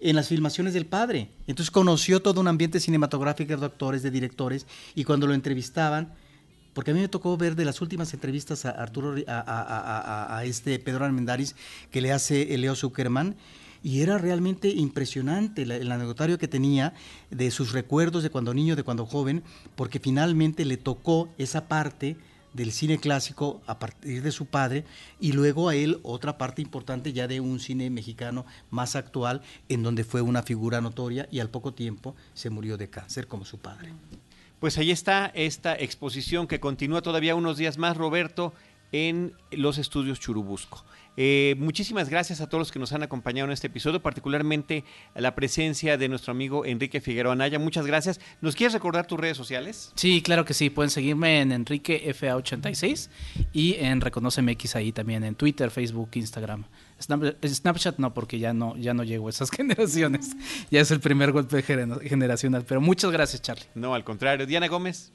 en 0.00 0.16
las 0.16 0.28
filmaciones 0.28 0.72
del 0.72 0.86
padre. 0.86 1.28
Entonces 1.46 1.70
conoció 1.70 2.22
todo 2.22 2.40
un 2.40 2.48
ambiente 2.48 2.80
cinematográfico 2.80 3.54
de 3.54 3.66
actores, 3.66 4.02
de 4.02 4.10
directores, 4.10 4.64
y 4.94 5.04
cuando 5.04 5.26
lo 5.26 5.34
entrevistaban, 5.34 6.14
porque 6.72 6.92
a 6.92 6.94
mí 6.94 7.00
me 7.00 7.08
tocó 7.08 7.36
ver 7.36 7.54
de 7.54 7.66
las 7.66 7.82
últimas 7.82 8.14
entrevistas 8.14 8.64
a 8.64 8.70
Arturo, 8.70 9.14
a, 9.28 10.42
este 10.46 10.78
Pedro 10.78 11.04
Armendáriz 11.04 11.54
que 11.90 12.00
le 12.00 12.12
hace 12.12 12.56
Leo 12.56 12.74
Zuckerman, 12.74 13.36
y 13.82 14.02
era 14.02 14.18
realmente 14.18 14.68
impresionante 14.68 15.62
el, 15.62 15.90
anecdotario 15.90 16.38
que 16.38 16.48
tenía 16.48 16.94
de 17.30 17.50
sus 17.50 17.72
recuerdos 17.72 18.22
de 18.22 18.30
cuando 18.30 18.54
niño, 18.54 18.76
de 18.76 18.84
cuando 18.84 19.06
joven, 19.06 19.42
porque 19.74 19.98
finalmente 19.98 20.64
le 20.64 20.76
tocó 20.76 21.28
esa 21.38 21.68
parte 21.68 22.16
del 22.52 22.72
cine 22.72 22.98
clásico 22.98 23.62
a 23.66 23.78
partir 23.78 24.22
de 24.22 24.30
su 24.30 24.46
padre 24.46 24.84
y 25.18 25.32
luego 25.32 25.68
a 25.68 25.74
él 25.74 26.00
otra 26.02 26.36
parte 26.36 26.60
importante 26.60 27.12
ya 27.12 27.26
de 27.26 27.40
un 27.40 27.60
cine 27.60 27.88
mexicano 27.88 28.44
más 28.70 28.94
actual 28.94 29.40
en 29.68 29.82
donde 29.82 30.04
fue 30.04 30.20
una 30.20 30.42
figura 30.42 30.80
notoria 30.80 31.28
y 31.30 31.40
al 31.40 31.48
poco 31.48 31.72
tiempo 31.72 32.14
se 32.34 32.50
murió 32.50 32.76
de 32.76 32.90
cáncer 32.90 33.26
como 33.26 33.44
su 33.46 33.58
padre. 33.58 33.92
Pues 34.60 34.78
ahí 34.78 34.92
está 34.92 35.26
esta 35.34 35.74
exposición 35.74 36.46
que 36.46 36.60
continúa 36.60 37.02
todavía 37.02 37.34
unos 37.34 37.56
días 37.56 37.78
más, 37.78 37.96
Roberto, 37.96 38.52
en 38.92 39.34
los 39.50 39.78
estudios 39.78 40.20
Churubusco. 40.20 40.84
Eh, 41.16 41.56
muchísimas 41.58 42.08
gracias 42.08 42.40
a 42.40 42.48
todos 42.48 42.60
los 42.60 42.72
que 42.72 42.78
nos 42.78 42.92
han 42.92 43.02
acompañado 43.02 43.46
en 43.46 43.52
este 43.52 43.66
episodio, 43.66 44.00
particularmente 44.00 44.84
la 45.14 45.34
presencia 45.34 45.98
de 45.98 46.08
nuestro 46.08 46.30
amigo 46.30 46.64
Enrique 46.64 47.00
Figueroa 47.00 47.34
Naya. 47.34 47.58
Muchas 47.58 47.86
gracias. 47.86 48.20
¿Nos 48.40 48.56
quieres 48.56 48.72
recordar 48.72 49.06
tus 49.06 49.20
redes 49.20 49.36
sociales? 49.36 49.92
Sí, 49.94 50.22
claro 50.22 50.44
que 50.44 50.54
sí. 50.54 50.70
Pueden 50.70 50.90
seguirme 50.90 51.40
en 51.40 51.50
EnriqueFA86 51.50 53.10
y 53.52 53.74
en 53.74 54.00
ReconoceMX 54.00 54.76
ahí 54.76 54.92
también 54.92 55.24
en 55.24 55.34
Twitter, 55.34 55.70
Facebook, 55.70 56.10
Instagram. 56.14 56.64
Snapchat 56.98 57.98
no, 57.98 58.14
porque 58.14 58.38
ya 58.38 58.54
no, 58.54 58.76
ya 58.76 58.94
no 58.94 59.02
llego 59.02 59.26
a 59.26 59.30
esas 59.30 59.50
generaciones. 59.56 60.34
Ya 60.70 60.80
es 60.80 60.90
el 60.90 61.00
primer 61.00 61.32
golpe 61.32 61.62
generacional. 61.62 62.64
Pero 62.66 62.80
muchas 62.80 63.10
gracias, 63.10 63.42
Charlie. 63.42 63.66
No, 63.74 63.94
al 63.94 64.04
contrario. 64.04 64.46
Diana 64.46 64.68
Gómez. 64.68 65.12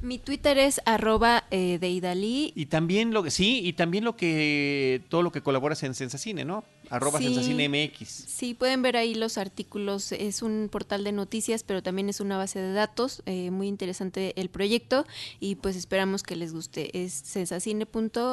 Mi 0.00 0.18
Twitter 0.18 0.58
es 0.58 0.80
arroba 0.84 1.44
eh, 1.50 1.78
de 1.80 1.88
Idalí. 1.90 2.52
Y 2.54 2.66
también 2.66 3.12
lo 3.12 3.24
que, 3.24 3.32
sí, 3.32 3.60
y 3.64 3.72
también 3.72 4.04
lo 4.04 4.16
que, 4.16 5.02
todo 5.08 5.22
lo 5.22 5.32
que 5.32 5.42
colaboras 5.42 5.82
en 5.82 5.94
Sensacine, 5.94 6.44
¿no? 6.44 6.64
Arroba 6.88 7.18
Sensacine 7.18 7.68
MX. 7.68 8.08
Sí, 8.08 8.54
pueden 8.54 8.80
ver 8.82 8.96
ahí 8.96 9.14
los 9.14 9.38
artículos. 9.38 10.12
Es 10.12 10.42
un 10.42 10.68
portal 10.70 11.02
de 11.02 11.10
noticias, 11.12 11.64
pero 11.64 11.82
también 11.82 12.08
es 12.08 12.20
una 12.20 12.36
base 12.36 12.60
de 12.60 12.72
datos. 12.72 13.22
Eh, 13.26 13.50
muy 13.50 13.66
interesante 13.66 14.40
el 14.40 14.50
proyecto 14.50 15.04
y 15.40 15.56
pues 15.56 15.74
esperamos 15.74 16.22
que 16.22 16.36
les 16.36 16.52
guste. 16.52 17.02
Es 17.02 17.12
sensacine.com.mx. 17.12 18.32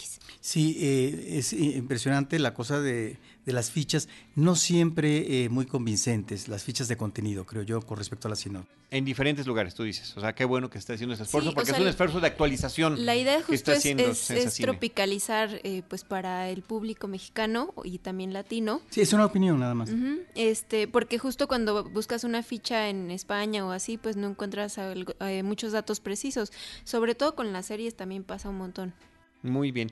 Eh, 0.00 0.18
sí, 0.40 0.76
es 1.28 1.52
impresionante 1.52 2.38
la 2.38 2.54
cosa 2.54 2.80
de 2.80 3.18
de 3.44 3.52
las 3.52 3.70
fichas, 3.70 4.08
no 4.34 4.56
siempre 4.56 5.44
eh, 5.44 5.48
muy 5.48 5.66
convincentes, 5.66 6.48
las 6.48 6.62
fichas 6.62 6.88
de 6.88 6.96
contenido, 6.96 7.44
creo 7.44 7.62
yo, 7.62 7.80
con 7.82 7.98
respecto 7.98 8.28
a 8.28 8.30
la. 8.30 8.36
En 8.90 9.04
diferentes 9.04 9.46
lugares, 9.46 9.74
tú 9.74 9.84
dices. 9.84 10.16
O 10.16 10.20
sea, 10.20 10.34
qué 10.34 10.44
bueno 10.44 10.70
que 10.70 10.78
esté 10.78 10.92
haciendo 10.92 11.14
ese 11.14 11.22
esfuerzo, 11.22 11.52
porque 11.54 11.70
es 11.70 11.78
un 11.78 11.86
esfuerzo 11.86 12.20
de 12.20 12.26
actualización. 12.26 13.06
La 13.06 13.16
idea 13.16 13.42
justo 13.42 13.72
es, 13.72 13.84
es, 14.30 14.54
tropicalizar 14.56 15.60
eh, 15.64 15.82
pues 15.88 16.04
para 16.04 16.50
el 16.50 16.62
público 16.62 17.08
mexicano 17.08 17.72
y 17.84 17.98
también 17.98 18.32
latino. 18.32 18.82
Sí, 18.90 19.00
es 19.00 19.12
una 19.12 19.24
opinión 19.24 19.58
nada 19.58 19.74
más. 19.74 19.90
este, 20.34 20.88
porque 20.88 21.18
justo 21.18 21.48
cuando 21.48 21.84
buscas 21.84 22.24
una 22.24 22.42
ficha 22.42 22.88
en 22.88 23.10
España 23.10 23.64
o 23.64 23.70
así, 23.70 23.98
pues 23.98 24.16
no 24.16 24.28
encuentras 24.28 24.78
eh, 24.78 25.42
muchos 25.42 25.72
datos 25.72 26.00
precisos. 26.00 26.52
Sobre 26.84 27.14
todo 27.14 27.34
con 27.34 27.52
las 27.52 27.66
series 27.66 27.96
también 27.96 28.24
pasa 28.24 28.48
un 28.48 28.58
montón. 28.58 28.94
Muy 29.42 29.72
bien. 29.72 29.90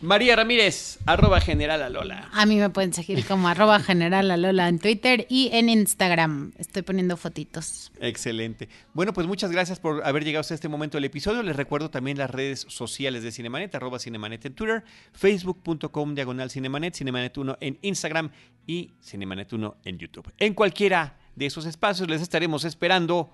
María 0.00 0.36
Ramírez, 0.36 0.98
arroba 1.06 1.40
general 1.40 1.82
a 1.82 1.88
Lola. 1.88 2.28
A 2.32 2.46
mí 2.46 2.56
me 2.56 2.70
pueden 2.70 2.92
seguir 2.92 3.24
como 3.26 3.48
arroba 3.48 3.80
general 3.80 4.30
a 4.30 4.36
Lola 4.36 4.68
en 4.68 4.78
Twitter 4.78 5.26
y 5.28 5.50
en 5.52 5.68
Instagram. 5.68 6.52
Estoy 6.58 6.82
poniendo 6.82 7.16
fotitos. 7.16 7.90
Excelente. 8.00 8.68
Bueno, 8.94 9.12
pues 9.12 9.26
muchas 9.26 9.50
gracias 9.50 9.80
por 9.80 10.06
haber 10.06 10.24
llegado 10.24 10.40
hasta 10.40 10.54
este 10.54 10.68
momento 10.68 10.96
del 10.96 11.04
episodio. 11.04 11.42
Les 11.42 11.56
recuerdo 11.56 11.90
también 11.90 12.18
las 12.18 12.30
redes 12.30 12.66
sociales 12.68 13.22
de 13.22 13.32
Cinemanet, 13.32 13.74
arroba 13.74 13.98
Cinemanet 13.98 14.44
en 14.46 14.54
Twitter, 14.54 14.84
facebook.com 15.12 16.14
diagonal 16.14 16.50
Cinemanet, 16.50 16.94
Cinemanet1 16.94 17.56
en 17.60 17.78
Instagram 17.82 18.30
y 18.66 18.92
Cinemanet1 19.04 19.74
en 19.84 19.98
YouTube. 19.98 20.32
En 20.38 20.54
cualquiera 20.54 21.18
de 21.34 21.46
esos 21.46 21.66
espacios 21.66 22.08
les 22.08 22.22
estaremos 22.22 22.64
esperando 22.64 23.32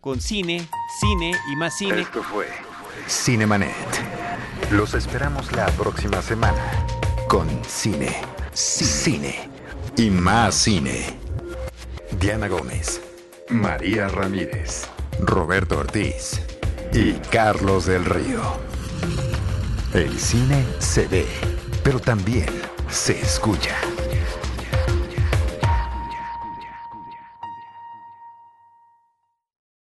con 0.00 0.20
cine, 0.20 0.66
cine 1.00 1.32
y 1.52 1.56
más 1.56 1.76
cine. 1.76 2.00
Esto 2.00 2.22
fue 2.22 2.46
Cinemanet. 3.08 4.21
Los 4.72 4.94
esperamos 4.94 5.52
la 5.52 5.66
próxima 5.66 6.22
semana 6.22 6.86
con 7.28 7.46
cine, 7.68 8.22
cine 8.54 9.50
y 9.98 10.08
más 10.08 10.54
cine. 10.54 11.18
Diana 12.18 12.48
Gómez, 12.48 13.02
María 13.50 14.08
Ramírez, 14.08 14.84
Roberto 15.20 15.78
Ortiz 15.78 16.40
y 16.90 17.12
Carlos 17.30 17.84
del 17.84 18.06
Río. 18.06 18.40
El 19.92 20.18
cine 20.18 20.64
se 20.78 21.06
ve, 21.06 21.26
pero 21.84 22.00
también 22.00 22.48
se 22.88 23.20
escucha. 23.20 23.76